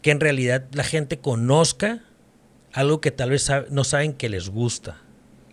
que 0.03 0.13
en 0.13 0.21
realidad 0.21 0.67
la 0.73 0.85
gente 0.85 1.19
conozca 1.19 2.05
algo 2.73 3.01
que 3.01 3.11
tal 3.11 3.31
vez 3.31 3.51
no 3.71 3.83
saben 3.83 4.13
que 4.13 4.29
les 4.29 4.49
gusta 4.49 5.01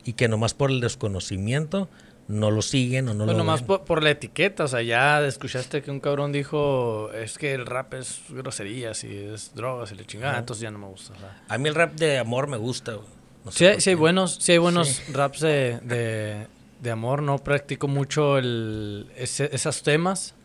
y 0.03 0.13
que 0.13 0.27
nomás 0.27 0.53
por 0.53 0.69
el 0.69 0.79
desconocimiento 0.79 1.89
no 2.31 2.49
lo 2.49 2.61
siguen 2.61 3.09
o 3.09 3.13
no 3.13 3.25
lo 3.25 3.33
lo 3.33 3.37
nomás 3.37 3.61
por, 3.61 4.01
la 4.01 4.11
etiqueta, 4.11 4.63
o 4.63 4.67
sea, 4.67 4.81
ya 4.81 5.25
escuchaste 5.25 5.81
que 5.81 5.91
un 5.91 5.99
cabrón 5.99 6.31
dijo, 6.31 7.11
es 7.13 7.37
que 7.37 7.53
el 7.53 7.65
rap 7.65 7.93
es 7.93 8.21
groserías 8.29 9.03
y 9.03 9.15
es 9.15 9.53
drogas 9.53 9.91
y 9.91 9.95
le 9.95 10.05
chingada, 10.05 10.39
entonces 10.39 10.61
ya 10.61 10.71
no 10.71 10.79
me 10.79 10.87
gusta. 10.87 11.13
A 11.47 11.57
mí 11.57 11.69
el 11.69 11.75
rap 11.75 11.93
de 11.93 12.17
amor 12.17 12.47
me 12.47 12.57
gusta. 12.57 12.97
sí, 13.49 13.65
hay 13.65 13.95
buenos, 13.95 14.37
sí 14.41 14.53
hay 14.53 14.57
buenos 14.57 15.01
raps 15.11 15.41
de, 15.41 16.47
de, 16.81 16.91
amor, 16.91 17.21
no 17.21 17.37
practico 17.39 17.87
mucho 17.87 18.37
el, 18.37 19.11
esos 19.15 19.83
temas. 19.83 20.35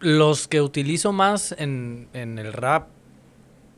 Los 0.00 0.48
que 0.48 0.60
utilizo 0.60 1.12
más 1.12 1.52
en, 1.56 2.08
en 2.12 2.38
el 2.38 2.52
rap 2.52 2.88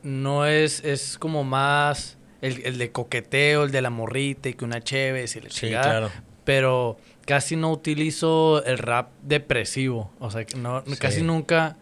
no 0.03 0.47
es, 0.47 0.83
es 0.85 1.19
como 1.19 1.45
más 1.45 2.17
el, 2.41 2.63
el, 2.65 2.79
de 2.79 2.93
coqueteo, 2.93 3.65
el 3.65 3.71
de 3.71 3.83
la 3.83 3.91
morrita 3.91 4.49
y 4.49 4.55
que 4.55 4.65
una 4.65 4.81
cheve 4.81 5.25
y 5.25 5.41
le 5.41 5.51
sí, 5.51 5.69
claro. 5.69 6.11
Pero 6.45 6.97
casi 7.27 7.57
no 7.57 7.71
utilizo 7.71 8.65
el 8.65 8.79
rap 8.79 9.11
depresivo. 9.23 10.11
O 10.21 10.31
sea, 10.31 10.47
no, 10.57 10.83
casi 10.99 11.23
nunca 11.23 11.77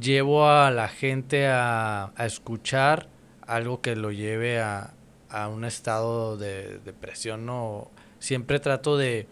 llevo 0.00 0.48
a 0.48 0.70
la 0.70 0.88
gente 0.88 1.46
a, 1.48 2.12
escuchar 2.18 3.08
algo 3.46 3.82
que 3.82 3.94
lo 3.96 4.10
lleve 4.12 4.60
a, 4.60 4.92
un 5.52 5.66
estado 5.66 6.38
de 6.38 6.78
depresión. 6.78 7.44
¿no? 7.44 7.90
Siempre 8.18 8.58
trato 8.58 8.96
de... 8.96 9.26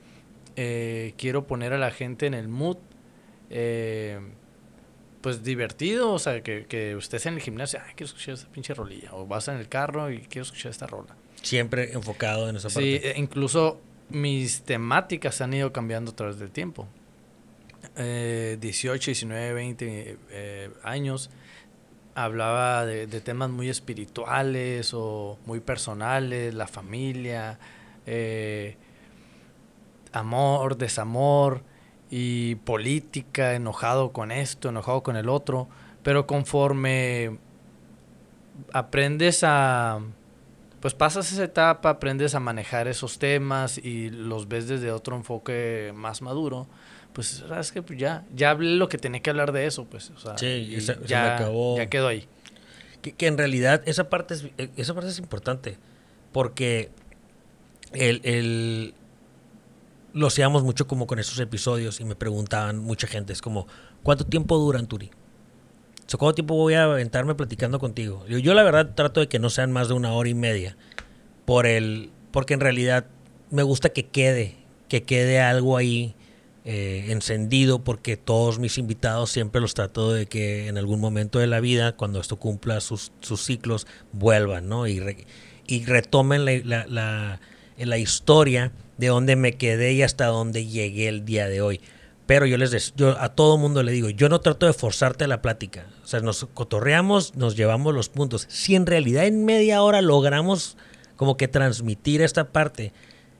Eh, 0.57 1.14
quiero 1.16 1.46
poner 1.46 1.72
a 1.72 1.79
la 1.79 1.90
gente 1.90 2.27
en 2.27 2.35
el 2.35 2.48
mood. 2.48 2.77
Eh, 3.48 4.20
pues 5.22 5.42
divertido, 5.42 6.12
o 6.12 6.18
sea, 6.18 6.42
que, 6.42 6.66
que 6.66 6.92
estés 6.92 7.24
en 7.24 7.35
el 7.35 7.40
gimnasio, 7.40 7.81
ay, 7.83 7.94
quiero 7.96 8.09
escuchar 8.09 8.35
esa 8.35 8.46
pinche 8.48 8.74
rolilla, 8.74 9.09
o 9.12 9.27
vas 9.27 9.48
en 9.48 9.57
el 9.57 9.70
carro 9.70 10.11
y 10.11 10.18
quiero 10.18 10.42
escuchar 10.42 10.70
esta 10.70 10.87
rola. 10.87 11.16
Siempre 11.40 11.92
enfocado 11.94 12.46
en 12.50 12.57
esa 12.57 12.68
parte. 12.68 12.83
Sí, 12.83 13.00
e 13.03 13.14
incluso 13.16 13.81
mis 14.09 14.62
temáticas 14.62 15.40
han 15.40 15.55
ido 15.55 15.73
cambiando 15.73 16.12
a 16.12 16.17
través 16.17 16.38
del 16.38 16.51
tiempo. 16.51 16.87
Eh, 17.97 18.57
18, 18.61 19.11
19, 19.11 19.53
20 19.53 20.19
años 20.83 21.31
hablaba 22.14 22.87
de, 22.87 23.07
temas 23.21 23.51
muy 23.51 23.69
espirituales 23.69 24.93
o 24.95 25.38
muy 25.47 25.61
personales, 25.61 26.55
la 26.55 26.67
familia, 26.67 27.59
eh, 28.07 28.77
amor, 30.12 30.77
desamor 30.77 31.62
y 32.11 32.55
política, 32.57 33.55
enojado 33.55 34.12
con 34.12 34.31
esto, 34.31 34.69
enojado 34.69 35.03
con 35.03 35.17
el 35.17 35.29
otro, 35.29 35.69
pero 36.03 36.27
conforme 36.27 37.38
aprendes 38.73 39.43
a 39.43 40.01
pues 40.85 40.92
pasas 40.92 41.33
esa 41.33 41.44
etapa, 41.44 41.88
aprendes 41.88 42.35
a 42.35 42.40
manejar 42.40 42.88
esos 42.88 43.18
temas 43.18 43.79
y 43.79 44.11
los 44.11 44.49
ves 44.49 44.68
desde 44.68 44.92
otro 44.92 45.16
enfoque 45.16 45.92
más 45.94 46.20
maduro, 46.20 46.66
pues 47.14 47.42
sabes 47.49 47.73
que 47.73 47.81
pues 47.81 47.99
ya, 47.99 48.27
ya 48.35 48.51
hablé 48.51 48.77
lo 48.77 48.87
que 48.90 48.99
tenía 48.99 49.23
que 49.23 49.31
hablar 49.31 49.53
de 49.53 49.64
eso, 49.64 49.87
pues, 49.87 50.11
o 50.11 50.18
sea, 50.18 50.37
sí, 50.37 50.77
ya, 51.07 51.37
acabó. 51.37 51.79
ya 51.79 51.87
quedó 51.87 52.09
ahí. 52.09 52.29
Que, 53.01 53.27
en 53.27 53.38
realidad 53.38 53.81
esa 53.87 54.11
parte 54.11 54.35
es, 54.35 54.44
esa 54.77 54.92
parte 54.92 55.09
es 55.09 55.18
importante, 55.18 55.79
porque 56.33 56.90
el, 57.94 58.20
el, 58.23 58.94
lo 60.12 60.27
hacíamos 60.27 60.64
mucho 60.64 60.87
como 60.87 61.07
con 61.07 61.18
esos 61.18 61.38
episodios 61.40 61.99
y 61.99 62.05
me 62.05 62.14
preguntaban 62.14 62.79
mucha 62.79 63.07
gente, 63.07 63.33
es 63.33 63.40
como, 63.40 63.66
¿cuánto 64.03 64.27
tiempo 64.27 64.59
duran, 64.59 64.87
Turi? 64.87 65.11
¿Cuánto 66.19 66.35
tiempo 66.35 66.55
voy 66.55 66.75
a 66.75 66.85
aventarme 66.85 67.35
platicando 67.35 67.79
contigo? 67.79 68.25
Yo, 68.29 68.55
la 68.55 68.62
verdad 68.62 68.95
trato 68.95 69.21
de 69.21 69.29
que 69.29 69.38
no 69.38 69.51
sean 69.51 69.73
más 69.73 69.88
de 69.88 69.95
una 69.95 70.12
hora 70.12 70.29
y 70.29 70.35
media. 70.35 70.77
Por 71.45 71.67
el, 71.67 72.11
porque 72.31 72.55
en 72.55 72.61
realidad 72.61 73.07
me 73.51 73.62
gusta 73.62 73.88
que 73.88 74.07
quede, 74.07 74.57
que 74.88 75.03
quede 75.03 75.40
algo 75.40 75.77
ahí 75.77 76.14
eh, 76.64 77.07
encendido, 77.09 77.85
porque 77.85 78.17
todos 78.17 78.59
mis 78.59 78.79
invitados 78.79 79.31
siempre 79.31 79.61
los 79.61 79.75
trato 79.75 80.12
de 80.12 80.27
que 80.27 80.69
en 80.69 80.79
algún 80.79 81.01
momento 81.01 81.38
de 81.38 81.47
la 81.47 81.61
vida, 81.61 81.93
cuando 81.93 82.21
esto 82.21 82.37
cumpla 82.37 82.81
sus, 82.81 83.12
ciclos, 83.37 83.87
vuelvan, 84.12 84.69
¿no? 84.69 84.87
Y, 84.87 85.01
retomen 85.85 86.45
la, 86.45 87.99
historia 87.99 88.72
de 88.99 89.07
donde 89.09 89.37
me 89.37 89.55
quedé 89.55 89.93
y 89.93 90.03
hasta 90.03 90.26
donde 90.26 90.66
llegué 90.66 91.09
el 91.09 91.24
día 91.24 91.49
de 91.49 91.61
hoy. 91.61 91.81
Pero 92.27 92.47
yo 92.47 92.57
les 92.57 92.95
yo 92.95 93.20
a 93.20 93.35
todo 93.35 93.59
mundo 93.59 93.83
le 93.83 93.93
digo, 93.93 94.09
yo 94.09 94.29
no 94.29 94.41
trato 94.41 94.66
de 94.66 94.72
forzarte 94.72 95.27
la 95.27 95.43
plática. 95.43 95.87
O 96.03 96.07
sea, 96.07 96.20
nos 96.20 96.47
cotorreamos, 96.55 97.35
nos 97.35 97.57
llevamos 97.57 97.95
los 97.95 98.09
puntos. 98.09 98.47
Si 98.49 98.75
en 98.75 98.87
realidad 98.87 99.27
en 99.27 99.45
media 99.45 99.83
hora 99.83 100.01
logramos 100.01 100.77
como 101.16 101.37
que 101.37 101.49
transmitir 101.49 102.22
esta 102.22 102.51
parte 102.51 102.93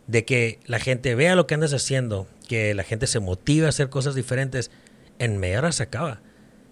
de 0.07 0.25
que 0.25 0.61
la 0.67 0.79
gente 0.79 1.15
vea 1.15 1.35
lo 1.35 1.47
que 1.47 1.55
andas 1.55 1.73
haciendo, 1.73 2.27
que 2.47 2.75
la 2.75 2.83
gente 2.83 3.07
se 3.07 3.21
motive 3.21 3.67
a 3.67 3.71
hacer 3.71 3.89
cosas 3.89 4.15
diferentes, 4.15 4.71
en 5.19 5.39
media 5.39 5.61
hora 5.61 5.73
se 5.73 5.83
acaba. 5.83 6.21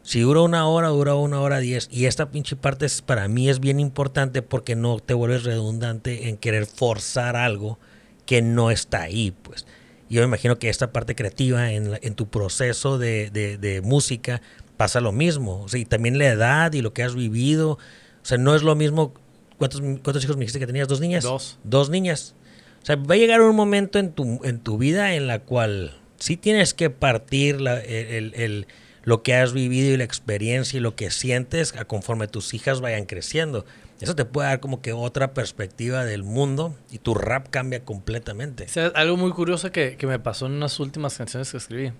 Si 0.03 0.21
dura 0.21 0.41
una 0.41 0.67
hora, 0.67 0.89
dura 0.89 1.15
una 1.15 1.41
hora 1.41 1.61
diez. 1.61 1.89
Y 1.91 2.07
esta 2.07 2.31
pinche 2.31 2.57
parte 2.57 2.87
es, 2.87 3.03
para 3.03 3.29
mí 3.29 3.49
es 3.49 3.61
bien 3.61 3.79
importante 3.81 4.43
porque 4.43 4.75
no 4.75 4.99
te 4.99 5.15
vuelves 5.15 5.45
redundante 5.45 6.29
en 6.29 6.37
querer 6.37 6.67
forzar 6.67 7.37
algo 7.37 7.79
que 8.27 8.43
no 8.43 8.71
está 8.71 9.03
ahí, 9.03 9.31
pues. 9.31 9.67
Y 10.13 10.17
yo 10.17 10.21
me 10.21 10.27
imagino 10.27 10.59
que 10.59 10.69
esta 10.69 10.93
parte 10.93 11.15
creativa 11.15 11.73
en, 11.73 11.99
en 12.03 12.15
tu 12.15 12.29
proceso 12.29 12.99
de, 12.99 13.31
de, 13.31 13.81
música 13.81 14.43
pasa 14.77 15.01
lo 15.01 15.11
mismo. 15.11 15.63
O 15.63 15.71
sea, 15.71 15.81
y 15.81 15.87
también 15.87 16.19
la 16.19 16.27
edad 16.27 16.75
y 16.75 16.83
lo 16.83 16.93
que 16.93 17.03
has 17.03 17.15
vivido. 17.15 17.71
O 17.71 17.79
sea, 18.21 18.37
no 18.37 18.55
es 18.55 18.63
lo 18.63 18.77
mismo. 18.77 19.15
¿Cuántos, 19.57 19.81
cuántos 19.81 20.23
hijos 20.23 20.37
me 20.37 20.41
dijiste 20.41 20.59
que 20.59 20.67
tenías? 20.67 20.87
¿Dos 20.87 21.01
niñas? 21.01 21.25
Dos. 21.25 21.59
Dos 21.65 21.89
niñas. 21.89 22.35
O 22.83 22.85
sea, 22.85 22.97
va 22.97 23.15
a 23.15 23.17
llegar 23.17 23.41
un 23.41 23.57
momento 23.57 23.99
en 23.99 24.13
tu, 24.13 24.39
en 24.45 24.59
tu 24.61 24.77
vida 24.77 25.15
en 25.15 25.27
la 25.27 25.39
cual 25.39 25.97
sí 26.19 26.37
tienes 26.37 26.75
que 26.75 26.91
partir 26.91 27.63
la, 27.63 27.81
el, 27.81 28.35
el, 28.35 28.67
lo 29.05 29.23
que 29.23 29.35
has 29.35 29.55
vivido 29.55 29.95
y 29.95 29.97
la 29.97 30.05
experiencia 30.05 30.77
y 30.77 30.81
lo 30.81 30.95
que 30.95 31.11
sientes 31.11 31.75
a 31.75 31.87
conforme 31.87 32.29
tus 32.29 32.53
hijas 32.53 32.83
vayan 32.83 33.07
creciendo. 33.07 33.65
Eso 34.03 34.17
te 34.17 34.25
puede 34.25 34.49
dar 34.49 34.61
como 34.61 34.83
que 34.83 34.93
otra 34.93 35.33
perspectiva 35.33 36.05
del 36.05 36.25
mundo 36.25 36.77
y 36.91 36.99
tu 36.99 37.15
rap 37.15 37.49
cambia 37.51 37.85
completamente. 37.85 38.67
algo 38.95 39.17
muy 39.17 39.31
curioso 39.31 39.71
que, 39.71 39.97
que 39.97 40.07
me 40.07 40.19
pasó 40.19 40.47
en 40.47 40.53
unas 40.53 40.81
últimas 40.81 41.17
canciones 41.17 41.51
que 41.51 41.59
escribí. 41.59 41.93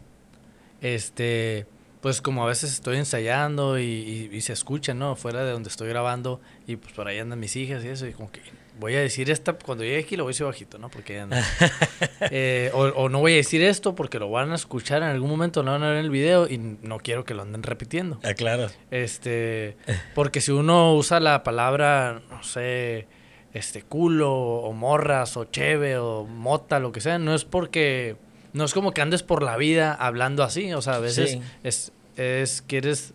Este, 0.81 1.67
pues 2.01 2.21
como 2.21 2.43
a 2.43 2.47
veces 2.49 2.73
estoy 2.73 2.97
ensayando 2.97 3.79
y, 3.79 4.29
y, 4.33 4.41
se 4.41 4.53
escucha, 4.53 4.95
¿no? 4.95 5.15
Fuera 5.15 5.45
de 5.45 5.53
donde 5.53 5.69
estoy 5.69 5.89
grabando 5.89 6.41
y 6.67 6.75
pues 6.75 6.93
por 6.93 7.07
ahí 7.07 7.21
andan 7.21 7.39
mis 7.39 7.55
hijas 7.55 7.85
y 7.85 7.89
eso 7.89 8.07
y 8.09 8.13
como 8.13 8.33
que 8.33 8.41
voy 8.83 8.97
a 8.97 9.01
decir 9.01 9.31
esta, 9.31 9.53
cuando 9.53 9.85
llegue 9.85 10.01
aquí 10.01 10.17
lo 10.17 10.25
voy 10.25 10.31
a 10.31 10.33
decir 10.33 10.45
bajito, 10.45 10.77
¿no? 10.77 10.91
Porque 10.91 11.25
eh, 12.31 12.71
o, 12.75 13.09
no 13.09 13.21
voy 13.21 13.35
a 13.35 13.37
decir 13.37 13.63
esto 13.63 13.95
porque 13.95 14.19
lo 14.19 14.29
van 14.29 14.51
a 14.51 14.57
escuchar 14.57 15.03
en 15.03 15.09
algún 15.09 15.31
momento, 15.31 15.63
lo 15.63 15.71
van 15.71 15.85
a 15.85 15.89
ver 15.91 15.99
en 15.99 16.05
el 16.05 16.11
video 16.11 16.49
y 16.49 16.59
no 16.59 16.99
quiero 16.99 17.25
que 17.25 17.33
lo 17.33 17.43
anden 17.43 17.63
repitiendo. 17.63 18.19
Ah, 18.25 18.35
claro. 18.35 18.69
Este, 18.91 19.77
porque 20.15 20.41
si 20.41 20.51
uno 20.51 20.95
usa 20.95 21.21
la 21.21 21.45
palabra, 21.45 22.23
no 22.29 22.43
sé, 22.43 23.07
este 23.55 23.83
culo 23.83 24.35
o 24.35 24.73
morras 24.73 25.37
o 25.37 25.45
cheve 25.45 25.97
o 25.97 26.25
mota, 26.25 26.81
lo 26.81 26.91
que 26.91 27.01
sea, 27.01 27.19
no 27.19 27.35
es 27.35 27.45
porque, 27.45 28.17
no 28.53 28.65
es 28.65 28.75
como 28.75 28.93
que 28.93 29.01
andes 29.01 29.23
por 29.23 29.45
la 29.45 29.57
vida 29.57 29.95
hablando 29.95 30.43
así, 30.43 30.73
o 30.75 30.83
sea, 30.83 30.95
a 30.95 30.99
veces 30.99 31.39
es, 31.63 31.93
es, 32.17 32.63
quieres, 32.63 33.15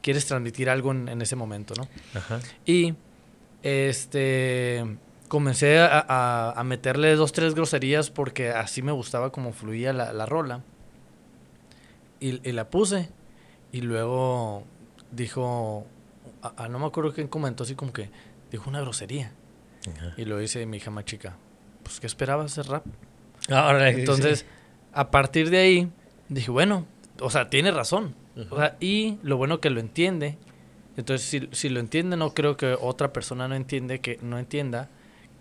quieres 0.00 0.26
transmitir 0.26 0.70
algo 0.70 0.92
en, 0.92 1.08
en 1.08 1.20
ese 1.22 1.34
momento, 1.34 1.74
¿no? 1.76 1.88
Ajá. 2.14 2.38
Y 2.64 2.94
este 3.64 4.84
comencé 5.28 5.78
a, 5.80 6.60
meterle 6.64 7.14
dos, 7.14 7.32
tres 7.32 7.54
groserías 7.54 8.10
porque 8.10 8.50
así 8.50 8.82
me 8.82 8.92
gustaba 8.92 9.30
como 9.30 9.52
fluía 9.52 9.92
la, 9.92 10.26
rola. 10.26 10.62
Y, 12.20 12.32
la 12.52 12.68
puse. 12.70 13.10
Y 13.72 13.82
luego 13.82 14.64
dijo, 15.12 15.86
no 16.68 16.78
me 16.78 16.86
acuerdo 16.86 17.12
quién 17.12 17.28
comentó 17.28 17.64
así 17.64 17.74
como 17.74 17.92
que 17.92 18.10
dijo 18.50 18.68
una 18.68 18.80
grosería. 18.80 19.32
Y 20.16 20.24
lo 20.24 20.38
dice 20.38 20.66
mi 20.66 20.78
hija 20.78 20.90
más 20.90 21.04
chica, 21.04 21.36
pues 21.82 22.00
¿qué 22.00 22.06
esperaba 22.06 22.44
hacer 22.44 22.66
rap? 22.66 22.84
Entonces, 23.48 24.44
a 24.92 25.10
partir 25.10 25.50
de 25.50 25.58
ahí, 25.58 25.92
dije, 26.28 26.50
bueno, 26.50 26.86
o 27.20 27.30
sea, 27.30 27.48
tiene 27.48 27.70
razón. 27.70 28.14
y 28.80 29.18
lo 29.22 29.36
bueno 29.36 29.60
que 29.60 29.70
lo 29.70 29.80
entiende 29.80 30.38
entonces, 30.98 31.28
si, 31.28 31.48
si, 31.52 31.68
lo 31.68 31.78
entiende, 31.78 32.16
no 32.16 32.34
creo 32.34 32.56
que 32.56 32.76
otra 32.78 33.12
persona 33.12 33.46
no, 33.46 33.54
entiende 33.54 34.00
que, 34.00 34.18
no 34.20 34.36
entienda 34.36 34.88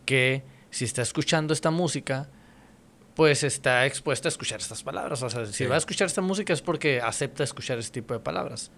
que 0.07 0.43
si 0.71 0.85
está 0.85 1.03
escuchando 1.03 1.53
esta 1.53 1.69
música, 1.69 2.29
pues 3.13 3.43
está 3.43 3.85
expuesta 3.85 4.27
a 4.27 4.31
escuchar 4.31 4.59
estas 4.59 4.81
palabras. 4.81 5.21
O 5.21 5.29
sea, 5.29 5.45
si 5.45 5.65
va 5.65 5.75
a 5.75 5.77
escuchar 5.77 6.07
esta 6.07 6.21
música 6.21 6.53
es 6.53 6.61
porque 6.63 7.01
acepta 7.01 7.43
escuchar 7.43 7.77
este 7.77 8.01
tipo 8.01 8.15
de 8.15 8.19
palabras. 8.21 8.71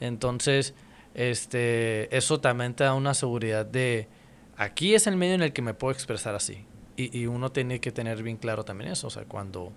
Entonces, 0.00 0.74
este, 1.14 2.14
eso 2.14 2.40
también 2.40 2.74
te 2.74 2.84
da 2.84 2.94
una 2.94 3.14
seguridad 3.14 3.64
de, 3.64 4.08
aquí 4.56 4.94
es 4.94 5.06
el 5.06 5.16
medio 5.16 5.34
en 5.34 5.42
el 5.42 5.52
que 5.52 5.62
me 5.62 5.74
puedo 5.74 5.92
expresar 5.92 6.34
así. 6.34 6.66
Y, 6.96 7.18
y 7.18 7.26
uno 7.26 7.52
tiene 7.52 7.80
que 7.80 7.92
tener 7.92 8.22
bien 8.22 8.36
claro 8.36 8.64
también 8.64 8.90
eso. 8.90 9.06
O 9.06 9.10
sea, 9.10 9.24
cuando 9.24 9.72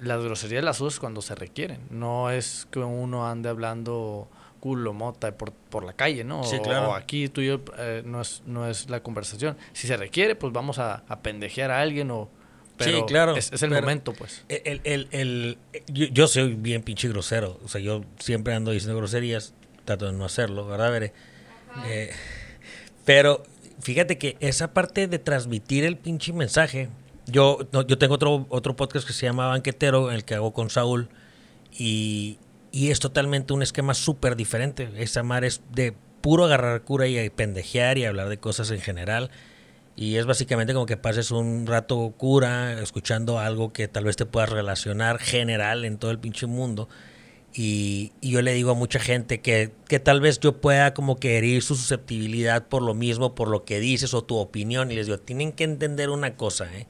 las 0.00 0.22
groserías 0.22 0.64
las 0.64 0.80
usas 0.80 1.00
cuando 1.00 1.22
se 1.22 1.34
requieren. 1.34 1.80
No 1.90 2.30
es 2.30 2.66
que 2.70 2.80
uno 2.80 3.26
ande 3.26 3.48
hablando 3.48 4.28
culo, 4.64 4.94
mota 4.94 5.36
por, 5.36 5.52
por 5.52 5.84
la 5.84 5.92
calle, 5.92 6.24
¿no? 6.24 6.42
Sí, 6.42 6.58
claro. 6.58 6.88
O 6.88 6.94
aquí 6.94 7.28
tú 7.28 7.42
y 7.42 7.48
yo 7.48 7.60
eh, 7.76 8.02
no, 8.02 8.22
es, 8.22 8.42
no 8.46 8.66
es 8.66 8.88
la 8.88 9.02
conversación. 9.02 9.58
Si 9.74 9.86
se 9.86 9.98
requiere, 9.98 10.36
pues 10.36 10.54
vamos 10.54 10.78
a, 10.78 11.04
a 11.06 11.20
pendejear 11.20 11.70
a 11.70 11.82
alguien 11.82 12.10
o... 12.10 12.30
Pero 12.78 12.96
sí, 12.96 13.04
claro. 13.06 13.36
Es, 13.36 13.62
el 13.62 13.70
momento, 13.70 14.14
pues. 14.14 14.42
El, 14.48 14.80
el, 14.84 15.08
el, 15.10 15.58
yo, 15.92 16.26
soy 16.26 16.54
bien 16.54 16.82
pinche 16.82 17.08
grosero. 17.10 17.60
O 17.62 17.68
sea, 17.68 17.82
yo 17.82 18.06
siempre 18.18 18.54
ando 18.54 18.70
diciendo 18.70 18.96
groserías. 18.96 19.52
Trato 19.84 20.06
de 20.06 20.14
no 20.14 20.24
hacerlo, 20.24 20.66
¿verdad, 20.66 21.12
eh, 21.86 22.10
pero 23.04 23.42
fíjate 23.80 24.16
que 24.16 24.38
esa 24.40 24.72
parte 24.72 25.08
de 25.08 25.18
transmitir 25.18 25.84
el 25.84 25.98
pinche 25.98 26.32
mensaje... 26.32 26.88
Yo, 27.26 27.58
yo 27.86 27.98
tengo 27.98 28.14
otro, 28.14 28.46
otro 28.48 28.76
podcast 28.76 29.06
que 29.06 29.12
se 29.12 29.26
llama 29.26 29.48
Banquetero, 29.48 30.08
en 30.08 30.16
el 30.16 30.24
que 30.24 30.34
hago 30.34 30.54
con 30.54 30.70
Saúl. 30.70 31.10
Y, 31.70 32.38
y 32.74 32.90
es 32.90 32.98
totalmente 32.98 33.52
un 33.52 33.62
esquema 33.62 33.94
súper 33.94 34.34
diferente. 34.34 34.88
Esa 34.96 35.22
mar 35.22 35.44
es 35.44 35.60
de 35.70 35.94
puro 36.20 36.44
agarrar 36.44 36.82
cura 36.82 37.06
y 37.06 37.30
pendejear 37.30 37.98
y 37.98 38.04
hablar 38.04 38.28
de 38.28 38.38
cosas 38.38 38.72
en 38.72 38.80
general. 38.80 39.30
Y 39.94 40.16
es 40.16 40.26
básicamente 40.26 40.74
como 40.74 40.84
que 40.84 40.96
pases 40.96 41.30
un 41.30 41.68
rato 41.68 42.12
cura 42.18 42.82
escuchando 42.82 43.38
algo 43.38 43.72
que 43.72 43.86
tal 43.86 44.02
vez 44.02 44.16
te 44.16 44.26
puedas 44.26 44.50
relacionar 44.50 45.20
general 45.20 45.84
en 45.84 45.98
todo 45.98 46.10
el 46.10 46.18
pinche 46.18 46.46
mundo. 46.46 46.88
Y, 47.54 48.10
yo 48.20 48.42
le 48.42 48.52
digo 48.54 48.72
a 48.72 48.74
mucha 48.74 48.98
gente 48.98 49.40
que, 49.40 49.70
que, 49.86 50.00
tal 50.00 50.20
vez 50.20 50.40
yo 50.40 50.60
pueda 50.60 50.94
como 50.94 51.20
que 51.20 51.38
herir 51.38 51.62
su 51.62 51.76
susceptibilidad 51.76 52.66
por 52.66 52.82
lo 52.82 52.94
mismo, 52.94 53.36
por 53.36 53.46
lo 53.46 53.64
que 53.64 53.78
dices 53.78 54.14
o 54.14 54.24
tu 54.24 54.34
opinión. 54.34 54.90
Y 54.90 54.96
les 54.96 55.06
digo, 55.06 55.20
tienen 55.20 55.52
que 55.52 55.62
entender 55.62 56.10
una 56.10 56.34
cosa, 56.34 56.66
¿eh? 56.76 56.88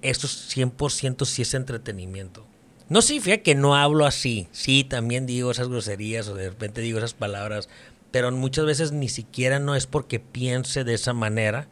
Esto 0.00 0.26
es 0.26 0.56
100% 0.56 1.26
sí 1.26 1.42
es 1.42 1.52
entretenimiento. 1.52 2.46
No 2.92 3.00
significa 3.00 3.38
que 3.38 3.54
no 3.54 3.74
hablo 3.74 4.04
así. 4.04 4.48
Sí, 4.52 4.84
también 4.84 5.24
digo 5.24 5.50
esas 5.50 5.68
groserías 5.68 6.28
o 6.28 6.34
de 6.34 6.50
repente 6.50 6.82
digo 6.82 6.98
esas 6.98 7.14
palabras, 7.14 7.70
pero 8.10 8.30
muchas 8.32 8.66
veces 8.66 8.92
ni 8.92 9.08
siquiera 9.08 9.58
no 9.58 9.74
es 9.74 9.86
porque 9.86 10.20
piense 10.20 10.84
de 10.84 10.92
esa 10.92 11.14
manera 11.14 11.68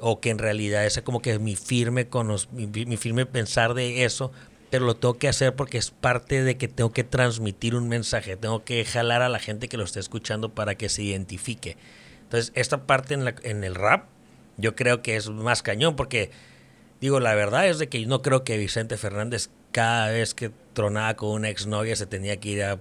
o 0.00 0.20
que 0.20 0.30
en 0.30 0.38
realidad 0.38 0.86
es 0.86 1.02
como 1.02 1.20
que 1.20 1.38
mi 1.38 1.54
firme, 1.54 2.08
con 2.08 2.34
mi, 2.52 2.96
firme 2.96 3.26
pensar 3.26 3.74
de 3.74 4.06
eso, 4.06 4.32
pero 4.70 4.86
lo 4.86 4.96
tengo 4.96 5.18
que 5.18 5.28
hacer 5.28 5.54
porque 5.54 5.76
es 5.76 5.90
parte 5.90 6.42
de 6.42 6.56
que 6.56 6.66
tengo 6.66 6.94
que 6.94 7.04
transmitir 7.04 7.74
un 7.74 7.86
mensaje, 7.86 8.38
tengo 8.38 8.64
que 8.64 8.82
jalar 8.86 9.20
a 9.20 9.28
la 9.28 9.40
gente 9.40 9.68
que 9.68 9.76
lo 9.76 9.84
esté 9.84 10.00
escuchando 10.00 10.54
para 10.54 10.76
que 10.76 10.88
se 10.88 11.02
identifique. 11.02 11.76
Entonces, 12.22 12.52
esta 12.54 12.86
parte 12.86 13.12
en, 13.12 13.34
en 13.42 13.64
el 13.64 13.74
rap, 13.74 14.06
yo 14.56 14.74
creo 14.74 15.02
que 15.02 15.16
es 15.16 15.28
más 15.28 15.62
cañón 15.62 15.94
porque, 15.94 16.30
digo, 17.02 17.20
la 17.20 17.34
verdad 17.34 17.68
es 17.68 17.78
de 17.78 17.90
que 17.90 18.06
no 18.06 18.22
creo 18.22 18.44
que 18.44 18.56
Vicente 18.56 18.96
Fernández 18.96 19.50
cada 19.78 20.10
vez 20.10 20.34
que 20.34 20.50
tronaba 20.72 21.14
con 21.14 21.28
una 21.28 21.50
exnovia 21.50 21.94
se 21.94 22.04
tenía 22.04 22.40
que 22.40 22.48
ir 22.48 22.64
a 22.64 22.80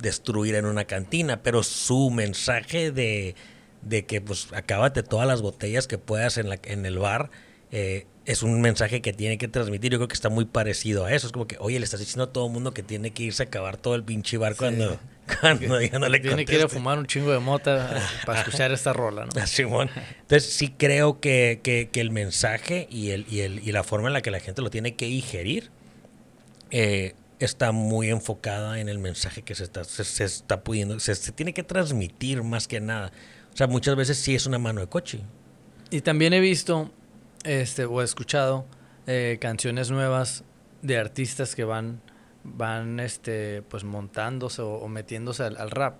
destruir 0.00 0.54
en 0.54 0.66
una 0.66 0.84
cantina, 0.84 1.42
pero 1.42 1.64
su 1.64 2.10
mensaje 2.10 2.92
de, 2.92 3.34
de 3.82 4.06
que 4.06 4.20
pues 4.20 4.46
acábate 4.52 5.02
todas 5.02 5.26
las 5.26 5.42
botellas 5.42 5.88
que 5.88 5.98
puedas 5.98 6.38
en, 6.38 6.48
la, 6.48 6.60
en 6.62 6.86
el 6.86 7.00
bar, 7.00 7.32
eh, 7.72 8.06
es 8.24 8.44
un 8.44 8.60
mensaje 8.60 9.02
que 9.02 9.12
tiene 9.12 9.36
que 9.36 9.48
transmitir. 9.48 9.90
Yo 9.90 9.98
creo 9.98 10.06
que 10.06 10.14
está 10.14 10.28
muy 10.28 10.44
parecido 10.44 11.06
a 11.06 11.12
eso. 11.12 11.26
Es 11.26 11.32
como 11.32 11.48
que, 11.48 11.56
oye, 11.58 11.80
le 11.80 11.84
estás 11.84 11.98
diciendo 11.98 12.22
a 12.22 12.32
todo 12.32 12.46
el 12.46 12.52
mundo 12.52 12.72
que 12.72 12.84
tiene 12.84 13.10
que 13.10 13.24
irse 13.24 13.42
a 13.42 13.46
acabar 13.46 13.76
todo 13.76 13.96
el 13.96 14.04
pinche 14.04 14.36
bar 14.36 14.54
cuando, 14.54 15.00
cuando 15.40 15.80
ya 15.80 15.98
no 15.98 16.08
le 16.08 16.20
Tiene 16.20 16.44
que 16.44 16.54
ir 16.54 16.62
a 16.62 16.68
fumar 16.68 17.00
un 17.00 17.06
chingo 17.06 17.32
de 17.32 17.40
mota 17.40 18.00
para 18.26 18.42
escuchar 18.42 18.70
esta 18.70 18.92
rola, 18.92 19.24
¿no? 19.24 19.32
Entonces 20.20 20.52
sí 20.52 20.72
creo 20.78 21.18
que, 21.18 21.58
que, 21.64 21.88
que, 21.90 22.00
el 22.00 22.12
mensaje 22.12 22.86
y, 22.88 23.10
el, 23.10 23.26
y, 23.28 23.40
el, 23.40 23.58
y 23.66 23.72
la 23.72 23.82
forma 23.82 24.06
en 24.06 24.12
la 24.12 24.20
que 24.20 24.30
la 24.30 24.38
gente 24.38 24.62
lo 24.62 24.70
tiene 24.70 24.94
que 24.94 25.06
digerir 25.06 25.72
eh, 26.70 27.14
está 27.38 27.72
muy 27.72 28.10
enfocada 28.10 28.80
en 28.80 28.88
el 28.88 28.98
mensaje 28.98 29.42
que 29.42 29.54
se 29.54 29.64
está, 29.64 29.84
se, 29.84 30.24
está 30.24 30.62
pudiendo, 30.62 30.98
se, 31.00 31.14
tiene 31.32 31.54
que 31.54 31.62
transmitir 31.62 32.42
más 32.42 32.68
que 32.68 32.80
nada. 32.80 33.12
O 33.52 33.56
sea, 33.56 33.66
muchas 33.66 33.96
veces 33.96 34.18
sí 34.18 34.34
es 34.34 34.46
una 34.46 34.58
mano 34.58 34.80
de 34.80 34.88
coche. 34.88 35.20
Y 35.90 36.00
también 36.00 36.32
he 36.32 36.40
visto, 36.40 36.90
este, 37.44 37.84
o 37.84 38.00
he 38.00 38.04
escuchado 38.04 38.66
eh, 39.06 39.38
canciones 39.40 39.90
nuevas 39.90 40.44
de 40.82 40.98
artistas 40.98 41.54
que 41.54 41.64
van, 41.64 42.00
van, 42.44 43.00
este, 43.00 43.62
pues 43.62 43.84
montándose 43.84 44.62
o, 44.62 44.86
metiéndose 44.88 45.44
al, 45.44 45.70
rap, 45.70 45.98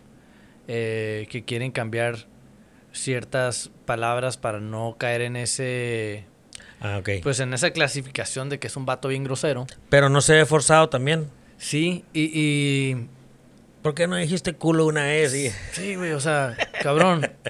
eh, 0.66 1.26
que 1.30 1.44
quieren 1.44 1.72
cambiar 1.72 2.26
ciertas 2.92 3.70
palabras 3.86 4.36
para 4.36 4.60
no 4.60 4.96
caer 4.98 5.22
en 5.22 5.36
ese 5.36 6.26
Ah, 6.80 6.98
ok. 6.98 7.10
Pues 7.22 7.40
en 7.40 7.52
esa 7.54 7.70
clasificación 7.70 8.48
de 8.48 8.58
que 8.58 8.68
es 8.68 8.76
un 8.76 8.86
vato 8.86 9.08
bien 9.08 9.24
grosero. 9.24 9.66
Pero 9.88 10.08
no 10.08 10.20
se 10.20 10.34
ve 10.34 10.46
forzado 10.46 10.88
también. 10.88 11.28
Sí, 11.56 12.04
y, 12.12 12.30
y... 12.32 13.08
¿Por 13.82 13.94
qué 13.94 14.06
no 14.06 14.16
dijiste 14.16 14.54
culo 14.54 14.86
una 14.86 15.04
vez? 15.04 15.32
Sí, 15.32 15.50
sí 15.72 15.96
güey, 15.96 16.12
o 16.12 16.20
sea, 16.20 16.56
cabrón. 16.82 17.30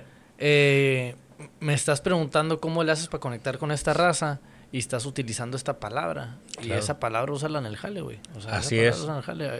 Eh, 0.40 1.16
me 1.58 1.74
estás 1.74 2.00
preguntando 2.00 2.60
cómo 2.60 2.84
le 2.84 2.92
haces 2.92 3.08
para 3.08 3.20
conectar 3.20 3.58
con 3.58 3.72
esta 3.72 3.92
raza 3.92 4.38
y 4.70 4.78
estás 4.78 5.04
utilizando 5.04 5.56
esta 5.56 5.80
palabra. 5.80 6.36
Y 6.62 6.70
esa 6.70 7.00
palabra 7.00 7.32
úsala 7.32 7.58
en 7.58 7.66
el 7.66 7.76
jale, 7.76 8.02
güey. 8.02 8.20
O 8.36 8.40
sea, 8.40 8.58
Así 8.58 8.78
es. 8.78 9.04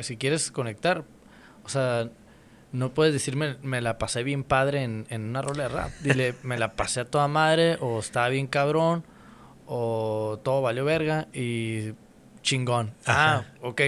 Si 0.02 0.16
quieres 0.16 0.52
conectar, 0.52 1.02
o 1.64 1.68
sea, 1.68 2.10
no 2.70 2.94
puedes 2.94 3.12
decirme, 3.12 3.56
me 3.62 3.80
la 3.80 3.98
pasé 3.98 4.22
bien 4.22 4.44
padre 4.44 4.84
en, 4.84 5.08
en 5.10 5.24
una 5.24 5.42
rola 5.42 5.64
de 5.64 5.68
rap. 5.68 5.90
Dile, 6.00 6.36
me 6.44 6.58
la 6.58 6.74
pasé 6.74 7.00
a 7.00 7.04
toda 7.04 7.26
madre 7.26 7.76
o 7.80 7.98
estaba 7.98 8.28
bien 8.28 8.46
cabrón 8.46 9.02
o 9.68 10.40
todo 10.42 10.62
valió 10.62 10.84
verga 10.84 11.28
y 11.32 11.92
chingón. 12.42 12.94
Ah, 13.06 13.44
ok. 13.62 13.80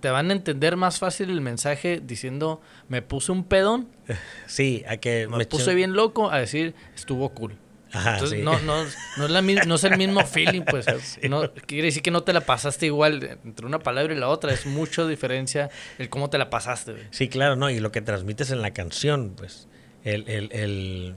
Te 0.00 0.10
van 0.10 0.30
a 0.30 0.32
entender 0.32 0.76
más 0.76 0.98
fácil 0.98 1.30
el 1.30 1.40
mensaje 1.40 2.00
diciendo, 2.02 2.60
me 2.88 3.02
puse 3.02 3.30
un 3.30 3.44
pedón. 3.44 3.88
Sí, 4.46 4.84
a 4.88 4.96
que 4.98 5.28
me, 5.28 5.46
puse 5.46 5.74
bien 5.74 5.94
loco 5.94 6.30
a 6.30 6.38
decir, 6.38 6.74
estuvo 6.94 7.30
cool. 7.30 7.56
Entonces, 7.94 8.42
no, 8.42 8.58
no, 8.60 8.84
no, 9.18 9.24
es 9.24 9.30
la, 9.30 9.40
no, 9.40 9.74
es 9.76 9.84
el 9.84 9.96
mismo 9.96 10.24
feeling, 10.26 10.62
pues. 10.62 10.86
No, 11.28 11.52
quiere 11.52 11.86
decir 11.86 12.02
que 12.02 12.10
no 12.10 12.22
te 12.22 12.32
la 12.32 12.40
pasaste 12.40 12.86
igual 12.86 13.38
entre 13.44 13.66
una 13.66 13.78
palabra 13.78 14.12
y 14.12 14.18
la 14.18 14.28
otra. 14.28 14.52
Es 14.52 14.66
mucha 14.66 15.06
diferencia 15.06 15.70
el 15.98 16.08
cómo 16.08 16.28
te 16.28 16.38
la 16.38 16.50
pasaste. 16.50 17.06
Sí, 17.10 17.28
claro, 17.28 17.56
¿no? 17.56 17.70
Y 17.70 17.78
lo 17.78 17.92
que 17.92 18.00
transmites 18.00 18.50
en 18.50 18.62
la 18.62 18.72
canción, 18.72 19.34
pues. 19.36 19.68
El, 20.02 20.28
el, 20.28 20.52
el 20.52 21.14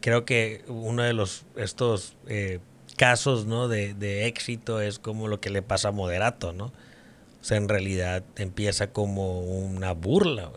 creo 0.00 0.24
que 0.24 0.64
uno 0.66 1.02
de 1.02 1.12
los 1.12 1.44
estos 1.56 2.16
eh, 2.26 2.58
casos, 3.00 3.46
¿no? 3.46 3.66
De, 3.66 3.94
de, 3.94 4.26
éxito 4.26 4.82
es 4.82 4.98
como 4.98 5.26
lo 5.26 5.40
que 5.40 5.48
le 5.48 5.62
pasa 5.62 5.88
a 5.88 5.90
Moderato, 5.90 6.52
¿no? 6.52 6.66
O 6.66 7.44
sea, 7.44 7.56
en 7.56 7.66
realidad 7.66 8.24
empieza 8.36 8.92
como 8.92 9.40
una 9.40 9.92
burla, 9.92 10.50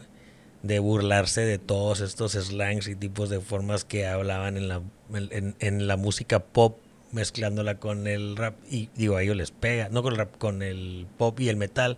de 0.61 0.79
burlarse 0.79 1.39
de 1.39 1.57
todos 1.57 2.01
estos 2.01 2.33
slangs 2.33 2.89
y 2.89 2.97
tipos 2.97 3.29
de 3.29 3.39
formas 3.39 3.85
que 3.85 4.07
hablaban 4.07 4.57
en 4.57 4.67
la, 4.67 4.81
en, 5.13 5.87
la 5.87 5.95
música 5.95 6.39
pop 6.39 6.79
mezclándola 7.13 7.79
con 7.79 8.07
el 8.07 8.35
rap 8.35 8.55
y 8.69 8.89
digo 8.93 9.15
a 9.15 9.23
ellos 9.23 9.37
les 9.37 9.51
pega, 9.51 9.87
no 9.87 10.03
con 10.03 10.11
el 10.11 10.19
rap, 10.19 10.37
con 10.37 10.63
el 10.63 11.07
pop 11.17 11.39
y 11.39 11.47
el 11.47 11.55
metal 11.55 11.95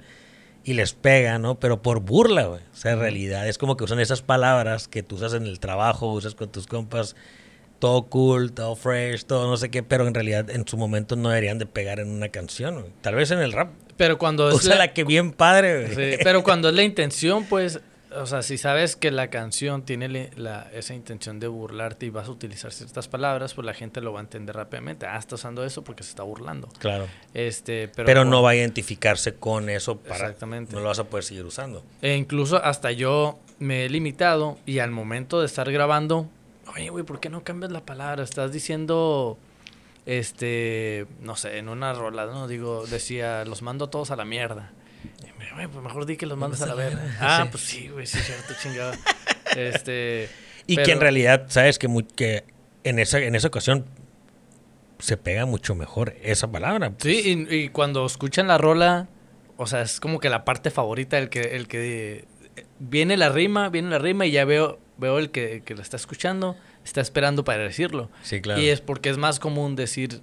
y 0.64 0.74
les 0.74 0.94
pega, 0.94 1.40
¿no? 1.40 1.60
Pero 1.60 1.82
por 1.82 2.02
burla, 2.02 2.46
güey. 2.46 2.62
O 2.72 2.76
sea, 2.76 2.92
en 2.92 3.00
realidad 3.00 3.48
es 3.50 3.58
como 3.58 3.78
que 3.78 3.84
usan 3.84 4.00
esas 4.00 4.22
palabras 4.22 4.88
que 4.88 5.02
tú 5.02 5.16
usas 5.16 5.34
en 5.34 5.48
el 5.48 5.60
trabajo, 5.60 6.14
usas 6.14 6.36
con 6.36 6.52
tus 6.52 6.68
compas, 6.68 7.16
todo 7.80 8.04
cool, 8.04 8.52
todo 8.52 8.76
fresh, 8.76 9.26
todo 9.26 9.50
no 9.50 9.58
sé 9.58 9.70
qué, 9.70 9.84
pero 9.84 10.08
en 10.08 10.14
realidad 10.14 10.50
en 10.50 10.68
su 10.68 10.78
momento 10.78 11.16
no 11.16 11.30
deberían 11.30 11.58
de 11.58 11.66
pegar 11.66 12.00
en 12.00 12.10
una 12.10 12.30
canción. 12.30 12.86
Tal 13.02 13.16
vez 13.16 13.32
en 13.32 13.40
el 13.40 13.52
rap. 13.52 13.72
Pero 13.98 14.18
cuando 14.18 14.50
es 14.52 14.66
la, 14.66 14.94
que 14.94 15.04
bien 15.04 15.32
padre. 15.32 15.94
Sí, 15.96 16.20
pero 16.24 16.44
cuando 16.44 16.70
es 16.70 16.76
la 16.76 16.84
intención, 16.84 17.46
pues 17.46 17.80
o 18.16 18.26
sea, 18.26 18.42
si 18.42 18.58
sabes 18.58 18.96
que 18.96 19.12
la 19.12 19.30
canción 19.30 19.84
tiene 19.84 20.32
la, 20.36 20.70
esa 20.74 20.94
intención 20.94 21.40
de 21.40 21.48
burlarte 21.48 22.06
y 22.06 22.10
vas 22.10 22.28
a 22.28 22.32
utilizar 22.32 22.72
ciertas 22.72 23.08
palabras, 23.08 23.54
pues 23.54 23.66
la 23.66 23.74
gente 23.74 24.02
lo 24.02 24.14
va 24.14 24.20
a 24.20 24.24
entender 24.24 24.56
rápidamente. 24.56 25.06
Ah, 25.06 25.18
está 25.18 25.36
usando 25.36 25.66
eso 25.66 25.84
porque 25.84 26.04
se 26.04 26.10
está 26.10 26.24
burlando. 26.24 26.70
Claro. 26.80 27.08
Este, 27.34 27.88
pero, 27.90 28.26
no 28.26 28.42
va 28.42 28.52
a 28.52 28.56
identificarse 28.56 29.36
con 29.36 29.70
eso 29.70 29.98
para. 29.98 30.16
Exactamente. 30.16 30.74
No 30.74 30.82
lo 30.82 30.88
vas 30.88 31.00
a 31.00 31.06
poder 31.06 31.24
seguir 31.24 31.46
usando. 31.46 31.84
E 32.02 32.16
incluso 32.16 32.64
hasta 32.64 32.92
yo 32.92 33.40
me 33.60 33.86
he 33.86 33.90
limitado 33.90 34.58
y 34.66 34.80
al 34.80 34.92
momento 34.92 35.40
de 35.40 35.46
estar 35.46 35.72
grabando, 35.72 36.30
oye, 36.74 36.90
güey, 36.90 37.04
¿por 37.04 37.20
qué 37.20 37.30
no 37.30 37.44
cambias 37.44 37.72
la 37.72 37.86
palabra? 37.86 38.24
Estás 38.24 38.52
diciendo 38.52 39.38
este, 40.06 41.08
no 41.22 41.36
sé, 41.36 41.58
en 41.58 41.70
una 41.70 41.94
rola, 41.94 42.26
¿no? 42.26 42.48
Digo, 42.48 42.86
decía, 42.88 43.46
los 43.46 43.62
mando 43.62 43.90
todos 43.90 44.12
a 44.12 44.16
la 44.16 44.26
mierda 44.26 44.72
pues 45.72 45.84
mejor 45.84 46.06
di 46.06 46.18
que 46.18 46.26
los 46.26 46.38
mandas 46.38 46.62
a 46.62 46.68
la 46.68 46.76
verga. 46.76 47.02
Ah, 47.20 47.48
pues 47.50 47.64
sí, 47.64 47.88
güey, 47.88 48.06
sí, 48.06 48.20
cierto, 48.20 48.54
chingado. 48.62 48.94
Este. 49.56 50.28
Y 50.68 50.76
que 50.76 50.92
en 50.92 51.00
realidad, 51.00 51.46
sabes 51.48 51.80
que, 51.80 51.88
que 52.16 52.44
en, 52.84 53.00
esa, 53.00 53.20
en 53.20 53.36
esa 53.36 53.48
ocasión 53.48 53.86
se 55.00 55.16
pega 55.16 55.46
mucho 55.46 55.76
mejor 55.76 56.16
esa 56.24 56.52
palabra. 56.52 56.90
Pues. 56.90 57.04
Sí, 57.04 57.48
y, 57.50 57.70
cuando 57.70 58.06
escuchan 58.06 58.48
la 58.48 58.58
rola, 58.58 59.08
o 59.56 59.68
sea, 59.68 59.82
es 59.82 60.00
como 60.00 60.20
que 60.20 60.30
la 60.30 60.44
parte 60.44 60.72
favorita, 60.72 61.20
el 61.20 61.30
que, 61.30 61.56
el 61.56 61.68
que 61.68 62.26
viene 62.80 63.16
la 63.16 63.30
rima, 63.30 63.70
viene 63.70 63.92
la 63.92 64.00
rima 64.00 64.26
y 64.26 64.32
ya 64.32 64.44
veo, 64.44 64.80
veo 64.98 65.20
el 65.20 65.32
que, 65.32 65.62
que 65.66 65.76
la 65.76 65.82
está 65.82 65.98
escuchando, 65.98 66.56
está 66.84 67.02
esperando 67.02 67.44
para 67.44 67.64
decirlo. 67.64 68.10
Sí, 68.24 68.42
claro. 68.42 68.62
Y 68.62 68.70
es 68.70 68.82
porque 68.82 69.10
es 69.10 69.18
más 69.18 69.40
común 69.40 69.76
decir, 69.76 70.22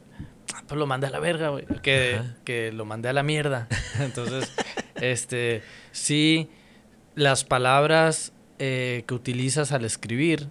ah, 0.55 0.63
pues 0.67 0.79
lo 0.79 0.87
mandé 0.87 1.07
a 1.07 1.11
la 1.11 1.21
verga, 1.21 1.49
güey, 1.49 1.67
que, 1.83 2.21
que 2.45 2.73
lo 2.73 2.85
mandé 2.85 3.09
a 3.09 3.13
la 3.13 3.23
mierda. 3.23 3.69
Entonces, 4.01 4.53
este, 4.97 5.63
sí, 5.93 6.49
las 7.15 7.45
palabras 7.45 8.33
eh, 8.59 9.05
que 9.07 9.15
utilizas 9.15 9.73
al 9.73 9.85
escribir 9.85 10.49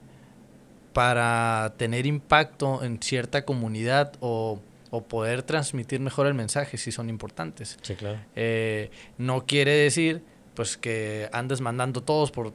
para 0.94 1.74
tener 1.78 2.06
impacto 2.06 2.84
en 2.84 3.02
cierta 3.02 3.46
comunidad 3.46 4.14
o, 4.20 4.62
poder 5.08 5.42
transmitir 5.42 6.02
mejor 6.02 6.28
el 6.28 6.34
mensaje 6.34 6.78
sí 6.78 6.92
son 6.92 7.08
importantes. 7.08 7.80
Sí, 7.82 7.96
claro. 7.96 8.20
Eh, 8.36 8.92
no 9.18 9.46
quiere 9.46 9.72
decir 9.72 10.22
pues 10.54 10.76
que 10.76 11.30
andes 11.32 11.62
mandando 11.62 12.02
todos 12.02 12.30
por 12.32 12.54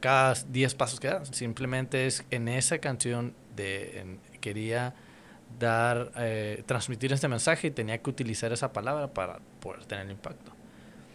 cada 0.00 0.34
10 0.34 0.74
pasos 0.74 1.00
que 1.00 1.08
das. 1.08 1.28
Simplemente 1.32 2.06
es 2.06 2.24
en 2.30 2.48
esa 2.48 2.78
canción 2.78 3.34
de 3.56 4.18
quería 4.40 4.94
dar 5.58 6.12
eh, 6.16 6.62
transmitir 6.66 7.12
este 7.12 7.28
mensaje 7.28 7.68
y 7.68 7.70
tenía 7.70 7.98
que 7.98 8.10
utilizar 8.10 8.52
esa 8.52 8.72
palabra 8.72 9.08
para 9.08 9.40
poder 9.60 9.84
tener 9.84 10.10
impacto. 10.10 10.52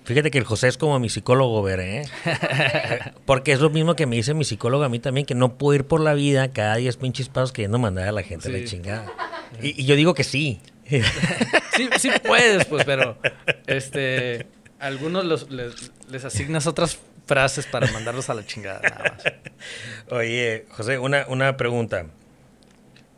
Fíjate 0.06 0.32
que 0.32 0.38
el 0.38 0.44
José 0.44 0.68
es 0.68 0.78
como 0.78 1.00
mi 1.00 1.10
psicólogo, 1.10 1.64
ver, 1.64 1.80
¿eh? 1.80 2.04
Porque 3.26 3.54
es 3.54 3.62
lo 3.62 3.70
mismo 3.70 3.96
que 3.96 4.06
me 4.06 4.18
dice 4.18 4.34
mi 4.34 4.44
psicólogo 4.44 4.84
a 4.84 4.90
mí 4.90 5.00
también, 5.00 5.26
que 5.26 5.34
no 5.34 5.58
puedo 5.58 5.76
ir 5.76 5.86
por 5.86 6.02
la 6.02 6.14
vida 6.14 6.52
cada 6.52 6.76
10 6.76 6.98
pinches 6.98 7.30
pasos 7.30 7.54
queriendo 7.54 7.80
mandar 7.80 8.10
a 8.10 8.12
la 8.12 8.22
gente 8.22 8.50
a 8.50 8.52
la 8.52 8.66
chingada. 8.66 9.14
Y, 9.62 9.86
yo 9.86 9.96
digo 9.96 10.14
que 10.14 10.26
sí. 10.26 10.60
sí. 10.90 11.90
Sí 12.00 12.10
puedes, 12.26 12.66
pues, 12.66 12.84
pero 12.84 13.18
este, 13.66 14.48
algunos 14.80 15.24
los, 15.24 15.50
les, 15.50 16.26
asignas 16.26 16.68
otras 16.68 17.00
frases 17.26 17.66
para 17.66 17.92
mandarlos 17.92 18.30
a 18.30 18.34
la 18.34 18.46
chingada. 18.46 19.18
Oye, 20.12 20.66
José, 20.72 21.00
una, 21.00 21.26
una 21.28 21.58
pregunta. 21.58 22.08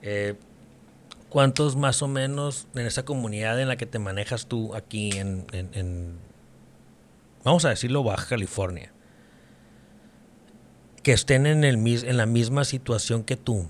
Eh, 0.02 0.36
¿Cuántos 1.30 1.76
más 1.76 2.02
o 2.02 2.08
menos 2.08 2.68
en 2.76 2.86
esa 2.86 3.04
comunidad 3.04 3.60
en 3.60 3.68
la 3.68 3.76
que 3.76 3.86
te 3.86 4.00
manejas 4.00 4.48
tú 4.48 4.74
aquí 4.74 5.12
en 5.18 5.46
vamos 7.46 7.64
a 7.64 7.70
decirlo, 7.70 8.04
Baja 8.04 8.26
California, 8.28 8.92
que 11.04 11.14
estén 11.14 11.46
en, 11.46 11.64
el, 11.64 11.76
en 11.88 12.18
la 12.18 12.26
misma 12.26 12.66
situación 12.66 13.24
que 13.24 13.38
tú, 13.38 13.70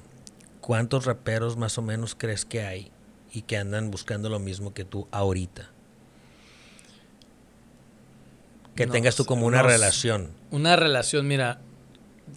¿cuántos 0.61 1.05
raperos 1.05 1.57
más 1.57 1.77
o 1.77 1.83
menos 1.83 2.15
crees 2.15 2.45
que 2.45 2.61
hay 2.63 2.91
y 3.31 3.43
que 3.43 3.57
andan 3.57 3.91
buscando 3.91 4.29
lo 4.29 4.39
mismo 4.39 4.73
que 4.73 4.85
tú 4.85 5.07
ahorita? 5.11 5.69
Que 8.75 8.87
tengas 8.87 9.15
tú 9.15 9.25
como 9.25 9.45
una 9.45 9.61
relación. 9.61 10.31
Una 10.51 10.75
relación, 10.75 11.27
mira, 11.27 11.61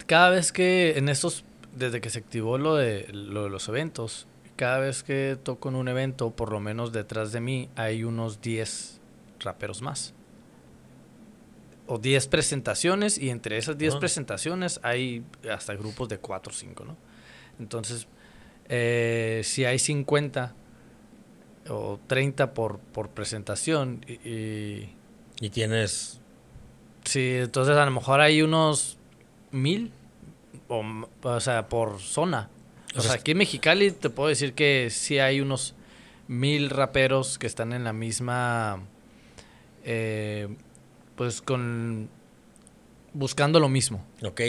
cada 0.05 0.29
vez 0.29 0.51
que 0.51 0.97
en 0.97 1.09
estos, 1.09 1.43
desde 1.75 2.01
que 2.01 2.09
se 2.09 2.19
activó 2.19 2.57
lo 2.57 2.75
de, 2.75 3.07
lo 3.11 3.43
de 3.43 3.49
los 3.49 3.67
eventos, 3.67 4.27
cada 4.55 4.79
vez 4.79 5.03
que 5.03 5.37
toco 5.41 5.69
en 5.69 5.75
un 5.75 5.87
evento, 5.87 6.31
por 6.31 6.51
lo 6.51 6.59
menos 6.59 6.91
detrás 6.91 7.31
de 7.31 7.41
mí 7.41 7.69
hay 7.75 8.03
unos 8.03 8.41
10 8.41 8.99
raperos 9.39 9.81
más 9.81 10.13
o 11.89 11.97
10 11.97 12.27
presentaciones 12.27 13.17
y 13.17 13.31
entre 13.31 13.57
esas 13.57 13.77
10 13.77 13.95
ah. 13.95 13.99
presentaciones 13.99 14.79
hay 14.83 15.23
hasta 15.51 15.73
grupos 15.73 16.07
de 16.07 16.19
4 16.19 16.51
o 16.51 16.55
5, 16.55 16.85
¿no? 16.85 16.95
Entonces, 17.59 18.07
eh, 18.69 19.41
si 19.43 19.65
hay 19.65 19.79
50 19.79 20.53
o 21.69 21.99
30 22.05 22.53
por, 22.53 22.77
por 22.77 23.09
presentación 23.09 24.05
y, 24.07 24.89
y, 25.41 25.49
tienes... 25.49 26.21
Sí, 27.09 27.37
entonces 27.37 27.75
a 27.75 27.85
lo 27.85 27.89
mejor 27.89 28.21
hay 28.21 28.43
unos 28.43 28.99
mil, 29.49 29.91
o, 30.67 30.85
o 31.23 31.39
sea, 31.39 31.67
por 31.67 31.99
zona. 31.99 32.51
O, 32.95 33.01
sea, 33.01 33.13
aquí 33.13 33.31
en 33.31 33.39
Mexicali 33.39 33.89
te 33.89 34.11
puedo 34.11 34.29
decir 34.29 34.53
que 34.53 34.89
sí 34.91 35.17
hay 35.17 35.41
unos 35.41 35.73
mil 36.27 36.69
raperos 36.69 37.39
que 37.39 37.47
están 37.47 37.73
en 37.73 37.83
la 37.83 37.93
misma... 37.93 38.83
Eh, 39.85 40.49
pues 41.15 41.41
con 41.41 42.11
buscando 43.13 43.59
lo 43.59 43.69
mismo. 43.69 44.05
Ok. 44.21 44.41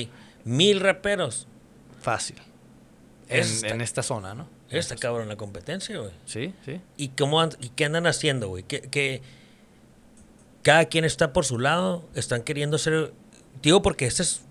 Mil 0.44 0.80
raperos. 0.80 1.48
Fácil. 2.02 2.36
En, 3.28 3.80
esta 3.80 4.02
zona, 4.02 4.34
¿no? 4.34 4.46
Esta 4.68 4.96
cabrón 4.96 5.28
la 5.28 5.36
competencia, 5.36 5.98
güey. 5.98 6.12
Sí, 6.26 6.52
sí. 6.66 6.78
¿Y, 6.98 7.08
cómo 7.08 7.42
¿Y 7.58 7.70
qué 7.70 7.86
andan 7.86 8.06
haciendo, 8.06 8.48
güey? 8.48 8.64
Que, 8.64 9.22
cada 10.62 10.86
quien 10.86 11.04
está 11.04 11.32
por 11.32 11.44
su 11.44 11.58
lado, 11.58 12.08
están 12.14 12.42
queriendo 12.42 12.78
ser... 12.78 13.12
Digo 13.62 13.82
porque 13.82 14.06
este 14.06 14.22
es... 14.22 14.42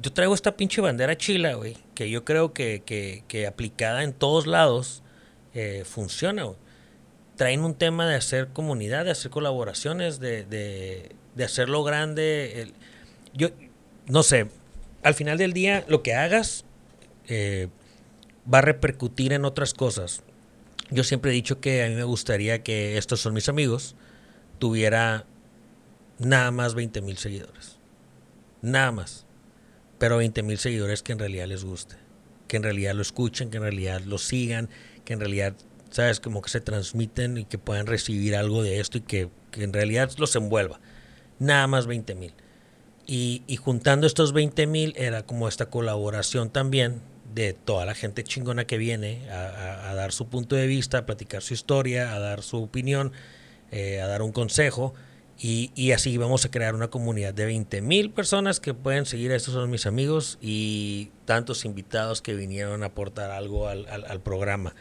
Yo 0.00 0.12
traigo 0.12 0.34
esta 0.34 0.56
pinche 0.56 0.80
bandera 0.80 1.16
chila, 1.16 1.54
güey, 1.54 1.76
que 1.94 2.10
yo 2.10 2.24
creo 2.24 2.52
que, 2.52 2.82
que, 2.84 3.46
aplicada 3.46 4.02
en 4.02 4.12
todos 4.12 4.46
lados 4.46 5.02
eh, 5.54 5.84
funciona, 5.86 6.44
güey. 6.44 6.56
Traen 7.36 7.64
un 7.64 7.74
tema 7.74 8.08
de 8.08 8.16
hacer 8.16 8.48
comunidad, 8.48 9.04
de 9.04 9.12
hacer 9.12 9.30
colaboraciones, 9.30 10.20
de, 10.20 10.44
de 11.34 11.44
hacerlo 11.44 11.82
grande. 11.84 12.72
yo, 13.32 13.48
no 14.06 14.22
sé, 14.22 14.48
al 15.02 15.14
final 15.14 15.38
del 15.38 15.52
día 15.52 15.84
lo 15.88 16.02
que 16.02 16.14
hagas 16.14 16.64
eh, 17.28 17.68
va 18.52 18.58
a 18.58 18.62
repercutir 18.62 19.32
en 19.32 19.44
otras 19.44 19.74
cosas. 19.74 20.22
Yo 20.90 21.04
siempre 21.04 21.30
he 21.30 21.34
dicho 21.34 21.60
que 21.60 21.84
a 21.84 21.88
mí 21.88 21.94
me 21.94 22.04
gustaría 22.04 22.62
que 22.62 22.98
estos 22.98 23.20
son 23.20 23.34
mis 23.34 23.48
amigos, 23.48 23.96
tuviera 24.58 25.26
nada 26.18 26.50
más 26.50 26.74
20 26.74 27.00
mil 27.02 27.16
seguidores. 27.16 27.78
Nada 28.62 28.92
más. 28.92 29.26
Pero 29.98 30.16
20 30.18 30.42
mil 30.42 30.58
seguidores 30.58 31.02
que 31.02 31.12
en 31.12 31.18
realidad 31.18 31.46
les 31.46 31.64
guste. 31.64 31.96
Que 32.48 32.56
en 32.56 32.62
realidad 32.62 32.94
lo 32.94 33.02
escuchen, 33.02 33.50
que 33.50 33.56
en 33.56 33.62
realidad 33.62 34.00
lo 34.02 34.18
sigan, 34.18 34.68
que 35.04 35.12
en 35.12 35.20
realidad 35.20 35.54
¿sabes? 35.94 36.18
Como 36.18 36.42
que 36.42 36.50
se 36.50 36.60
transmiten 36.60 37.38
y 37.38 37.44
que 37.44 37.56
puedan 37.56 37.86
recibir 37.86 38.34
algo 38.34 38.64
de 38.64 38.80
esto 38.80 38.98
y 38.98 39.02
que, 39.02 39.28
en 39.52 39.72
realidad 39.72 40.10
los 40.18 40.34
envuelva. 40.34 40.80
Nada 41.38 41.68
más 41.68 41.86
20 41.86 42.16
mil. 42.16 42.34
Y, 43.06 43.44
juntando 43.62 44.08
estos 44.08 44.32
20 44.32 44.66
mil 44.66 44.92
era 44.96 45.24
como 45.24 45.46
esta 45.46 45.66
colaboración 45.66 46.50
también 46.50 47.00
de 47.32 47.52
toda 47.52 47.86
la 47.86 47.94
gente 47.94 48.24
chingona 48.24 48.66
que 48.66 48.76
viene 48.76 49.30
a, 49.30 49.94
dar 49.94 50.10
su 50.10 50.26
punto 50.26 50.56
de 50.56 50.66
vista, 50.66 50.98
a 50.98 51.06
platicar 51.06 51.42
su 51.42 51.54
historia, 51.54 52.12
a 52.12 52.18
dar 52.18 52.42
su 52.42 52.60
opinión, 52.60 53.12
eh, 53.70 54.00
a 54.00 54.08
dar 54.08 54.22
un 54.22 54.32
consejo. 54.32 54.94
Y, 55.36 55.92
así 55.92 56.16
vamos 56.16 56.44
a 56.44 56.50
crear 56.50 56.74
una 56.74 56.88
comunidad 56.88 57.34
de 57.34 57.44
20 57.44 57.82
mil 57.82 58.10
personas 58.10 58.60
que 58.60 58.72
pueden 58.72 59.04
seguir. 59.04 59.32
Estos 59.32 59.54
son 59.54 59.70
mis 59.70 59.84
amigos 59.84 60.38
y 60.40 61.10
tantos 61.24 61.64
invitados 61.64 62.22
que 62.22 62.34
vinieron 62.34 62.82
a 62.82 62.86
aportar 62.86 63.30
algo 63.30 63.68
al, 63.68 63.86
al 63.88 64.20
programa. 64.20 64.74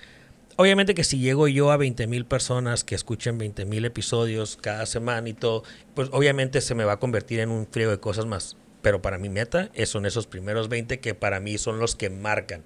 Obviamente 0.56 0.93
que 0.93 1.04
si 1.04 1.18
llego 1.18 1.47
yo 1.47 1.72
a 1.72 1.78
20 1.78 2.06
mil 2.06 2.26
personas 2.26 2.84
que 2.84 2.93
escuchen 2.93 3.39
20 3.39 3.66
mil 3.66 3.84
episodios 3.86 4.58
cada 4.62 4.86
semana 4.86 5.28
y 5.28 5.34
todo, 5.34 5.64
pues 5.95 6.10
obviamente 6.12 6.62
se 6.62 6.76
me 6.76 6.84
va 6.84 6.93
a 6.93 6.99
convertir 6.99 7.39
en 7.39 7.49
un 7.49 7.66
frío 7.66 7.89
de 7.89 7.99
cosas 7.99 8.28
más. 8.28 8.56
Pero 8.84 9.01
para 9.01 9.18
mi 9.18 9.30
meta 9.30 9.72
son 9.86 10.06
esos 10.06 10.28
primeros 10.28 10.70
20 10.70 10.99
que 10.99 11.16
para 11.16 11.39
mí 11.39 11.58
son 11.58 11.80
los 11.80 11.95
que 11.95 12.10
marcan. 12.12 12.64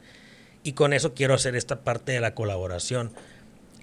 Y 0.63 0.73
con 0.73 0.91
eso 0.91 1.13
quiero 1.13 1.33
hacer 1.33 1.55
esta 1.55 1.83
parte 1.85 2.11
de 2.11 2.19
la 2.19 2.35
colaboración 2.35 3.13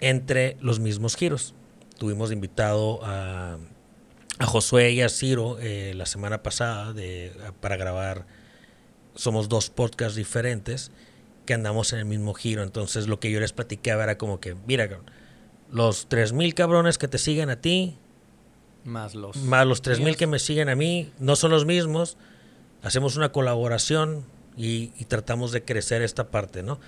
entre 0.01 0.59
los 0.61 0.81
mismos 0.81 1.17
giros. 1.17 1.55
Tuvimos 1.97 2.31
invitado 2.31 3.01
a, 3.03 3.57
a 4.39 4.47
Josué 4.47 4.93
y 4.93 5.03
a 5.03 5.09
Ciro 5.09 5.59
eh, 5.61 5.93
la 5.95 6.07
semana 6.07 6.43
pasada 6.43 6.93
de, 6.93 7.33
para 7.61 7.77
grabar. 7.77 8.27
Somos 9.15 9.49
dos 9.49 9.71
podcasts 9.71 10.17
diferentes 10.17 10.91
que 11.47 11.55
andamos 11.55 11.93
en 11.93 12.01
el 12.01 12.05
mismo 12.05 12.35
giro. 12.35 12.63
Entonces 12.63 13.07
lo 13.07 13.21
que 13.21 13.31
yo 13.31 13.41
les 13.41 13.53
platicaba 13.53 14.05
era 14.05 14.19
como 14.19 14.41
que, 14.41 14.57
mira, 14.67 14.89
los 15.71 16.09
3.000 16.09 16.55
cabrones 16.55 16.99
que 16.99 17.09
te 17.09 17.19
siguen 17.19 17.51
a 17.51 17.61
ti, 17.61 17.97
más 18.85 19.15
los, 19.15 19.37
más 19.37 19.67
los 19.67 19.83
3.000 19.83 20.17
que 20.17 20.27
me 20.27 20.39
siguen 20.39 20.69
a 20.69 20.75
mí, 20.75 21.11
no 21.19 21.37
son 21.37 21.51
los 21.51 21.65
mismos. 21.65 22.17
Hacemos 22.83 23.17
una 23.17 23.33
colaboración 23.33 24.25
y, 24.57 24.89
tratamos 25.07 25.53
de 25.53 25.65
crecer 25.65 26.03
esta 26.03 26.31
parte, 26.31 26.63
¿no? 26.63 26.79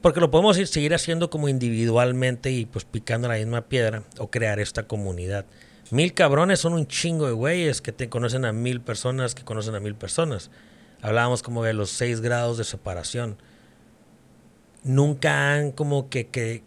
Porque 0.00 0.20
lo 0.20 0.30
podemos 0.30 0.56
ir, 0.58 0.66
seguir 0.66 0.94
haciendo 0.94 1.28
como 1.28 1.48
individualmente 1.48 2.50
y 2.50 2.64
pues 2.64 2.86
picando 2.86 3.28
la 3.28 3.34
misma 3.34 3.62
piedra 3.62 4.02
o 4.18 4.30
crear 4.30 4.60
esta 4.60 4.84
comunidad. 4.84 5.44
Mil 5.90 6.14
cabrones 6.14 6.60
son 6.60 6.72
un 6.72 6.86
chingo 6.86 7.26
de 7.26 7.32
güeyes 7.32 7.80
que 7.80 7.92
te 7.92 8.08
conocen 8.08 8.44
a 8.44 8.52
mil 8.52 8.80
personas 8.80 9.34
que 9.34 9.44
conocen 9.44 9.74
a 9.74 9.80
mil 9.80 9.94
personas. 9.94 10.50
Hablábamos 11.02 11.42
como 11.42 11.64
de 11.64 11.72
los 11.72 11.90
seis 11.90 12.20
grados 12.20 12.58
de 12.58 12.64
separación 12.64 13.36
nunca 14.82 15.54
han 15.54 15.72
como 15.72 16.08
que, 16.08 16.26
que 16.28 16.62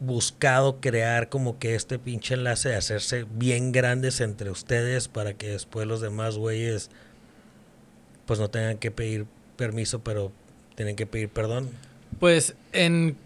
buscado 0.00 0.80
crear 0.80 1.28
como 1.28 1.58
que 1.58 1.74
este 1.74 1.98
pinche 1.98 2.34
enlace 2.34 2.70
de 2.70 2.76
hacerse 2.76 3.24
bien 3.34 3.72
grandes 3.72 4.20
entre 4.20 4.50
ustedes 4.50 5.08
para 5.08 5.34
que 5.34 5.48
después 5.48 5.86
los 5.86 6.00
demás 6.00 6.36
güeyes 6.36 6.90
pues 8.26 8.38
no 8.38 8.50
tengan 8.50 8.78
que 8.78 8.90
pedir 8.90 9.26
permiso, 9.56 10.00
pero 10.00 10.32
tienen 10.74 10.96
que 10.96 11.06
pedir 11.06 11.28
perdón. 11.28 11.70
Pues 12.18 12.54
en, 12.72 13.16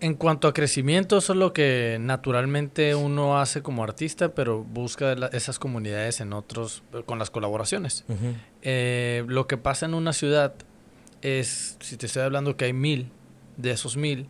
en 0.00 0.14
cuanto 0.14 0.48
a 0.48 0.54
crecimiento, 0.54 1.18
eso 1.18 1.34
es 1.34 1.38
lo 1.38 1.52
que 1.52 1.98
naturalmente 2.00 2.94
uno 2.94 3.38
hace 3.38 3.62
como 3.62 3.84
artista, 3.84 4.34
pero 4.34 4.64
busca 4.64 5.12
esas 5.32 5.58
comunidades 5.58 6.20
en 6.20 6.32
otros, 6.32 6.82
con 7.06 7.18
las 7.18 7.30
colaboraciones. 7.30 8.04
Eh, 8.62 9.24
lo 9.28 9.46
que 9.46 9.56
pasa 9.58 9.86
en 9.86 9.94
una 9.94 10.12
ciudad 10.12 10.54
es, 11.22 11.76
si 11.80 11.96
te 11.96 12.06
estoy 12.06 12.22
hablando 12.22 12.56
que 12.56 12.64
hay 12.64 12.72
mil, 12.72 13.10
de 13.58 13.72
esos 13.72 13.96
mil, 13.96 14.26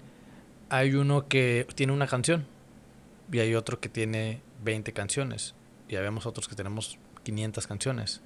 hay 0.70 0.94
uno 0.94 1.28
que 1.28 1.66
tiene 1.74 1.92
una 1.92 2.06
canción 2.06 2.46
y 3.32 3.38
hay 3.38 3.54
otro 3.54 3.80
que 3.80 3.88
tiene 3.88 4.40
20 4.64 4.92
canciones 4.92 5.54
y 5.88 5.96
vemos 5.96 6.26
otros 6.26 6.48
que 6.48 6.56
tenemos 6.56 6.98
500 7.22 7.66
canciones. 7.66 8.20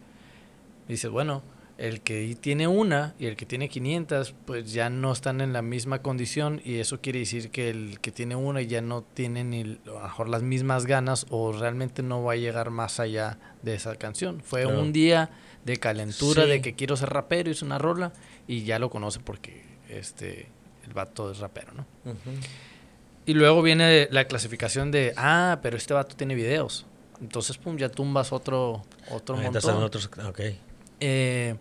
Y 0.88 0.92
dices, 0.92 1.11
bueno, 1.11 1.42
el 1.77 2.03
que 2.03 2.37
tiene 2.41 2.68
una 2.68 3.14
y 3.18 3.27
el 3.27 3.37
que 3.37 3.47
tiene 3.47 3.68
500, 3.68 4.35
pues 4.45 4.72
ya 4.72 4.91
no 4.91 5.12
están 5.12 5.41
en 5.41 5.53
la 5.53 5.62
misma 5.62 6.03
condición 6.03 6.61
y 6.64 6.79
eso 6.79 7.01
quiere 7.01 7.18
decir 7.18 7.51
que 7.51 7.70
el 7.70 7.99
que 8.01 8.12
tiene 8.12 8.37
una 8.37 8.62
ya 8.62 8.81
no 8.81 9.03
tiene 9.03 9.43
ni 9.43 9.62
a 9.62 9.79
lo 9.87 10.01
mejor 10.01 10.29
las 10.29 10.43
mismas 10.43 10.87
ganas 10.87 11.27
o 11.31 11.53
realmente 11.53 12.03
no 12.03 12.22
va 12.22 12.35
a 12.35 12.37
llegar 12.37 12.70
más 12.70 13.01
allá 13.01 13.39
de 13.62 13.75
esa 13.75 13.97
canción. 13.97 14.41
Fue 14.41 14.66
un 14.66 14.93
día 14.93 15.31
de 15.64 15.79
calentura 15.79 16.47
de 16.47 16.61
que 16.61 16.75
quiero 16.75 16.97
ser 16.97 17.11
rapero, 17.11 17.51
hice 17.51 17.64
una 17.64 17.79
rola 17.79 18.12
y 18.47 18.62
ya 18.64 18.79
lo 18.79 18.91
conoce 18.91 19.20
porque 19.20 19.64
este 19.89 20.49
el 20.87 20.93
vato 20.93 21.31
es 21.31 21.39
rapero, 21.39 21.72
¿no? 21.72 21.87
Y 23.27 23.35
luego 23.35 23.62
viene 23.62 24.07
la 24.11 24.27
clasificación 24.27 24.91
de, 24.91 25.14
ah, 25.16 25.59
pero 25.62 25.77
este 25.77 25.95
vato 25.95 26.14
tiene 26.14 26.35
videos. 26.35 26.87
Entonces, 27.22 27.57
pum, 27.57 27.79
ya 27.79 27.89
tumbas 27.89 28.33
otro, 28.33 28.83
otro 29.11 29.37
montón. 29.37 29.83
Otros, 29.83 30.11
okay. 30.29 30.61
Eh, 31.01 31.57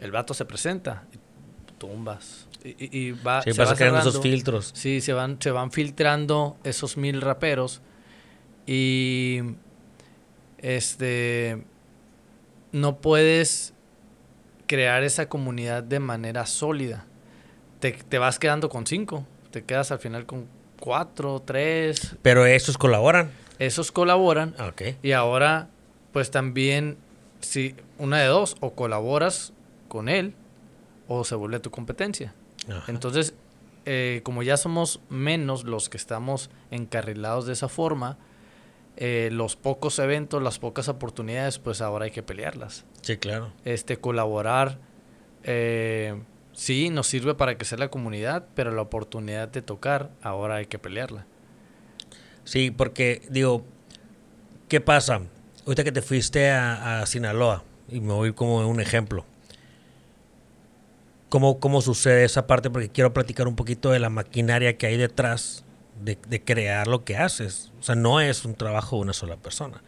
el 0.00 0.10
vato 0.10 0.34
se 0.34 0.44
presenta, 0.44 1.04
tumbas. 1.78 2.48
Y, 2.64 2.96
y 2.96 3.10
va, 3.12 3.42
sí, 3.42 3.52
se 3.52 3.64
creando 3.74 4.00
esos 4.00 4.20
filtros. 4.20 4.70
Sí, 4.74 5.00
se 5.00 5.12
van, 5.12 5.36
se 5.40 5.50
van 5.50 5.72
filtrando 5.72 6.56
esos 6.64 6.96
mil 6.96 7.20
raperos. 7.20 7.82
Y 8.66 9.40
este 10.58 11.64
no 12.70 12.98
puedes 13.00 13.74
crear 14.66 15.02
esa 15.02 15.28
comunidad 15.28 15.82
de 15.82 15.98
manera 15.98 16.46
sólida 16.46 17.06
te, 17.90 18.18
vas 18.18 18.38
quedando 18.38 18.68
con 18.68 18.86
cinco. 18.86 19.26
Te 19.50 19.64
quedas 19.64 19.90
al 19.90 19.98
final 19.98 20.24
con 20.24 20.46
cuatro, 20.78 21.42
tres. 21.44 22.16
Pero 22.22 22.46
esos 22.46 22.78
colaboran. 22.78 23.30
Esos 23.58 23.90
colaboran. 23.90 24.54
Ah, 24.58 24.68
ok. 24.68 24.82
Y 25.02 25.12
ahora, 25.12 25.68
pues 26.12 26.30
también, 26.30 26.96
si 27.42 27.74
una 27.98 28.20
de 28.20 28.26
dos, 28.26 28.56
o 28.60 28.72
colaboras 28.72 29.52
con 29.88 30.08
él, 30.08 30.34
o 31.08 31.24
se 31.24 31.34
vuelve 31.34 31.60
tu 31.60 31.70
competencia. 31.70 32.34
Entonces, 32.88 33.34
eh, 33.84 34.20
como 34.24 34.42
ya 34.42 34.56
somos 34.56 35.00
menos 35.08 35.64
los 35.64 35.88
que 35.88 35.96
estamos 35.96 36.50
encarrilados 36.70 37.46
de 37.46 37.52
esa 37.52 37.68
forma, 37.68 38.16
eh, 38.96 39.30
los 39.32 39.56
pocos 39.56 39.98
eventos, 39.98 40.42
las 40.42 40.58
pocas 40.58 40.88
oportunidades, 40.88 41.58
pues 41.58 41.80
ahora 41.80 42.04
hay 42.04 42.10
que 42.10 42.22
pelearlas. 42.22 42.84
Sí, 43.00 43.16
claro. 43.16 43.52
Este, 43.64 43.96
colaborar. 43.96 44.78
Eh, 45.44 46.22
sí, 46.52 46.90
nos 46.90 47.06
sirve 47.08 47.34
para 47.34 47.56
crecer 47.56 47.80
la 47.80 47.88
comunidad, 47.88 48.46
pero 48.54 48.70
la 48.70 48.82
oportunidad 48.82 49.48
de 49.48 49.62
tocar, 49.62 50.10
ahora 50.22 50.56
hay 50.56 50.66
que 50.66 50.78
pelearla. 50.78 51.26
Sí, 52.44 52.70
porque 52.70 53.22
digo, 53.30 53.64
¿qué 54.68 54.80
pasa? 54.80 55.22
Ahorita 55.64 55.84
que 55.84 55.92
te 55.92 56.02
fuiste 56.02 56.50
a, 56.50 57.04
Sinaloa, 57.06 57.62
y 57.88 58.00
me 58.00 58.12
voy 58.12 58.32
como 58.32 58.66
un 58.68 58.80
ejemplo. 58.80 59.24
¿Cómo, 61.28 61.60
¿Cómo 61.60 61.80
sucede 61.80 62.24
esa 62.24 62.46
parte? 62.46 62.68
Porque 62.68 62.88
quiero 62.88 63.14
platicar 63.14 63.46
un 63.46 63.56
poquito 63.56 63.90
de 63.90 64.00
la 64.00 64.10
maquinaria 64.10 64.76
que 64.76 64.86
hay 64.86 64.96
detrás 64.96 65.64
de, 66.02 66.42
crear 66.42 66.88
lo 66.88 67.04
que 67.04 67.16
haces. 67.16 67.72
O 67.80 67.82
sea, 67.82 67.94
no 67.94 68.20
es 68.20 68.44
un 68.44 68.54
trabajo 68.54 68.96
de 68.96 69.02
una 69.02 69.12
sola 69.12 69.36
persona. 69.36 69.82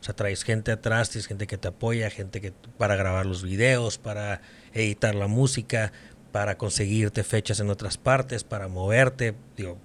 O 0.00 0.04
sea, 0.04 0.14
traes 0.14 0.42
gente 0.42 0.72
atrás, 0.72 1.10
tienes 1.10 1.28
gente 1.28 1.46
que 1.46 1.56
te 1.56 1.68
apoya, 1.68 2.10
gente 2.10 2.40
que 2.40 2.52
para 2.76 2.96
grabar 2.96 3.24
los 3.24 3.44
videos, 3.44 3.98
para 3.98 4.42
editar 4.74 5.14
la 5.14 5.28
música, 5.28 5.92
para 6.32 6.58
conseguirte 6.58 7.22
fechas 7.22 7.60
en 7.60 7.70
otras 7.70 7.96
partes, 7.96 8.42
para 8.42 8.66
moverte. 8.66 9.34
Digo, 9.56 9.78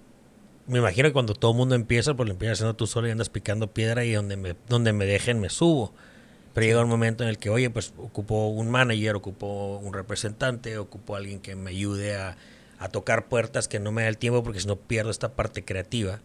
me 0.67 0.79
imagino 0.79 1.07
que 1.09 1.13
cuando 1.13 1.33
todo 1.33 1.51
el 1.51 1.57
mundo 1.57 1.75
empieza, 1.75 2.13
pues 2.13 2.27
lo 2.27 2.33
empiezas 2.33 2.59
haciendo 2.59 2.75
tú 2.75 2.87
solo 2.87 3.07
y 3.07 3.11
andas 3.11 3.29
picando 3.29 3.67
piedra 3.67 4.03
y 4.05 4.11
donde 4.11 4.37
me, 4.37 4.55
donde 4.67 4.93
me 4.93 5.05
dejen 5.05 5.39
me 5.39 5.49
subo. 5.49 5.93
Pero 6.53 6.67
llega 6.67 6.83
un 6.83 6.89
momento 6.89 7.23
en 7.23 7.29
el 7.29 7.37
que, 7.37 7.49
oye, 7.49 7.69
pues 7.69 7.93
ocupo 7.97 8.47
un 8.47 8.69
manager, 8.69 9.15
ocupo 9.15 9.77
un 9.77 9.93
representante, 9.93 10.77
ocupo 10.77 11.15
alguien 11.15 11.39
que 11.39 11.55
me 11.55 11.69
ayude 11.69 12.15
a, 12.15 12.35
a 12.79 12.89
tocar 12.89 13.27
puertas, 13.27 13.67
que 13.67 13.79
no 13.79 13.91
me 13.91 14.03
da 14.03 14.07
el 14.07 14.17
tiempo 14.17 14.43
porque 14.43 14.59
si 14.59 14.67
no 14.67 14.75
pierdo 14.75 15.11
esta 15.11 15.33
parte 15.33 15.63
creativa. 15.63 16.19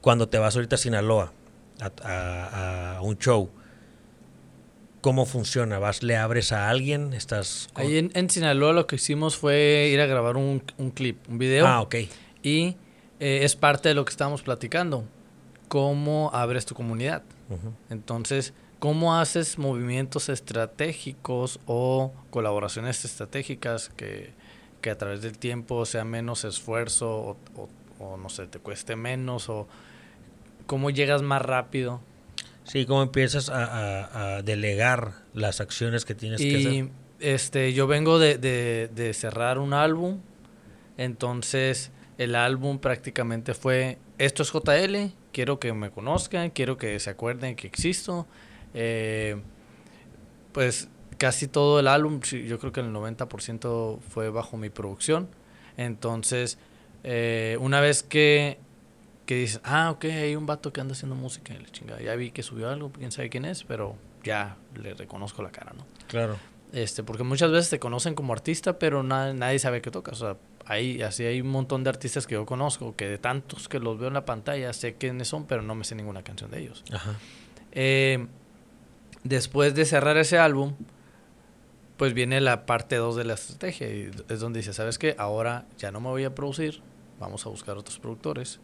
Cuando 0.00 0.28
te 0.28 0.38
vas 0.38 0.56
ahorita 0.56 0.76
a 0.76 0.78
Sinaloa, 0.78 1.32
a, 1.80 3.00
un 3.02 3.18
show, 3.18 3.50
¿cómo 5.00 5.26
funciona? 5.26 5.78
¿Vas, 5.78 6.02
le 6.02 6.16
abres 6.16 6.52
a 6.52 6.68
alguien? 6.68 7.12
¿Estás 7.12 7.68
Ahí 7.74 8.10
en, 8.12 8.30
Sinaloa 8.30 8.72
lo 8.72 8.86
que 8.86 8.96
hicimos 8.96 9.36
fue 9.36 9.90
ir 9.92 10.00
a 10.00 10.06
grabar 10.06 10.36
un, 10.36 10.60
clip, 10.94 11.18
un 11.28 11.38
video. 11.38 11.66
Ah, 11.66 11.80
ok. 11.80 11.96
Y 12.42 12.76
eh, 13.22 13.44
es 13.44 13.56
parte 13.56 13.88
de 13.88 13.94
lo 13.94 14.04
que 14.04 14.10
estábamos 14.10 14.42
platicando. 14.42 15.04
¿Cómo 15.68 16.30
abres 16.34 16.66
tu 16.66 16.74
comunidad? 16.74 17.22
Entonces, 17.90 18.52
¿cómo 18.78 19.14
haces 19.16 19.58
movimientos 19.58 20.28
estratégicos 20.28 21.60
o 21.66 22.12
colaboraciones 22.30 23.04
estratégicas 23.04 23.90
que, 23.90 24.32
a 24.90 24.94
través 24.96 25.22
del 25.22 25.38
tiempo 25.38 25.86
sea 25.86 26.04
menos 26.04 26.44
esfuerzo 26.44 27.36
o, 27.54 27.68
o 27.98 28.16
no 28.16 28.28
sé, 28.28 28.46
te 28.46 28.58
cueste 28.58 28.96
menos 28.96 29.48
o 29.48 29.68
cómo 30.66 30.90
llegas 30.90 31.22
más 31.22 31.42
rápido. 31.42 32.00
Sí, 32.64 32.86
cómo 32.86 33.02
empiezas 33.02 33.50
a, 33.52 34.42
delegar 34.42 35.12
las 35.34 35.60
acciones 35.60 36.04
que 36.04 36.14
tienes 36.14 36.40
que 36.40 36.56
hacer. 36.56 36.88
Este, 37.20 37.72
yo 37.72 37.86
vengo 37.86 38.18
de, 38.18 39.12
cerrar 39.14 39.58
un 39.58 39.74
álbum, 39.74 40.20
entonces 40.96 41.90
el 42.18 42.34
álbum 42.34 42.78
prácticamente 42.78 43.54
fue, 43.54 43.98
esto 44.18 44.42
es 44.42 44.52
JL, 44.52 45.12
quiero 45.32 45.58
que 45.58 45.72
me 45.72 45.90
conozcan, 45.90 46.50
quiero 46.50 46.76
que 46.76 46.98
se 47.00 47.10
acuerden 47.10 47.56
que 47.56 47.66
existo. 47.66 48.26
Eh, 48.74 49.40
pues 50.52 50.88
casi 51.18 51.48
todo 51.48 51.80
el 51.80 51.88
álbum, 51.88 52.20
yo 52.20 52.58
creo 52.58 52.72
que 52.72 52.80
el 52.80 52.92
90% 52.92 54.00
fue 54.00 54.30
bajo 54.30 54.56
mi 54.56 54.70
producción. 54.70 55.28
Entonces, 55.76 56.58
eh, 57.04 57.56
una 57.60 57.80
vez 57.80 58.02
que, 58.02 58.58
que 59.26 59.36
dices, 59.36 59.60
ah, 59.64 59.90
ok, 59.90 60.04
hay 60.04 60.36
un 60.36 60.46
vato 60.46 60.72
que 60.72 60.80
anda 60.80 60.92
haciendo 60.92 61.16
música, 61.16 61.54
ya 62.02 62.14
vi 62.14 62.30
que 62.30 62.42
subió 62.42 62.68
algo, 62.68 62.92
quién 62.92 63.10
sabe 63.12 63.30
quién 63.30 63.44
es, 63.44 63.64
pero 63.64 63.96
ya 64.22 64.56
le 64.74 64.94
reconozco 64.94 65.42
la 65.42 65.50
cara, 65.50 65.72
¿no? 65.76 65.86
Claro. 66.08 66.36
Este, 66.72 67.02
porque 67.02 67.22
muchas 67.22 67.50
veces 67.50 67.68
te 67.68 67.78
conocen 67.78 68.14
como 68.14 68.32
artista, 68.32 68.78
pero 68.78 69.02
nadie 69.02 69.58
sabe 69.58 69.82
que 69.82 69.90
tocas. 69.90 70.22
O 70.22 70.26
sea, 70.26 70.36
hay, 70.66 71.02
así 71.02 71.24
hay 71.24 71.40
un 71.40 71.48
montón 71.48 71.84
de 71.84 71.90
artistas 71.90 72.26
que 72.26 72.34
yo 72.34 72.46
conozco, 72.46 72.94
que 72.96 73.08
de 73.08 73.18
tantos 73.18 73.68
que 73.68 73.78
los 73.78 73.98
veo 73.98 74.08
en 74.08 74.14
la 74.14 74.24
pantalla, 74.24 74.72
sé 74.72 74.94
quiénes 74.94 75.28
son, 75.28 75.46
pero 75.46 75.62
no 75.62 75.74
me 75.74 75.84
sé 75.84 75.94
ninguna 75.94 76.22
canción 76.22 76.50
de 76.50 76.60
ellos. 76.60 76.84
Ajá. 76.92 77.14
Eh, 77.72 78.26
después 79.24 79.74
de 79.74 79.84
cerrar 79.84 80.16
ese 80.16 80.38
álbum, 80.38 80.74
pues 81.96 82.14
viene 82.14 82.40
la 82.40 82.66
parte 82.66 82.96
2 82.96 83.16
de 83.16 83.24
la 83.24 83.34
estrategia. 83.34 83.88
Y 83.88 84.10
es 84.28 84.40
donde 84.40 84.60
dice, 84.60 84.72
¿sabes 84.72 84.98
qué? 84.98 85.14
Ahora 85.18 85.66
ya 85.78 85.90
no 85.90 86.00
me 86.00 86.08
voy 86.08 86.24
a 86.24 86.34
producir, 86.34 86.82
vamos 87.18 87.46
a 87.46 87.48
buscar 87.48 87.76
otros 87.76 87.98
productores. 87.98 88.60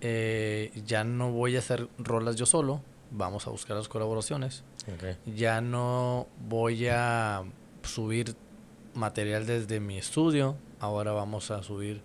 Eh, 0.00 0.70
ya 0.86 1.04
no 1.04 1.30
voy 1.30 1.56
a 1.56 1.60
hacer 1.60 1.88
rolas 1.98 2.36
yo 2.36 2.46
solo, 2.46 2.82
vamos 3.10 3.46
a 3.46 3.50
buscar 3.50 3.76
las 3.76 3.88
colaboraciones. 3.88 4.64
Ya 5.26 5.60
no 5.60 6.26
voy 6.48 6.88
a 6.88 7.44
subir 7.82 8.34
material 8.94 9.46
desde 9.46 9.80
mi 9.80 9.98
estudio, 9.98 10.56
ahora 10.80 11.12
vamos 11.12 11.50
a 11.50 11.62
subir 11.62 12.02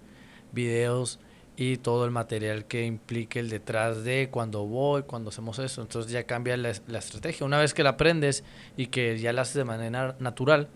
videos 0.51 1.19
y 1.57 1.77
todo 1.77 2.05
el 2.05 2.11
material 2.11 2.65
que 2.65 2.85
implique 2.85 3.39
el 3.39 3.49
detrás 3.49 4.03
de 4.03 4.29
cuando 4.29 4.65
voy, 4.65 5.03
cuando 5.03 5.29
hacemos 5.29 5.59
eso. 5.59 5.81
Entonces 5.81 6.11
ya 6.11 6.23
cambia 6.23 6.57
la, 6.57 6.69
estrategia. 6.69 7.45
Una 7.45 7.59
vez 7.59 7.73
que 7.73 7.83
la 7.83 7.91
aprendes 7.91 8.43
y 8.75 8.87
que 8.87 9.17
ya 9.19 9.31
la 9.31 9.43
haces 9.43 9.55
de 9.55 9.63
manera 9.63 10.15
natural, 10.19 10.67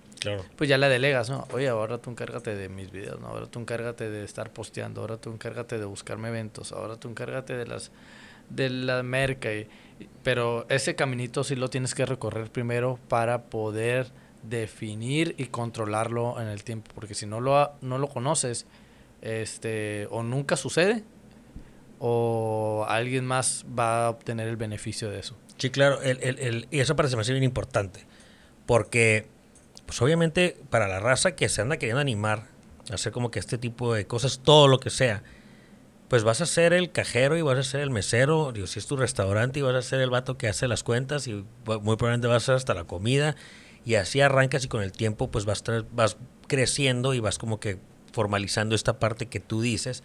pues 0.56 0.70
ya 0.70 0.78
la 0.78 0.90
delegas, 0.90 1.30
¿no? 1.30 1.48
Oye, 1.54 1.68
ahora 1.68 1.98
tú 1.98 2.10
encárgate 2.10 2.56
de 2.56 2.70
mis 2.70 2.92
videos, 2.92 3.20
¿no? 3.20 3.28
Ahora 3.28 3.48
tú 3.48 3.60
encárgate 3.60 4.10
de 4.10 4.24
estar 4.24 4.52
posteando, 4.52 5.02
ahora 5.02 5.18
tú 5.18 5.32
encárgate 5.32 5.78
de 5.78 5.86
buscarme 5.86 6.30
eventos, 6.30 6.72
ahora 6.72 6.96
tú 6.98 7.10
encárgate 7.10 7.56
de 7.56 7.68
las 7.68 7.92
de 8.50 8.70
la 8.70 9.04
merca. 9.04 9.54
Y, 9.54 9.68
pero 10.24 10.66
ese 10.70 10.96
caminito 10.96 11.44
sí 11.44 11.56
lo 11.56 11.70
tienes 11.70 11.94
que 11.94 12.06
recorrer 12.06 12.52
primero 12.52 13.00
para 13.10 13.44
poder 13.44 14.12
definir 14.44 15.36
y 15.38 15.46
controlarlo 15.46 16.40
en 16.42 16.48
el 16.48 16.64
tiempo, 16.64 16.92
porque 16.96 17.14
si 17.14 17.26
no 17.26 17.42
lo, 17.42 17.72
no 17.82 17.98
lo 17.98 18.08
conoces, 18.08 18.66
este, 19.22 20.08
o 20.12 20.24
nunca 20.24 20.56
sucede, 20.56 21.04
o 22.00 22.86
alguien 22.88 23.26
más 23.26 23.66
va 23.78 24.06
a 24.06 24.10
obtener 24.10 24.48
el 24.48 24.58
beneficio 24.58 25.10
de 25.10 25.20
eso. 25.20 25.36
Sí, 25.58 25.70
claro, 25.70 26.02
el, 26.02 26.20
el, 26.22 26.40
el, 26.40 26.68
y 26.72 26.80
eso 26.80 26.96
parece 26.96 27.18
más 27.18 27.30
bien 27.30 27.44
importante, 27.44 28.06
porque 28.66 29.28
pues 29.86 30.02
obviamente 30.02 30.56
para 30.70 30.88
la 30.88 31.00
raza 31.00 31.36
que 31.36 31.50
se 31.50 31.62
anda 31.62 31.78
queriendo 31.78 32.00
animar, 32.00 32.44
hacer 32.94 33.12
como 33.12 33.32
que 33.32 33.40
este 33.40 33.58
tipo 33.58 33.94
de 33.94 34.06
cosas, 34.08 34.40
todo 34.44 34.68
lo 34.68 34.80
que 34.80 34.90
sea, 34.90 35.24
pues 36.08 36.24
vas 36.24 36.42
a 36.42 36.46
ser 36.46 36.74
el 36.74 36.92
cajero 36.92 37.38
y 37.38 37.42
vas 37.42 37.58
a 37.58 37.64
ser 37.64 37.82
el 37.82 37.90
mesero, 37.90 38.52
digo, 38.52 38.68
si 38.68 38.80
es 38.80 38.88
tu 38.88 38.96
restaurante 38.96 39.60
y 39.60 39.62
vas 39.62 39.76
a 39.76 39.82
ser 39.82 40.00
el 40.00 40.10
vato 40.10 40.38
que 40.38 40.48
hace 40.48 40.68
las 40.68 40.84
cuentas 40.84 41.28
y 41.28 41.34
muy 41.34 41.98
probablemente 41.98 42.28
vas 42.28 42.36
a 42.36 42.38
hacer 42.38 42.56
hasta 42.56 42.74
la 42.74 42.86
comida 42.86 43.36
y 43.90 43.96
así 43.96 44.22
arrancas 44.22 44.64
y 44.64 44.68
con 44.68 44.84
el 44.84 44.92
tiempo 44.92 45.32
pues 45.32 45.46
vas, 45.46 45.64
vas 45.92 46.18
creciendo 46.46 47.16
y 47.16 47.20
vas 47.20 47.40
como 47.40 47.60
que 47.60 47.80
formalizando 48.12 48.76
esta 48.76 49.00
parte 49.00 49.26
que 49.26 49.40
tú 49.40 49.62
dices. 49.62 50.04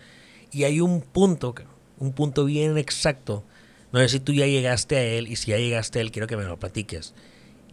Y 0.50 0.64
hay 0.64 0.80
un 0.80 1.02
punto, 1.02 1.54
un 1.98 2.14
punto 2.14 2.46
bien 2.46 2.78
exacto. 2.78 3.44
No 3.92 4.00
sé 4.00 4.08
si 4.08 4.20
tú 4.20 4.32
ya 4.32 4.46
llegaste 4.46 4.96
a 4.96 5.04
él 5.04 5.28
y 5.28 5.36
si 5.36 5.50
ya 5.50 5.58
llegaste 5.58 5.98
a 5.98 6.02
él, 6.02 6.12
quiero 6.12 6.26
que 6.26 6.38
me 6.38 6.44
lo 6.44 6.58
platiques. 6.58 7.12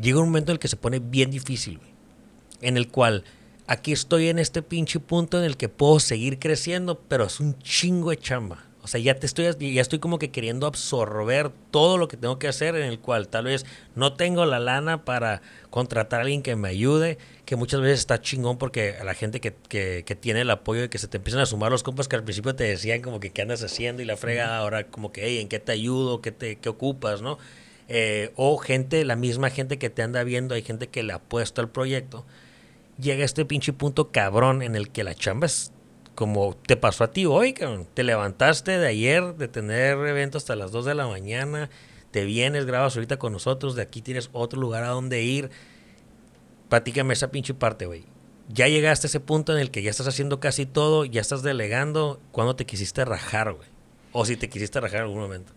Llega 0.01 0.19
un 0.19 0.25
momento 0.25 0.51
en 0.51 0.55
el 0.55 0.59
que 0.59 0.67
se 0.67 0.75
pone 0.75 0.99
bien 0.99 1.31
difícil, 1.31 1.79
en 2.59 2.75
el 2.75 2.89
cual 2.89 3.23
aquí 3.65 3.93
estoy 3.93 4.27
en 4.27 4.37
este 4.37 4.61
pinche 4.61 4.99
punto 4.99 5.39
en 5.39 5.45
el 5.45 5.55
que 5.55 5.69
puedo 5.69 6.01
seguir 6.01 6.39
creciendo, 6.39 6.99
pero 7.07 7.27
es 7.27 7.39
un 7.39 7.57
chingo 7.59 8.09
de 8.09 8.17
chamba. 8.17 8.65
O 8.83 8.87
sea, 8.87 8.99
ya 8.99 9.15
te 9.15 9.27
estoy, 9.27 9.45
ya 9.73 9.81
estoy 9.81 9.99
como 9.99 10.17
que 10.17 10.31
queriendo 10.31 10.65
absorber 10.65 11.51
todo 11.69 11.99
lo 11.99 12.07
que 12.07 12.17
tengo 12.17 12.39
que 12.39 12.47
hacer, 12.47 12.75
en 12.75 12.83
el 12.83 12.99
cual 12.99 13.27
tal 13.27 13.45
vez 13.45 13.65
no 13.95 14.13
tengo 14.13 14.45
la 14.45 14.59
lana 14.59 15.05
para 15.05 15.43
contratar 15.69 16.19
a 16.19 16.23
alguien 16.23 16.41
que 16.41 16.55
me 16.55 16.69
ayude, 16.69 17.19
que 17.45 17.55
muchas 17.55 17.81
veces 17.81 17.99
está 17.99 18.21
chingón 18.21 18.57
porque 18.57 18.95
a 18.99 19.03
la 19.03 19.13
gente 19.13 19.39
que, 19.39 19.53
que, 19.69 20.03
que 20.03 20.15
tiene 20.15 20.41
el 20.41 20.49
apoyo 20.49 20.81
de 20.81 20.89
que 20.89 20.97
se 20.97 21.07
te 21.07 21.17
empiezan 21.17 21.41
a 21.41 21.45
sumar 21.45 21.71
los 21.71 21.83
compas 21.83 22.07
que 22.07 22.15
al 22.15 22.23
principio 22.23 22.55
te 22.55 22.63
decían 22.63 23.01
como 23.01 23.19
que 23.19 23.29
qué 23.29 23.43
andas 23.43 23.63
haciendo 23.63 24.01
y 24.01 24.05
la 24.05 24.17
frega 24.17 24.57
ahora 24.57 24.87
como 24.87 25.11
que, 25.11 25.25
hey, 25.25 25.39
¿en 25.39 25.47
qué 25.47 25.59
te 25.59 25.71
ayudo? 25.71 26.21
¿Qué, 26.21 26.31
te, 26.31 26.55
qué 26.55 26.69
ocupas? 26.69 27.21
¿No? 27.21 27.37
Eh, 27.87 28.31
o 28.35 28.57
gente, 28.57 29.05
la 29.05 29.15
misma 29.15 29.49
gente 29.49 29.77
que 29.77 29.89
te 29.89 30.01
anda 30.01 30.23
viendo, 30.23 30.55
hay 30.55 30.63
gente 30.63 30.87
que 30.87 31.03
le 31.03 31.13
ha 31.13 31.19
puesto 31.19 31.61
al 31.61 31.69
proyecto. 31.69 32.25
Llega 32.97 33.25
este 33.25 33.45
pinche 33.45 33.73
punto 33.73 34.11
cabrón 34.11 34.61
en 34.61 34.75
el 34.75 34.89
que 34.89 35.03
la 35.03 35.13
chamba 35.13 35.45
es 35.45 35.71
como 36.21 36.55
te 36.55 36.77
pasó 36.77 37.05
a 37.05 37.11
ti 37.11 37.25
hoy, 37.25 37.53
cabrón. 37.53 37.87
Te 37.95 38.03
levantaste 38.03 38.77
de 38.77 38.87
ayer 38.87 39.33
de 39.37 39.47
tener 39.47 39.97
evento 39.97 40.37
hasta 40.37 40.55
las 40.55 40.71
2 40.71 40.85
de 40.85 40.93
la 40.93 41.07
mañana, 41.07 41.71
te 42.11 42.25
vienes, 42.25 42.67
grabas 42.67 42.95
ahorita 42.95 43.17
con 43.17 43.33
nosotros, 43.33 43.73
de 43.73 43.81
aquí 43.81 44.03
tienes 44.03 44.29
otro 44.31 44.61
lugar 44.61 44.83
a 44.83 44.89
donde 44.89 45.23
ir. 45.23 45.49
Platícame 46.69 47.15
esa 47.15 47.31
pinche 47.31 47.55
parte, 47.55 47.87
güey. 47.87 48.03
Ya 48.49 48.67
llegaste 48.67 49.07
a 49.07 49.09
ese 49.09 49.19
punto 49.19 49.51
en 49.51 49.57
el 49.57 49.71
que 49.71 49.81
ya 49.81 49.89
estás 49.89 50.07
haciendo 50.07 50.39
casi 50.39 50.67
todo, 50.67 51.05
ya 51.05 51.21
estás 51.21 51.41
delegando. 51.41 52.21
¿Cuándo 52.31 52.55
te 52.55 52.67
quisiste 52.67 53.03
rajar, 53.03 53.53
güey? 53.53 53.67
O 54.11 54.23
si 54.23 54.37
te 54.37 54.47
quisiste 54.47 54.79
rajar 54.79 54.97
en 54.97 55.05
algún 55.05 55.21
momento. 55.21 55.53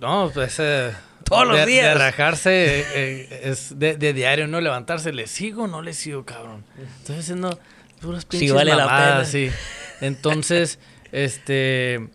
No, 0.00 0.32
pues 0.34 0.56
eh, 0.58 0.90
todos 1.22 1.46
los 1.46 1.64
días. 1.64 1.94
De 1.94 1.94
rajarse 1.94 2.80
eh, 2.96 3.40
es 3.44 3.78
de, 3.78 3.94
diario, 4.12 4.48
no 4.48 4.60
levantarse. 4.60 5.12
¿Le 5.12 5.28
sigo 5.28 5.62
o 5.62 5.68
no 5.68 5.80
le 5.80 5.92
sigo, 5.92 6.24
cabrón? 6.24 6.64
Estoy 7.02 7.18
haciendo 7.18 7.56
puras 8.00 8.24
pinches 8.24 8.48
sí, 8.48 8.52
vale 8.52 8.74
la 8.74 8.84
pena. 8.84 9.24
sí. 9.24 9.48
Entonces, 10.00 10.78
este. 11.12 12.08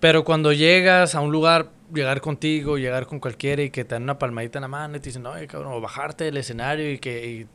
Pero 0.00 0.24
cuando 0.24 0.52
llegas 0.52 1.14
a 1.14 1.20
un 1.20 1.30
lugar, 1.30 1.70
llegar 1.94 2.20
contigo, 2.20 2.76
llegar 2.76 3.06
con 3.06 3.20
cualquiera 3.20 3.62
y 3.62 3.70
que 3.70 3.84
te 3.84 3.94
dan 3.94 4.02
una 4.02 4.18
palmadita 4.18 4.58
en 4.58 4.62
la 4.62 4.68
mano 4.68 4.96
y 4.96 5.00
te 5.00 5.10
dicen, 5.10 5.24
oye, 5.26 5.46
cabrón, 5.46 5.72
o 5.72 5.80
bajarte 5.80 6.24
del 6.24 6.36
escenario 6.38 6.90
y 6.90 6.98
que 6.98 7.46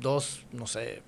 dos, 0.00 0.44
no 0.52 0.66
sé, 0.66 1.02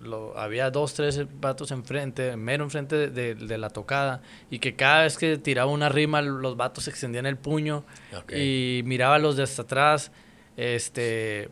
lo, 0.00 0.38
había 0.38 0.70
dos, 0.70 0.94
tres 0.94 1.26
vatos 1.40 1.70
enfrente, 1.70 2.36
mero 2.36 2.64
enfrente 2.64 3.08
de, 3.08 3.34
de, 3.34 3.58
la 3.58 3.70
tocada, 3.70 4.22
y 4.50 4.58
que 4.58 4.76
cada 4.76 5.02
vez 5.02 5.18
que 5.18 5.38
tiraba 5.38 5.70
una 5.70 5.88
rima, 5.88 6.22
los 6.22 6.56
vatos 6.56 6.88
extendían 6.88 7.26
el 7.26 7.36
puño 7.36 7.84
y 8.32 8.82
miraba 8.84 9.18
los 9.18 9.36
de 9.36 9.42
hasta 9.42 9.62
atrás, 9.62 10.12
este, 10.56 11.50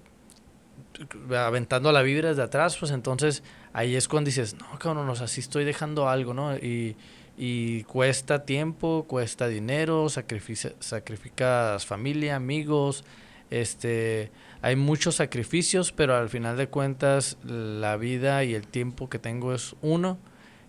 aventando 1.37 1.93
la 1.93 2.03
vibra 2.03 2.29
desde 2.29 2.43
atrás, 2.43 2.77
pues 2.79 2.93
entonces 2.93 3.43
ahí 3.77 3.95
es 3.95 4.09
cuando 4.09 4.29
dices, 4.29 4.55
no, 4.55 4.79
cabrón, 4.79 5.07
o 5.07 5.15
sea, 5.15 5.27
sí 5.27 5.41
estoy 5.41 5.67
dejando 5.67 6.09
algo, 6.09 6.33
¿no? 6.33 6.57
Y, 6.57 6.97
y 7.37 7.83
cuesta 7.83 8.47
tiempo, 8.47 9.05
cuesta 9.07 9.49
dinero, 9.49 10.09
sacrificas 10.09 11.85
familia, 11.85 12.37
amigos, 12.37 13.05
este, 13.51 14.31
hay 14.63 14.77
muchos 14.77 15.17
sacrificios, 15.17 15.93
pero 15.93 16.17
al 16.17 16.31
final 16.31 16.57
de 16.57 16.69
cuentas 16.69 17.37
la 17.45 17.99
vida 17.99 18.45
y 18.45 18.55
el 18.55 18.67
tiempo 18.67 19.11
que 19.11 19.19
tengo 19.19 19.53
es 19.53 19.77
uno. 19.83 20.17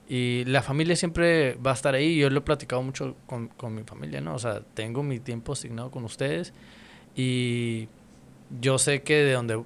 Y 0.10 0.43
la 0.43 0.62
familia 0.62 0.97
siempre 0.97 1.55
va 1.55 1.72
a 1.72 1.76
estar 1.76 1.95
ahí. 1.95 2.18
Yo 2.18 2.30
lo 2.30 2.39
he 2.39 2.41
platicado 2.41 2.82
mucho 2.82 3.16
con, 3.26 3.47
con 3.47 3.74
mi 3.74 3.84
familia, 3.84 4.20
¿no? 4.20 4.36
O 4.36 4.39
sea, 4.39 4.62
tengo 4.74 5.01
mi 5.01 5.20
tiempo 5.20 5.53
asignado 5.53 5.91
con 5.91 6.03
ustedes 6.03 6.53
y 7.16 7.88
yo 8.60 8.78
sé 8.78 9.01
que 9.01 9.16
de 9.16 9.34
donde 9.34 9.64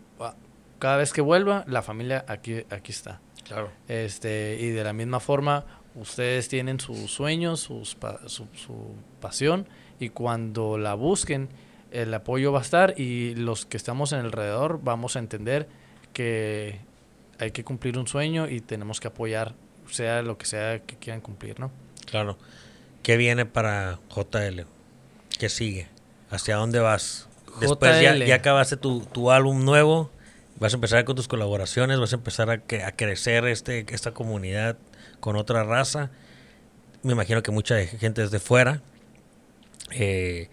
cada 0.81 0.97
vez 0.97 1.13
que 1.13 1.21
vuelva, 1.21 1.63
la 1.67 1.83
familia 1.83 2.25
aquí, 2.27 2.65
aquí 2.71 2.91
está. 2.91 3.21
Claro. 3.47 3.69
Este, 3.87 4.57
y 4.59 4.71
de 4.71 4.83
la 4.83 4.93
misma 4.93 5.19
forma, 5.19 5.63
ustedes 5.93 6.49
tienen 6.49 6.79
sus 6.79 7.11
sueños, 7.11 7.59
sus, 7.59 7.95
su, 8.25 8.47
su 8.55 8.95
pasión, 9.19 9.67
y 9.99 10.09
cuando 10.09 10.79
la 10.79 10.95
busquen, 10.95 11.49
el 11.91 12.11
apoyo 12.15 12.51
va 12.51 12.59
a 12.59 12.61
estar 12.63 12.99
y 12.99 13.35
los 13.35 13.67
que 13.67 13.77
estamos 13.77 14.11
en 14.11 14.21
alrededor 14.21 14.79
vamos 14.81 15.15
a 15.15 15.19
entender 15.19 15.67
que 16.13 16.79
hay 17.37 17.51
que 17.51 17.63
cumplir 17.63 17.99
un 17.99 18.07
sueño 18.07 18.49
y 18.49 18.59
tenemos 18.59 18.99
que 18.99 19.09
apoyar, 19.09 19.53
sea 19.87 20.23
lo 20.23 20.39
que 20.39 20.47
sea 20.47 20.79
que 20.79 20.95
quieran 20.95 21.21
cumplir, 21.21 21.59
¿no? 21.59 21.69
Claro. 22.07 22.39
¿Qué 23.03 23.17
viene 23.17 23.45
para 23.45 23.99
JL? 24.09 24.61
¿Qué 25.37 25.47
sigue? 25.47 25.89
¿Hacia 26.31 26.55
dónde 26.55 26.79
vas? 26.79 27.27
Después 27.59 28.01
ya, 28.01 28.15
ya, 28.15 28.35
acabaste 28.35 28.77
tu, 28.77 29.01
tu 29.01 29.29
álbum 29.29 29.63
nuevo 29.63 30.09
vas 30.61 30.73
a 30.73 30.77
empezar 30.77 31.03
con 31.05 31.15
tus 31.15 31.27
colaboraciones, 31.27 31.99
vas 31.99 32.13
a 32.13 32.17
empezar 32.17 32.49
a, 32.51 32.53
a, 32.53 32.91
crecer 32.91 33.45
este, 33.45 33.83
esta 33.89 34.11
comunidad 34.11 34.77
con 35.19 35.35
otra 35.35 35.63
raza. 35.63 36.11
Me 37.01 37.13
imagino 37.13 37.41
que 37.41 37.49
mucha 37.49 37.83
gente 37.83 38.21
desde 38.21 38.39
fuera. 38.39 38.83
Eh, 39.89 40.49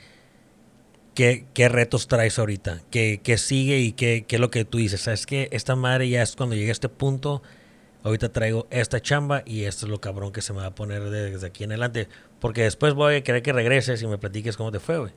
¿qué, 1.14 1.44
¿qué, 1.52 1.68
retos 1.68 2.08
traes 2.08 2.38
ahorita? 2.38 2.80
¿Qué, 2.90 3.20
qué 3.22 3.36
sigue 3.36 3.80
y 3.80 3.92
qué, 3.92 4.24
qué, 4.26 4.36
es 4.36 4.40
lo 4.40 4.50
que 4.50 4.64
tú 4.64 4.78
dices? 4.78 5.02
¿Sabes 5.02 5.26
que 5.26 5.50
Esta 5.52 5.76
madre 5.76 6.08
ya 6.08 6.22
es 6.22 6.36
cuando 6.36 6.56
llegue 6.56 6.70
a 6.70 6.72
este 6.72 6.88
punto, 6.88 7.42
ahorita 8.02 8.30
traigo 8.30 8.66
esta 8.70 9.02
chamba 9.02 9.42
y 9.44 9.64
esto 9.64 9.84
es 9.84 9.90
lo 9.90 10.00
cabrón 10.00 10.32
que 10.32 10.40
se 10.40 10.54
me 10.54 10.60
va 10.60 10.68
a 10.68 10.74
poner 10.74 11.10
desde 11.10 11.46
aquí 11.46 11.64
en 11.64 11.72
adelante. 11.72 12.08
Porque 12.40 12.62
después 12.62 12.94
voy 12.94 13.16
a 13.16 13.22
querer 13.22 13.42
que 13.42 13.52
regreses 13.52 14.00
y 14.00 14.06
me 14.06 14.16
platiques 14.16 14.56
cómo 14.56 14.72
te 14.72 14.80
fue, 14.80 15.00
güey. 15.00 15.12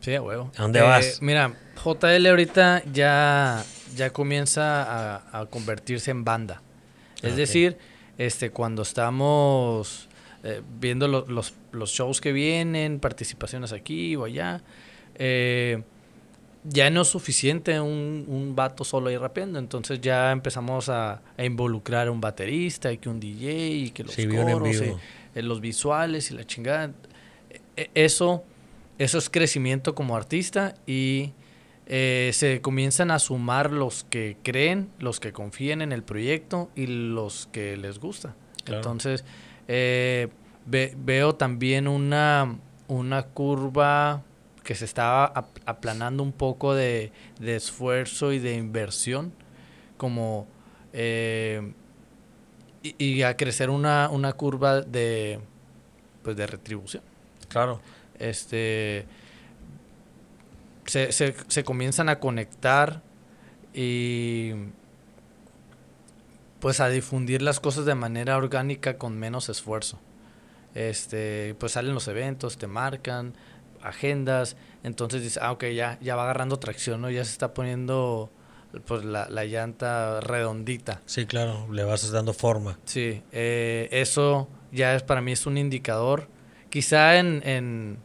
Sí, 0.00 0.14
a 0.14 0.20
huevo. 0.20 0.52
¿A 0.58 0.62
dónde 0.62 0.82
vas? 0.82 1.06
Eh, 1.06 1.18
mira, 1.22 1.54
JL 1.82 2.26
ahorita 2.26 2.82
ya, 2.92 3.64
ya 3.96 4.12
comienza 4.12 5.38
a, 5.38 5.46
convertirse 5.46 6.10
en 6.10 6.24
banda. 6.24 6.62
Es 7.22 7.36
decir, 7.36 7.76
este, 8.18 8.50
cuando 8.50 8.82
estamos 8.82 10.08
eh, 10.42 10.62
viendo 10.80 11.06
los, 11.06 11.54
los, 11.72 11.90
shows 11.90 12.20
que 12.20 12.32
vienen, 12.32 12.98
participaciones 12.98 13.72
aquí 13.72 14.16
o 14.16 14.24
allá, 14.24 14.62
eh, 15.16 15.82
ya 16.64 16.90
no 16.90 17.02
es 17.02 17.08
suficiente 17.08 17.80
un, 17.80 18.24
un 18.28 18.54
vato 18.54 18.84
solo 18.84 19.08
ahí 19.08 19.16
rapeando, 19.16 19.58
entonces 19.58 20.00
ya 20.00 20.30
empezamos 20.30 20.88
a, 20.88 21.22
involucrar 21.38 22.08
a 22.08 22.10
un 22.10 22.20
baterista 22.20 22.92
y 22.92 22.98
que 22.98 23.08
un 23.08 23.18
DJ 23.18 23.68
y 23.70 23.90
que 23.90 24.04
los 24.04 24.14
coros, 24.16 24.76
y, 24.76 25.38
eh, 25.38 25.42
los 25.42 25.60
visuales 25.60 26.30
y 26.30 26.34
la 26.34 26.44
chingada. 26.44 26.92
E, 27.76 27.90
eso, 27.94 28.44
eso 28.98 29.18
es 29.18 29.30
crecimiento 29.30 29.94
como 29.94 30.16
artista 30.16 30.74
y 30.86 31.32
eh, 31.92 32.30
se 32.34 32.60
comienzan 32.60 33.10
a 33.10 33.18
sumar 33.18 33.72
los 33.72 34.04
que 34.04 34.36
creen, 34.44 34.92
los 35.00 35.18
que 35.18 35.32
confían 35.32 35.82
en 35.82 35.90
el 35.90 36.04
proyecto 36.04 36.70
y 36.76 36.86
los 36.86 37.48
que 37.50 37.76
les 37.76 37.98
gusta. 37.98 38.36
Entonces, 38.64 39.24
eh, 39.66 40.28
veo 40.66 41.34
también 41.34 41.88
una, 41.88 42.58
una 42.86 43.24
curva 43.24 44.22
que 44.62 44.76
se 44.76 44.84
estaba 44.84 45.32
aplanando 45.66 46.22
un 46.22 46.30
poco 46.30 46.76
de, 46.76 47.10
esfuerzo 47.44 48.32
y 48.32 48.38
de 48.38 48.54
inversión, 48.54 49.32
como 49.96 50.46
eh, 50.92 51.72
y, 52.84 53.22
a 53.22 53.36
crecer 53.36 53.68
una, 53.68 54.10
una 54.10 54.32
curva 54.34 54.80
de 54.80 55.40
pues 56.22 56.36
de 56.36 56.46
retribución. 56.46 57.02
Claro. 57.48 57.80
Este 58.16 59.06
se, 60.84 61.12
se, 61.12 61.34
se 61.48 61.64
comienzan 61.64 62.08
a 62.08 62.18
conectar 62.18 63.02
y 63.72 64.52
pues 66.60 66.80
a 66.80 66.88
difundir 66.88 67.42
las 67.42 67.58
cosas 67.60 67.84
de 67.86 67.94
manera 67.94 68.36
orgánica 68.36 68.98
con 68.98 69.18
menos 69.18 69.48
esfuerzo. 69.48 69.98
Este, 70.74 71.54
pues 71.58 71.72
salen 71.72 71.94
los 71.94 72.06
eventos, 72.06 72.58
te 72.58 72.66
marcan, 72.66 73.34
agendas, 73.82 74.56
entonces 74.84 75.22
dices, 75.22 75.42
ah, 75.42 75.52
ok, 75.52 75.64
ya, 75.74 75.98
ya 76.00 76.16
va 76.16 76.24
agarrando 76.24 76.58
tracción, 76.58 77.00
¿no? 77.00 77.10
Ya 77.10 77.24
se 77.24 77.32
está 77.32 77.54
poniendo 77.54 78.30
pues 78.86 79.04
la, 79.04 79.28
la 79.28 79.44
llanta 79.44 80.20
redondita. 80.20 81.00
Sí, 81.06 81.26
claro, 81.26 81.66
le 81.72 81.82
vas 81.82 82.08
dando 82.12 82.32
forma. 82.32 82.78
Sí, 82.84 83.22
eh, 83.32 83.88
eso 83.90 84.48
ya 84.70 84.94
es 84.94 85.02
para 85.02 85.20
mí 85.20 85.32
es 85.32 85.46
un 85.46 85.58
indicador. 85.58 86.28
Quizá 86.68 87.16
en, 87.18 87.42
en 87.44 87.98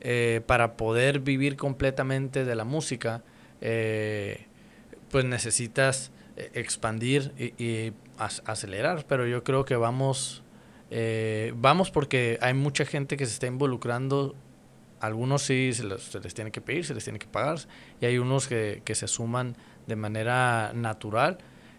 eh, 0.00 0.40
para 0.46 0.76
poder 0.76 1.20
vivir 1.20 1.56
completamente 1.56 2.44
de 2.44 2.54
la 2.54 2.64
música, 2.64 3.22
eh, 3.60 4.46
pues 5.10 5.24
necesitas 5.24 6.12
expandir 6.54 7.32
y, 7.38 7.62
y 7.62 7.92
acelerar, 8.16 9.04
pero 9.06 9.26
yo 9.26 9.44
creo 9.44 9.64
que 9.66 9.76
vamos, 9.76 10.42
vamos 11.54 11.90
porque 11.90 12.38
hay 12.40 12.54
mucha 12.54 12.86
gente 12.86 13.18
que 13.18 13.26
se 13.26 13.32
está 13.32 13.46
involucrando. 13.46 14.34
Algunos 15.00 15.42
sí 15.42 15.72
se 15.72 15.84
les, 15.84 16.34
tiene 16.34 16.50
que 16.50 16.60
pedir, 16.60 16.84
se 16.84 16.94
les 16.94 17.04
tiene 17.04 17.18
que 17.18 17.26
pagar, 17.26 17.58
y 18.00 18.06
hay 18.06 18.18
unos 18.18 18.46
que, 18.46 18.82
se 18.92 19.08
suman 19.08 19.56
de 19.86 19.96
manera 19.96 20.72
natural, 20.74 21.38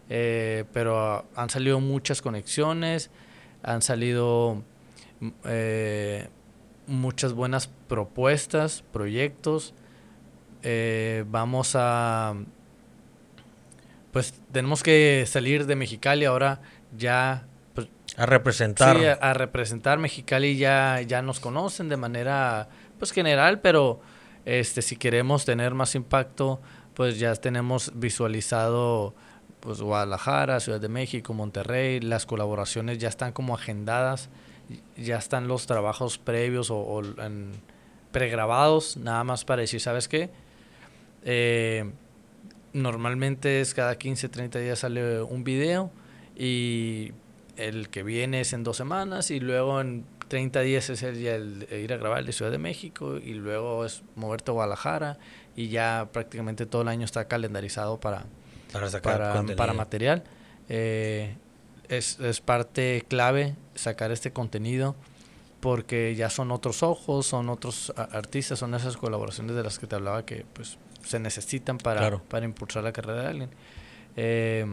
eh, 0.10 0.66
pero 0.74 1.26
han 1.36 1.50
salido 1.52 1.80
muchas 1.80 2.22
conexiones, 2.22 3.12
han 3.62 3.84
salido 3.84 4.64
eh, 5.46 6.30
muchas 6.92 7.34
buenas 7.34 7.70
propuestas, 7.88 8.84
proyectos. 8.92 9.74
Eh, 10.64 11.26
vamos 11.28 11.72
a, 11.76 12.36
pues 14.12 14.34
tenemos 14.52 14.84
que 14.84 15.26
salir 15.28 15.66
de 15.66 15.76
Mexicali 15.76 16.26
ahora 16.26 16.62
ya 16.96 17.48
pues, 17.74 17.88
a 18.18 18.26
representar. 18.26 18.98
Sí, 18.98 19.06
a, 19.06 19.14
a, 19.14 19.34
representar 19.34 19.98
Mexicali 19.98 20.58
ya, 20.58 21.02
ya 21.02 21.22
nos 21.22 21.40
conocen 21.40 21.90
de 21.90 21.98
manera 21.98 22.70
pues 23.00 23.12
general, 23.12 23.62
pero 23.62 24.02
este 24.46 24.82
si 24.82 24.96
queremos 24.96 25.46
tener 25.46 25.74
más 25.74 25.96
impacto, 25.96 26.62
pues 26.94 27.18
ya 27.18 27.34
tenemos 27.36 27.92
visualizado 27.96 29.16
pues 29.62 29.80
Guadalajara, 29.80 30.60
Ciudad 30.60 30.82
de 30.82 30.90
México, 30.90 31.34
Monterrey, 31.34 32.00
las 32.00 32.26
colaboraciones 32.26 32.98
ya 32.98 33.08
están 33.08 33.32
como 33.32 33.54
agendadas, 33.54 34.30
ya 34.98 35.18
están 35.18 35.48
los 35.48 35.68
trabajos 35.68 36.18
previos 36.18 36.70
o, 36.72 37.02
pregrabados, 38.12 38.98
nada 38.98 39.24
más 39.24 39.46
para 39.46 39.62
decir, 39.62 39.80
¿sabes 39.80 40.08
qué? 40.08 40.30
Eh, 41.24 41.90
normalmente 42.74 43.62
es 43.62 43.74
cada 43.74 43.98
15, 43.98 44.30
30 44.30 44.60
días 44.60 44.80
sale 44.80 45.22
un 45.22 45.44
video 45.44 45.92
y 46.36 47.12
el 47.58 47.90
que 47.90 48.04
viene 48.04 48.42
es 48.42 48.54
en 48.54 48.64
dos 48.64 48.78
semanas 48.78 49.32
y 49.32 49.40
luego 49.40 49.82
en 49.82 50.06
30 50.28 50.62
días 50.62 50.90
es 50.90 51.04
el, 51.04 51.26
el, 51.26 51.68
ir 51.72 51.94
a 51.94 51.98
grabar 51.98 52.24
de 52.24 52.32
Ciudad 52.32 52.52
de 52.52 52.58
México 52.58 53.18
y 53.18 53.34
luego 53.34 53.86
es 53.86 54.02
moverte 54.16 54.52
a 54.52 54.54
Guadalajara 54.54 55.18
y 55.56 55.68
ya 55.68 56.10
prácticamente 56.12 56.66
todo 56.66 56.84
el 56.84 56.88
año 56.88 57.06
está 57.06 57.28
calendarizado 57.28 58.00
para, 58.00 58.26
para, 58.72 59.44
para, 59.56 59.74
material. 59.74 60.24
Eh, 60.70 61.36
es, 61.92 62.20
es, 62.20 62.42
parte 62.42 63.06
clave 63.08 63.56
sacar 63.76 64.12
este 64.12 64.32
contenido 64.32 64.96
porque 65.60 66.16
ya 66.16 66.30
son 66.30 66.52
otros 66.52 66.84
ojos, 66.84 67.28
son 67.28 67.50
otros 67.50 67.94
artistas, 67.96 68.60
son 68.60 68.74
esas 68.74 68.98
colaboraciones 68.98 69.56
de 69.56 69.64
las 69.64 69.78
que 69.78 69.88
te 69.88 69.96
hablaba 69.96 70.26
que 70.26 70.46
pues 70.54 70.78
se 71.06 71.20
necesitan 71.20 71.78
para, 71.78 72.18
para 72.18 72.46
impulsar 72.46 72.84
la 72.84 72.92
carrera 72.92 73.22
de 73.22 73.28
alguien. 73.28 73.50
Eh, 74.16 74.66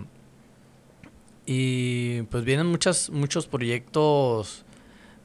y 1.45 2.23
pues 2.23 2.45
vienen 2.45 2.67
muchas, 2.67 3.11
muchos 3.11 3.47
proyectos 3.47 4.65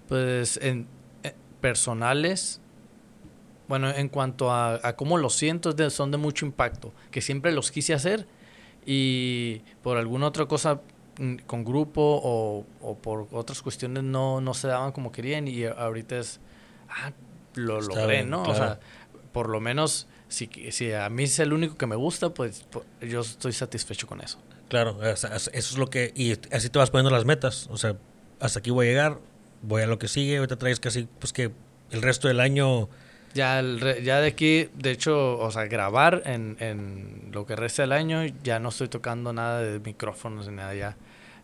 pues 0.08 0.58
en, 0.62 0.88
eh, 1.24 1.34
personales, 1.62 2.60
bueno, 3.68 3.90
en 3.90 4.10
cuanto 4.10 4.52
a, 4.52 4.80
a 4.84 4.96
cómo 4.96 5.18
los 5.18 5.36
siento, 5.36 5.74
son 5.90 6.12
de 6.12 6.18
mucho 6.18 6.46
impacto, 6.46 6.92
que 7.12 7.22
siempre 7.22 7.52
los 7.52 7.72
quise 7.72 7.94
hacer 7.94 8.28
y 8.86 9.62
por 9.82 9.98
alguna 9.98 10.28
otra 10.28 10.46
cosa 10.46 10.82
con 11.46 11.64
grupo 11.64 12.02
o, 12.02 12.66
o 12.82 12.98
por 12.98 13.28
otras 13.32 13.62
cuestiones 13.62 14.04
no, 14.04 14.42
no 14.42 14.54
se 14.54 14.68
daban 14.68 14.92
como 14.92 15.12
querían 15.12 15.48
y 15.48 15.66
ahorita 15.66 16.18
es, 16.18 16.40
ah, 16.90 17.12
lo 17.56 17.82
logré, 17.82 18.24
¿no? 18.24 18.44
O 18.44 18.56
sea, 18.56 18.80
por 19.32 19.50
lo 19.50 19.60
menos 19.60 20.08
si, 20.28 20.50
si 20.72 20.92
a 20.92 21.10
mí 21.10 21.24
es 21.24 21.40
el 21.40 21.54
único 21.54 21.78
que 21.78 21.86
me 21.86 21.96
gusta, 21.96 22.34
pues, 22.34 22.66
pues 22.70 22.86
yo 23.02 23.22
estoy 23.22 23.54
satisfecho 23.54 24.08
con 24.08 24.22
eso. 24.22 24.40
Claro, 24.70 25.04
eso 25.04 25.28
es 25.52 25.78
lo 25.78 25.90
que, 25.90 26.12
y 26.16 26.34
así 26.52 26.70
te 26.70 26.80
vas 26.80 26.90
poniendo 26.90 27.12
las 27.12 27.26
metas, 27.26 27.68
o 27.70 27.78
sea, 27.78 27.96
hasta 28.40 28.60
aquí 28.60 28.72
voy 28.72 28.88
a 28.88 28.90
llegar, 28.90 29.20
voy 29.62 29.84
a 29.84 29.88
lo 29.88 30.00
que 30.00 30.08
sigue, 30.08 30.38
ahorita 30.38 30.58
traes 30.58 30.80
casi, 30.80 31.08
pues 31.20 31.34
que 31.34 31.52
el 31.92 32.02
resto 32.02 32.28
del 32.28 32.40
año... 32.40 32.90
Ya, 33.34 33.60
el 33.60 34.04
ya 34.04 34.22
de 34.22 34.28
aquí, 34.28 34.70
de 34.76 34.92
hecho, 34.92 35.40
o 35.40 35.50
sea, 35.52 35.66
grabar 35.66 36.22
en, 36.26 36.56
en 36.60 37.30
lo 37.32 37.46
que 37.46 37.56
resta 37.56 37.82
del 37.82 37.92
año, 37.92 38.24
ya 38.44 38.60
no 38.60 38.70
estoy 38.70 38.90
tocando 38.90 39.34
nada 39.34 39.62
de 39.62 39.80
micrófonos 39.80 40.48
ni 40.48 40.56
nada, 40.56 40.76
ya. 40.76 40.96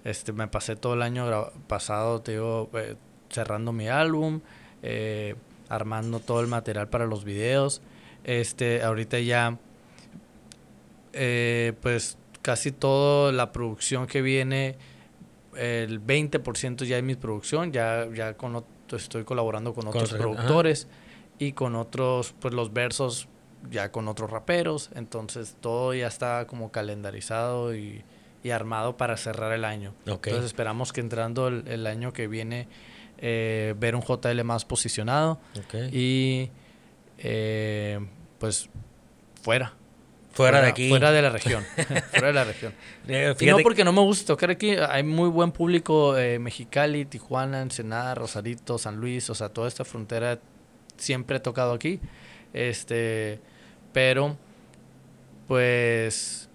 Este, 0.03 0.31
me 0.31 0.47
pasé 0.47 0.75
todo 0.75 0.93
el 0.93 1.01
año 1.01 1.51
pasado, 1.67 2.21
te 2.21 2.33
digo, 2.33 2.69
eh, 2.73 2.95
cerrando 3.29 3.73
mi 3.73 3.89
álbum, 3.89 4.41
eh, 4.81 5.35
armando 5.67 6.19
todo 6.19 6.41
el 6.41 6.47
material 6.47 6.87
para 6.89 7.05
los 7.05 7.23
videos. 7.23 7.81
Este, 8.23 8.83
ahorita 8.83 9.19
ya, 9.19 9.57
eh, 11.13 11.73
pues 11.81 12.17
casi 12.41 12.71
toda 12.71 13.31
la 13.31 13.51
producción 13.51 14.07
que 14.07 14.21
viene 14.21 14.77
el 15.55 15.99
20% 15.99 16.85
ya 16.85 16.97
es 16.97 17.03
mi 17.03 17.15
producción, 17.15 17.71
ya, 17.71 18.07
ya 18.13 18.35
con 18.35 18.63
estoy 18.91 19.23
colaborando 19.23 19.73
con 19.73 19.87
otros 19.87 20.13
productores 20.13 20.87
y 21.39 21.53
con 21.53 21.75
otros, 21.75 22.35
pues 22.39 22.53
los 22.53 22.73
versos 22.73 23.27
ya 23.71 23.91
con 23.91 24.07
otros 24.07 24.29
raperos, 24.29 24.89
entonces 24.93 25.55
todo 25.59 25.93
ya 25.93 26.07
está 26.07 26.45
como 26.47 26.71
calendarizado 26.71 27.75
y, 27.75 28.03
armado 28.53 28.97
para 28.97 29.15
cerrar 29.15 29.51
el 29.51 29.63
año. 29.63 29.93
Entonces 30.05 30.45
esperamos 30.45 30.91
que 30.91 31.01
entrando 31.01 31.49
el, 31.49 31.85
año 31.85 32.13
que 32.13 32.27
viene 32.27 32.67
eh, 33.19 33.75
ver 33.77 33.95
un 33.95 34.01
JL 34.01 34.43
más 34.43 34.65
posicionado 34.65 35.39
y 35.91 36.49
eh, 37.19 37.99
pues 38.39 38.69
fuera. 39.41 39.73
Fuera, 40.31 40.61
de 40.61 40.69
aquí. 40.69 40.89
Fuera 40.89 41.11
de 41.11 41.21
la 41.21 41.29
región. 41.29 41.65
fuera 42.11 42.27
de 42.27 42.33
la 42.33 42.43
región. 42.43 42.73
Eh, 43.07 43.35
no 43.41 43.57
porque 43.63 43.83
no 43.83 43.91
me 43.91 44.01
gusta 44.01 44.27
tocar 44.27 44.51
aquí. 44.51 44.71
Hay 44.71 45.03
muy 45.03 45.29
buen 45.29 45.51
público. 45.51 46.15
Eh, 46.17 46.37
Mexicali, 46.37 47.05
Tijuana, 47.05 47.61
Ensenada, 47.61 48.13
Rosarito, 48.13 48.77
San 48.77 48.97
Luis. 48.97 49.29
O 49.31 49.35
sea, 49.35 49.49
toda 49.49 49.67
esta 49.67 49.83
frontera 49.83 50.39
siempre 50.99 51.37
he 51.37 51.39
tocado 51.39 51.73
aquí. 51.73 51.99
Este, 52.53 53.39
pero, 53.93 54.37
pues, 55.47 56.49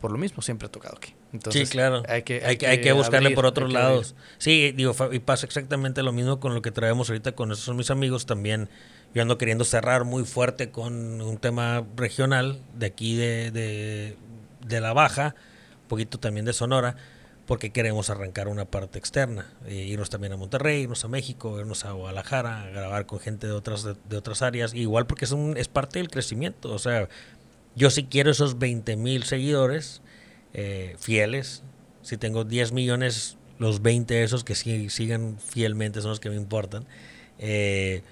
por 0.00 0.12
lo 0.12 0.18
mismo 0.18 0.42
siempre 0.42 0.66
he 0.66 0.70
tocado 0.70 0.96
aquí. 0.96 1.14
sí, 1.50 1.66
claro. 1.66 2.02
Hay 2.08 2.22
que, 2.22 2.44
hay, 2.44 2.56
que, 2.56 2.92
buscarle 2.92 3.30
por 3.30 3.46
otros 3.46 3.72
lados. 3.72 4.14
Sí, 4.38 4.72
digo, 4.72 4.94
y 5.12 5.18
pasa 5.18 5.46
exactamente 5.46 6.02
lo 6.02 6.12
mismo 6.12 6.40
con 6.40 6.54
lo 6.54 6.62
que 6.62 6.70
traemos 6.70 7.08
ahorita 7.08 7.32
con 7.32 7.52
esos 7.52 7.64
son 7.64 7.76
mis 7.76 7.90
amigos 7.90 8.26
también. 8.26 8.68
Yo 9.14 9.22
ando 9.22 9.36
queriendo 9.36 9.64
cerrar 9.64 10.04
muy 10.04 10.24
fuerte 10.24 10.70
con 10.70 11.20
un 11.20 11.36
tema 11.36 11.84
regional 11.96 12.60
de 12.74 12.86
aquí 12.86 13.14
de, 13.16 13.50
de, 13.50 14.16
de 14.66 14.80
La 14.80 14.94
Baja, 14.94 15.34
un 15.82 15.88
poquito 15.88 16.18
también 16.18 16.46
de 16.46 16.54
Sonora 16.54 16.96
porque 17.46 17.70
queremos 17.70 18.08
arrancar 18.10 18.48
una 18.48 18.64
parte 18.64 18.98
externa, 18.98 19.52
eh, 19.66 19.74
irnos 19.74 20.10
también 20.10 20.32
a 20.32 20.36
Monterrey, 20.36 20.82
irnos 20.82 21.04
a 21.04 21.08
México, 21.08 21.58
irnos 21.58 21.84
a 21.84 21.92
Guadalajara, 21.92 22.68
grabar 22.70 23.06
con 23.06 23.18
gente 23.18 23.46
de 23.46 23.52
otras, 23.52 23.84
de, 23.84 24.16
otras 24.16 24.42
áreas, 24.42 24.74
igual 24.74 25.06
porque 25.06 25.24
es, 25.24 25.32
un, 25.32 25.56
es 25.56 25.68
parte 25.68 25.98
del 25.98 26.08
crecimiento, 26.08 26.72
o 26.72 26.78
sea, 26.78 27.08
yo 27.74 27.90
sí 27.90 28.04
quiero 28.04 28.30
esos 28.30 28.58
20 28.58 28.96
mil 28.96 29.24
seguidores 29.24 30.02
eh, 30.54 30.96
fieles, 30.98 31.62
si 32.02 32.16
tengo 32.16 32.44
10 32.44 32.72
millones, 32.72 33.36
los 33.58 33.82
20 33.82 34.22
esos 34.22 34.44
que 34.44 34.54
sigan 34.54 35.38
fielmente 35.38 36.00
son 36.00 36.10
los 36.10 36.20
que 36.20 36.30
me 36.30 36.36
importan, 36.36 36.86
eh, 37.38 38.02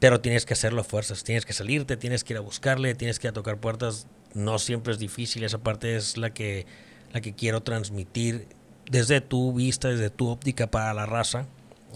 pero 0.00 0.20
tienes 0.20 0.44
que 0.44 0.54
hacerlo 0.54 0.80
a 0.80 0.84
fuerzas, 0.84 1.22
tienes 1.22 1.46
que 1.46 1.52
salirte, 1.52 1.96
tienes 1.96 2.24
que 2.24 2.32
ir 2.32 2.38
a 2.38 2.40
buscarle, 2.40 2.96
tienes 2.96 3.20
que 3.20 3.28
ir 3.28 3.30
a 3.30 3.32
tocar 3.32 3.58
puertas, 3.58 4.08
no 4.34 4.58
siempre 4.58 4.92
es 4.92 4.98
difícil, 4.98 5.44
esa 5.44 5.58
parte 5.58 5.94
es 5.94 6.16
la 6.16 6.30
que, 6.30 6.66
la 7.12 7.20
que 7.20 7.34
quiero 7.34 7.62
transmitir 7.62 8.48
desde 8.92 9.20
tu 9.22 9.54
vista, 9.54 9.88
desde 9.88 10.10
tu 10.10 10.28
óptica 10.28 10.70
para 10.70 10.92
la 10.92 11.06
raza, 11.06 11.46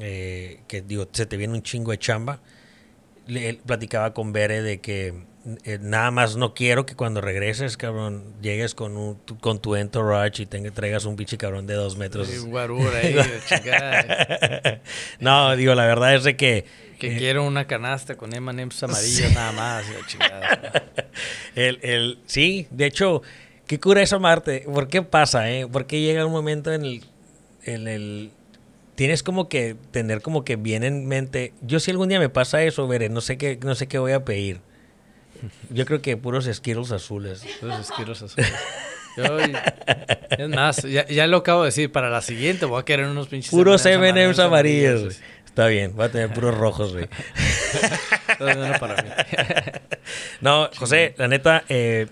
eh, 0.01 0.61
que 0.67 0.81
digo, 0.81 1.07
se 1.13 1.27
te 1.27 1.37
viene 1.37 1.53
un 1.53 1.63
chingo 1.63 1.91
de 1.91 1.99
chamba. 1.99 2.41
Le, 3.27 3.53
platicaba 3.55 4.15
con 4.15 4.33
Bere 4.33 4.63
de 4.63 4.81
que 4.81 5.13
eh, 5.65 5.79
nada 5.79 6.11
más 6.11 6.37
no 6.37 6.55
quiero 6.55 6.87
que 6.87 6.95
cuando 6.95 7.21
regreses, 7.21 7.77
cabrón, 7.77 8.33
llegues 8.41 8.75
con 8.75 8.97
un, 8.97 9.17
con 9.41 9.61
tu 9.61 9.77
entourage 9.77 10.45
y 10.45 10.47
te, 10.47 10.71
traigas 10.71 11.05
un 11.05 11.17
bicho 11.17 11.37
cabrón 11.37 11.67
de 11.67 11.75
dos 11.75 11.99
metros. 11.99 12.31
no, 15.21 15.55
digo, 15.55 15.75
la 15.75 15.85
verdad 15.85 16.15
es 16.15 16.25
de 16.25 16.37
que... 16.37 16.65
Que 16.99 17.15
eh, 17.15 17.19
quiero 17.19 17.45
una 17.45 17.67
canasta 17.67 18.17
con 18.17 18.35
M&M's 18.35 18.83
amarillos 18.83 19.35
nada 19.35 19.53
más. 19.53 19.85
el, 21.55 21.79
el, 21.83 22.21
sí, 22.25 22.69
de 22.71 22.87
hecho, 22.87 23.21
Qué 23.67 23.81
cura 23.81 24.03
eso, 24.03 24.21
Marte. 24.21 24.65
¿Por 24.73 24.89
qué 24.89 25.03
pasa, 25.03 25.51
eh? 25.51 25.67
¿Por 25.67 25.87
qué 25.87 26.01
llega 26.01 26.25
un 26.25 26.33
momento 26.33 26.73
en 26.73 26.85
el, 26.85 27.05
en 27.65 27.89
el... 27.89 28.31
Tienes 28.95 29.23
como 29.23 29.49
que 29.49 29.77
tener 29.91 30.23
como 30.23 30.45
que 30.45 30.57
bien 30.57 30.85
en 30.85 31.07
mente... 31.07 31.53
Yo 31.63 31.81
si 31.81 31.91
algún 31.91 32.09
día 32.09 32.21
me 32.21 32.29
pasa 32.29 32.63
eso, 32.63 32.87
veré, 32.87 33.09
no 33.09 33.21
sé 33.21 33.37
qué, 33.37 33.59
no 33.63 33.75
sé 33.75 33.89
qué 33.89 33.99
voy 33.99 34.13
a 34.13 34.25
pedir. 34.25 34.61
Yo 35.71 35.85
creo 35.85 36.01
que 36.01 36.17
puros 36.17 36.47
esquiros 36.47 36.93
azules. 36.93 37.45
Puros 37.61 37.81
esquiros 37.81 38.23
azules. 38.23 38.53
es 40.39 40.49
más, 40.49 40.83
ya, 40.83 41.27
lo 41.27 41.39
acabo 41.39 41.63
de 41.63 41.69
decir, 41.69 41.91
para 41.91 42.09
la 42.09 42.23
siguiente 42.23 42.67
voy 42.67 42.81
a 42.81 42.85
querer 42.85 43.07
unos 43.07 43.29
pinches... 43.29 43.51
Puros 43.51 43.85
M&M's 43.85 44.39
amarillos. 44.39 45.21
Está 45.45 45.67
bien, 45.67 45.97
voy 45.97 46.07
a 46.07 46.11
tener 46.11 46.33
puros 46.33 46.57
rojos, 46.57 46.93
güey. 46.93 47.09
no, 50.41 50.71
José, 50.77 51.15
la 51.17 51.29
neta, 51.29 51.65
eh, 51.69 52.07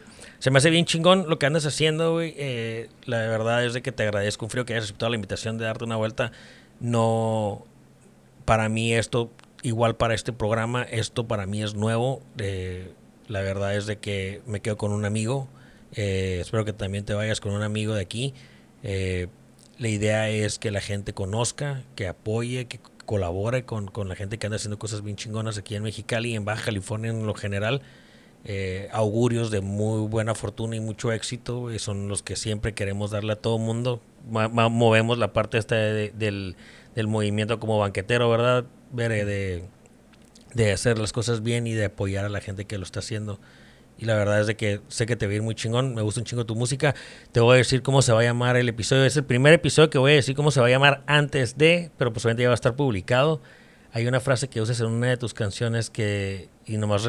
se 0.45 0.51
me 0.51 0.59
hace 0.59 0.69
bien 0.69 0.85
chingón 0.85 1.25
lo 1.31 1.39
que 1.39 1.47
andas 1.47 1.65
haciendo, 1.65 2.13
güey. 2.13 2.35
Eh, 2.37 2.91
la 3.07 3.17
verdad 3.17 3.65
es 3.65 3.73
de 3.73 3.81
que 3.81 3.93
te 3.93 4.03
agradezco 4.03 4.45
un 4.45 4.51
frío 4.51 4.67
que 4.67 4.75
hayas 4.75 4.85
aceptado 4.85 5.09
la 5.09 5.17
invitación 5.17 5.57
de 5.57 5.65
darte 5.65 5.85
una 5.85 5.97
vuelta. 5.97 6.33
No, 6.81 7.65
para 8.45 8.69
mí 8.69 8.93
esto, 8.93 9.31
igual 9.63 9.97
para 9.97 10.13
este 10.13 10.35
programa, 10.35 10.83
esto 10.83 11.27
para 11.27 11.47
mí 11.47 11.63
es 11.63 11.75
nuevo. 11.75 12.21
Eh, 12.37 12.93
la 13.27 13.41
verdad 13.41 13.75
es 13.75 13.87
de 13.87 13.97
que 13.97 14.43
me 14.45 14.61
quedo 14.61 14.77
con 14.77 14.93
un 14.93 15.07
amigo. 15.07 15.49
Eh, 15.95 16.41
espero 16.43 16.67
que 16.67 16.75
también 16.75 17.07
te 17.07 17.15
vayas 17.15 17.41
con 17.41 17.53
un 17.53 17.63
amigo 17.63 17.95
de 17.95 18.03
aquí. 18.03 18.35
la 18.83 19.89
idea 19.89 20.29
es 20.29 20.59
que 20.59 20.71
la 20.71 20.83
gente 20.83 21.15
conozca, 21.15 21.85
que 21.97 22.07
apoye, 22.07 22.67
que 22.67 22.81
colabore 23.07 23.65
con, 23.65 23.87
con 23.87 24.11
la 24.11 24.15
gente 24.15 24.37
que 24.37 24.47
anda 24.47 24.57
haciendo 24.57 24.79
cosas 24.79 25.03
bien 25.03 25.17
chingonas 25.17 25.57
aquí 25.57 25.75
en 25.75 25.85
Mexicali 25.85 26.33
y 26.33 26.35
en 26.35 26.45
Baja 26.45 26.67
California 26.67 27.13
en 27.13 27.25
lo 27.25 27.33
general. 27.33 27.81
Eh, 28.47 28.89
augurios 28.93 29.51
de 29.51 29.63
muy 29.63 30.07
buena 30.07 30.35
fortuna 30.35 30.77
y 30.77 30.81
mucho 30.81 31.13
éxito, 31.13 31.69
son 31.79 32.09
los 32.09 32.23
que 32.23 32.37
siempre 32.37 32.75
queremos 32.75 33.11
darle 33.11 33.33
a 33.33 33.37
todo 33.37 33.59
mundo. 33.59 34.03
movemos 34.29 35.19
la 35.19 35.33
parte 35.33 35.57
esta 35.57 35.77
del, 35.77 36.57
movimiento 37.07 37.59
como 37.59 37.79
banquetero, 37.79 38.29
¿verdad? 38.29 38.67
De, 38.93 39.65
de 40.55 40.73
hacer 40.73 40.99
las 40.99 41.13
cosas 41.13 41.43
bien 41.43 41.67
y 41.67 41.73
de 41.73 41.87
apoyar 41.87 42.25
a 42.27 42.29
la 42.29 42.41
gente 42.41 42.67
que 42.67 42.77
lo 42.77 42.85
está 42.85 43.01
haciendo. 43.01 43.41
Y 43.97 44.07
la 44.07 44.17
verdad 44.17 44.41
es 44.41 44.47
de 44.47 44.57
que 44.57 44.81
sé 44.89 45.07
que 45.07 45.17
te 45.17 45.27
va 45.27 45.33
a 45.33 45.37
ir 45.37 45.43
muy 45.43 45.55
chingón, 45.55 45.95
me 45.95 46.03
gusta 46.03 46.21
un 46.21 46.27
chingo 46.27 46.45
tu 46.45 46.57
música. 46.57 46.95
Te 47.33 47.41
voy 47.41 47.55
a 47.55 47.59
decir 47.59 47.83
cómo 47.83 48.03
se 48.03 48.13
va 48.13 48.21
a 48.21 48.25
llamar 48.25 48.57
el 48.57 48.69
episodio. 48.69 49.05
Es 49.05 49.17
el 49.17 49.25
primer 49.25 49.53
episodio 49.55 49.89
que 49.89 49.99
voy 49.99 50.13
a 50.13 50.15
decir 50.17 50.35
cómo 50.35 50.51
se 50.51 50.61
va 50.61 50.67
a 50.67 50.71
llamar 50.71 51.03
antes 51.07 51.57
de, 51.57 51.91
pero 51.97 52.13
pues 52.13 52.25
ya 52.25 52.47
va 52.47 52.53
a 52.53 52.55
estar 52.55 52.75
publicado. 52.75 53.41
Hay 53.93 54.07
una 54.09 54.19
frase 54.19 54.49
que 54.49 54.61
usas 54.61 54.81
en 54.81 54.87
una 54.87 55.07
de 55.07 55.17
tus 55.17 55.35
canciones 55.35 55.89
que, 55.89 56.49
y 56.67 56.77
nomás 56.77 57.09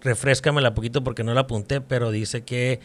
refrescamela 0.00 0.74
poquito 0.74 1.04
porque 1.04 1.24
no 1.24 1.34
la 1.34 1.42
apunté, 1.42 1.80
pero 1.80 2.10
dice 2.10 2.42
que 2.42 2.80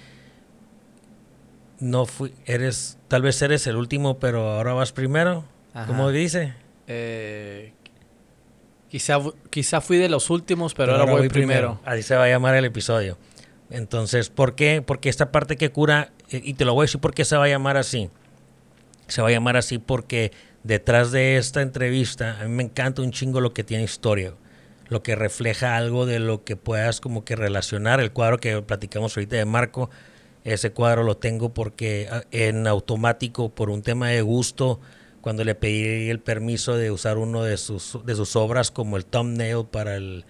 no 1.79 2.05
fui, 2.05 2.33
eres, 2.45 2.97
tal 3.07 3.21
vez 3.21 3.41
eres 3.41 3.67
el 3.67 3.75
último, 3.75 4.19
pero 4.19 4.51
ahora 4.51 4.73
vas 4.73 4.91
primero. 4.91 5.45
¿Cómo 5.87 6.09
dice? 6.09 6.53
Eh, 6.87 7.73
quizá, 8.87 9.19
quizá 9.49 9.81
fui 9.81 9.97
de 9.97 10.07
los 10.07 10.29
últimos, 10.29 10.73
pero, 10.73 10.93
ahora, 10.93 11.11
voy, 11.11 11.27
primero. 11.27 11.81
Así 11.83 12.01
se 12.01 12.15
va 12.15 12.25
a 12.25 12.29
llamar 12.29 12.55
el 12.55 12.63
episodio. 12.63 13.17
Entonces, 13.69 14.29
¿por 14.29 14.55
qué? 14.55 14.81
Porque 14.85 15.09
esta 15.09 15.31
parte 15.31 15.57
que 15.57 15.71
cura, 15.71 16.11
eh, 16.29 16.41
y 16.43 16.53
te 16.53 16.63
lo 16.63 16.73
voy 16.73 16.83
a 16.83 16.85
decir 16.85 17.01
por 17.01 17.13
qué 17.13 17.25
se 17.25 17.35
va 17.35 17.45
a 17.45 17.49
llamar 17.49 17.75
así. 17.75 18.09
Se 19.07 19.21
va 19.21 19.27
a 19.27 19.31
llamar 19.31 19.57
así 19.57 19.79
porque 19.79 20.31
detrás 20.63 21.11
de 21.11 21.35
esta 21.35 21.61
entrevista, 21.61 22.39
a 22.39 22.45
mí 22.45 22.49
me 22.55 22.63
encanta 22.63 23.01
un 23.01 23.11
chingo 23.11 23.41
lo 23.41 23.53
que 23.53 23.63
tiene 23.63 23.83
historia 23.83 24.33
lo 24.87 25.03
que 25.03 25.15
refleja 25.15 25.75
algo 25.75 26.05
de 26.05 26.19
lo 26.19 26.43
que 26.43 26.55
puedas 26.55 27.01
como 27.01 27.25
que 27.25 27.35
relacionar. 27.35 27.99
El 27.99 28.11
cuadro 28.11 28.37
que 28.37 28.61
platicamos 28.61 29.15
ahorita 29.17 29.35
de 29.35 29.45
Marco, 29.45 29.89
ese 30.43 30.71
cuadro 30.71 31.03
lo 31.03 31.17
tengo 31.17 31.53
porque 31.53 32.07
ah, 32.11 32.23
en 32.31 32.67
automático, 32.67 33.49
por 33.49 33.69
un 33.69 33.81
tema 33.81 34.09
de 34.09 34.21
gusto, 34.21 34.79
cuando 35.21 35.43
le 35.43 35.55
pedí 35.55 36.09
el 36.09 36.19
permiso 36.19 36.77
de 36.77 36.91
usar 36.91 37.17
uno 37.17 37.43
de 37.43 37.57
sus, 37.57 37.99
de 38.05 38.15
sus 38.15 38.35
obras 38.35 38.69
como 38.69 38.97
el 38.97 39.05
thumbnail 39.05 39.65
para 39.65 39.95
el, 39.95 40.25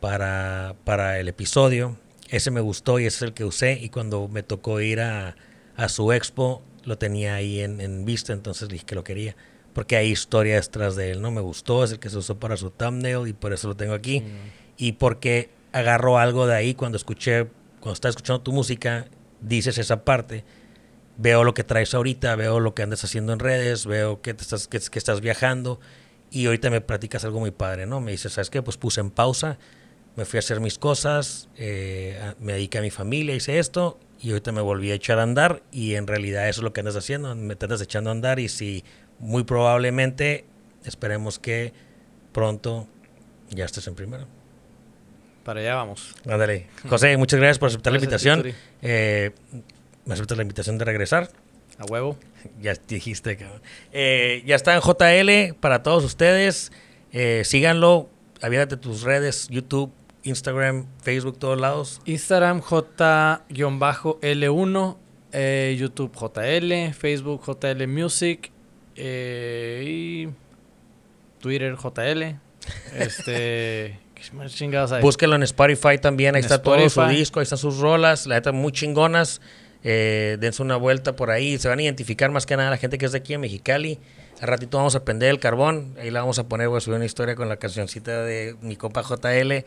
para, 0.00 0.76
para 0.84 1.18
el 1.18 1.28
episodio, 1.28 1.96
ese 2.28 2.50
me 2.50 2.60
gustó 2.60 2.98
y 2.98 3.06
ese 3.06 3.16
es 3.16 3.22
el 3.22 3.32
que 3.32 3.44
usé. 3.44 3.78
Y 3.80 3.88
cuando 3.88 4.28
me 4.28 4.42
tocó 4.42 4.80
ir 4.82 5.00
a, 5.00 5.36
a 5.76 5.88
su 5.88 6.12
expo, 6.12 6.62
lo 6.84 6.98
tenía 6.98 7.36
ahí 7.36 7.60
en, 7.60 7.80
en 7.80 8.04
vista, 8.04 8.34
entonces 8.34 8.68
dije 8.68 8.84
que 8.84 8.94
lo 8.94 9.04
quería 9.04 9.34
porque 9.78 9.94
hay 9.94 10.10
historias 10.10 10.70
tras 10.70 10.96
de 10.96 11.12
él, 11.12 11.22
¿no? 11.22 11.30
Me 11.30 11.40
gustó, 11.40 11.84
es 11.84 11.92
el 11.92 12.00
que 12.00 12.10
se 12.10 12.18
usó 12.18 12.36
para 12.36 12.56
su 12.56 12.72
thumbnail 12.72 13.28
y 13.28 13.32
por 13.32 13.52
eso 13.52 13.68
lo 13.68 13.76
tengo 13.76 13.94
aquí. 13.94 14.22
Mm. 14.22 14.24
Y 14.76 14.92
porque 14.94 15.50
agarro 15.70 16.18
algo 16.18 16.48
de 16.48 16.56
ahí 16.56 16.74
cuando 16.74 16.96
escuché, 16.96 17.46
cuando 17.78 17.92
estaba 17.92 18.10
escuchando 18.10 18.40
tu 18.40 18.50
música, 18.50 19.06
dices 19.40 19.78
esa 19.78 20.04
parte, 20.04 20.42
veo 21.16 21.44
lo 21.44 21.54
que 21.54 21.62
traes 21.62 21.94
ahorita, 21.94 22.34
veo 22.34 22.58
lo 22.58 22.74
que 22.74 22.82
andas 22.82 23.04
haciendo 23.04 23.32
en 23.32 23.38
redes, 23.38 23.86
veo 23.86 24.20
que, 24.20 24.34
te 24.34 24.42
estás, 24.42 24.66
que, 24.66 24.78
estás 24.78 25.20
viajando 25.20 25.78
y 26.28 26.46
ahorita 26.46 26.70
me 26.70 26.80
platicas 26.80 27.24
algo 27.24 27.38
muy 27.38 27.52
padre, 27.52 27.86
¿no? 27.86 28.00
Me 28.00 28.10
dices, 28.10 28.32
¿sabes 28.32 28.50
qué? 28.50 28.62
Pues 28.62 28.76
puse 28.76 29.00
en 29.00 29.12
pausa, 29.12 29.60
me 30.16 30.24
fui 30.24 30.38
a 30.38 30.40
hacer 30.40 30.58
mis 30.58 30.76
cosas, 30.76 31.50
eh, 31.56 32.34
me 32.40 32.54
dediqué 32.54 32.78
a 32.78 32.82
mi 32.82 32.90
familia, 32.90 33.32
hice 33.36 33.60
esto 33.60 34.00
y 34.20 34.30
ahorita 34.30 34.50
me 34.50 34.60
volví 34.60 34.90
a 34.90 34.94
echar 34.94 35.20
a 35.20 35.22
andar 35.22 35.62
y 35.70 35.94
en 35.94 36.08
realidad 36.08 36.48
eso 36.48 36.62
es 36.62 36.64
lo 36.64 36.72
que 36.72 36.80
andas 36.80 36.96
haciendo, 36.96 37.32
me 37.36 37.52
estás 37.52 37.80
echando 37.80 38.10
a 38.10 38.12
andar 38.12 38.40
y 38.40 38.48
si 38.48 38.82
muy 39.18 39.44
probablemente 39.44 40.44
esperemos 40.84 41.38
que 41.38 41.72
pronto 42.32 42.86
ya 43.50 43.64
estés 43.64 43.86
en 43.86 43.94
primero. 43.94 44.26
Para 45.44 45.60
allá 45.60 45.76
vamos. 45.76 46.14
Ándale. 46.28 46.66
José, 46.88 47.16
muchas 47.16 47.40
gracias 47.40 47.58
por 47.58 47.68
aceptar 47.68 47.92
la 47.92 47.98
invitación. 47.98 48.44
Eh, 48.82 49.30
¿Me 50.04 50.14
aceptas 50.14 50.36
la 50.36 50.42
invitación 50.42 50.78
de 50.78 50.84
regresar? 50.84 51.30
A 51.78 51.84
huevo. 51.84 52.16
Ya 52.62 52.74
dijiste, 52.86 53.36
cabrón. 53.36 53.60
Eh, 53.92 54.44
ya 54.46 54.54
está 54.54 54.74
en 54.74 54.80
JL 54.80 55.54
para 55.58 55.82
todos 55.82 56.04
ustedes. 56.04 56.70
Eh, 57.12 57.42
síganlo. 57.44 58.08
Aviérate 58.40 58.76
tus 58.76 59.02
redes, 59.02 59.48
YouTube, 59.48 59.90
Instagram, 60.22 60.86
Facebook, 61.02 61.38
todos 61.38 61.60
lados. 61.60 62.00
Instagram 62.04 62.60
J-L1, 62.60 63.46
eh, 65.32 65.76
YouTube 65.78 66.12
JL, 66.14 66.92
Facebook 66.94 67.42
JL 67.44 67.86
Music, 67.88 68.52
eh, 68.98 69.82
y 69.86 70.28
Twitter 71.40 71.76
JL. 71.76 72.36
Este. 72.94 73.98
Búsquenlo 75.00 75.36
en 75.36 75.42
Spotify 75.44 75.96
también. 75.98 76.34
Ahí 76.34 76.42
está 76.42 76.60
todo 76.60 76.88
su 76.90 77.02
disco, 77.04 77.40
ahí 77.40 77.44
están 77.44 77.58
sus 77.58 77.78
rolas. 77.78 78.26
La 78.26 78.34
neta, 78.34 78.52
muy 78.52 78.72
chingonas. 78.72 79.40
Eh, 79.84 80.36
dense 80.40 80.60
una 80.60 80.76
vuelta 80.76 81.14
por 81.14 81.30
ahí. 81.30 81.56
Se 81.56 81.68
van 81.68 81.78
a 81.78 81.82
identificar 81.82 82.30
más 82.30 82.44
que 82.44 82.56
nada 82.56 82.70
la 82.70 82.76
gente 82.76 82.98
que 82.98 83.06
es 83.06 83.12
de 83.12 83.18
aquí 83.18 83.34
en 83.34 83.40
Mexicali. 83.40 83.98
Al 84.40 84.48
ratito 84.48 84.76
vamos 84.76 84.96
a 84.96 85.04
prender 85.04 85.30
el 85.30 85.38
carbón. 85.38 85.94
Ahí 85.98 86.10
la 86.10 86.20
vamos 86.20 86.38
a 86.40 86.48
poner. 86.48 86.68
Voy 86.68 86.78
a 86.78 86.80
subir 86.80 86.96
una 86.96 87.06
historia 87.06 87.36
con 87.36 87.48
la 87.48 87.56
cancioncita 87.56 88.22
de 88.24 88.56
mi 88.60 88.76
copa 88.76 89.02
JL. 89.02 89.64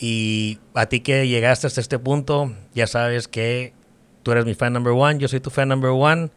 Y 0.00 0.58
a 0.74 0.86
ti 0.86 1.00
que 1.00 1.28
llegaste 1.28 1.66
hasta 1.66 1.80
este 1.80 1.98
punto, 1.98 2.54
ya 2.74 2.86
sabes 2.86 3.28
que 3.28 3.74
Tú 4.22 4.30
eres 4.30 4.44
mi 4.44 4.54
fan 4.54 4.72
number 4.72 4.92
one, 4.92 5.18
yo 5.18 5.28
soy 5.28 5.40
tu 5.40 5.50
fan 5.50 5.68
number 5.68 5.90
one. 5.90 6.30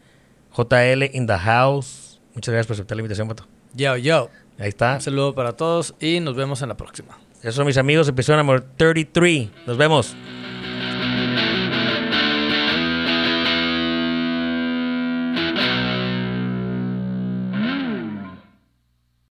JL 0.56 1.04
in 1.12 1.26
the 1.26 1.38
house. 1.38 2.05
Muchas 2.36 2.52
gracias 2.52 2.66
por 2.66 2.74
aceptar 2.74 2.96
la 2.96 3.00
invitación, 3.00 3.28
Pato. 3.28 3.46
Yo, 3.72 3.96
yo. 3.96 4.28
Ahí 4.58 4.68
está. 4.68 4.96
Un 4.96 5.00
saludo 5.00 5.34
para 5.34 5.54
todos 5.54 5.94
y 5.98 6.20
nos 6.20 6.36
vemos 6.36 6.60
en 6.60 6.68
la 6.68 6.76
próxima. 6.76 7.18
Son 7.50 7.66
mis 7.66 7.78
amigos, 7.78 8.06
episodio 8.08 8.38
número 8.38 8.62
33. 8.76 9.48
Nos 9.66 9.78
vemos. 9.78 10.14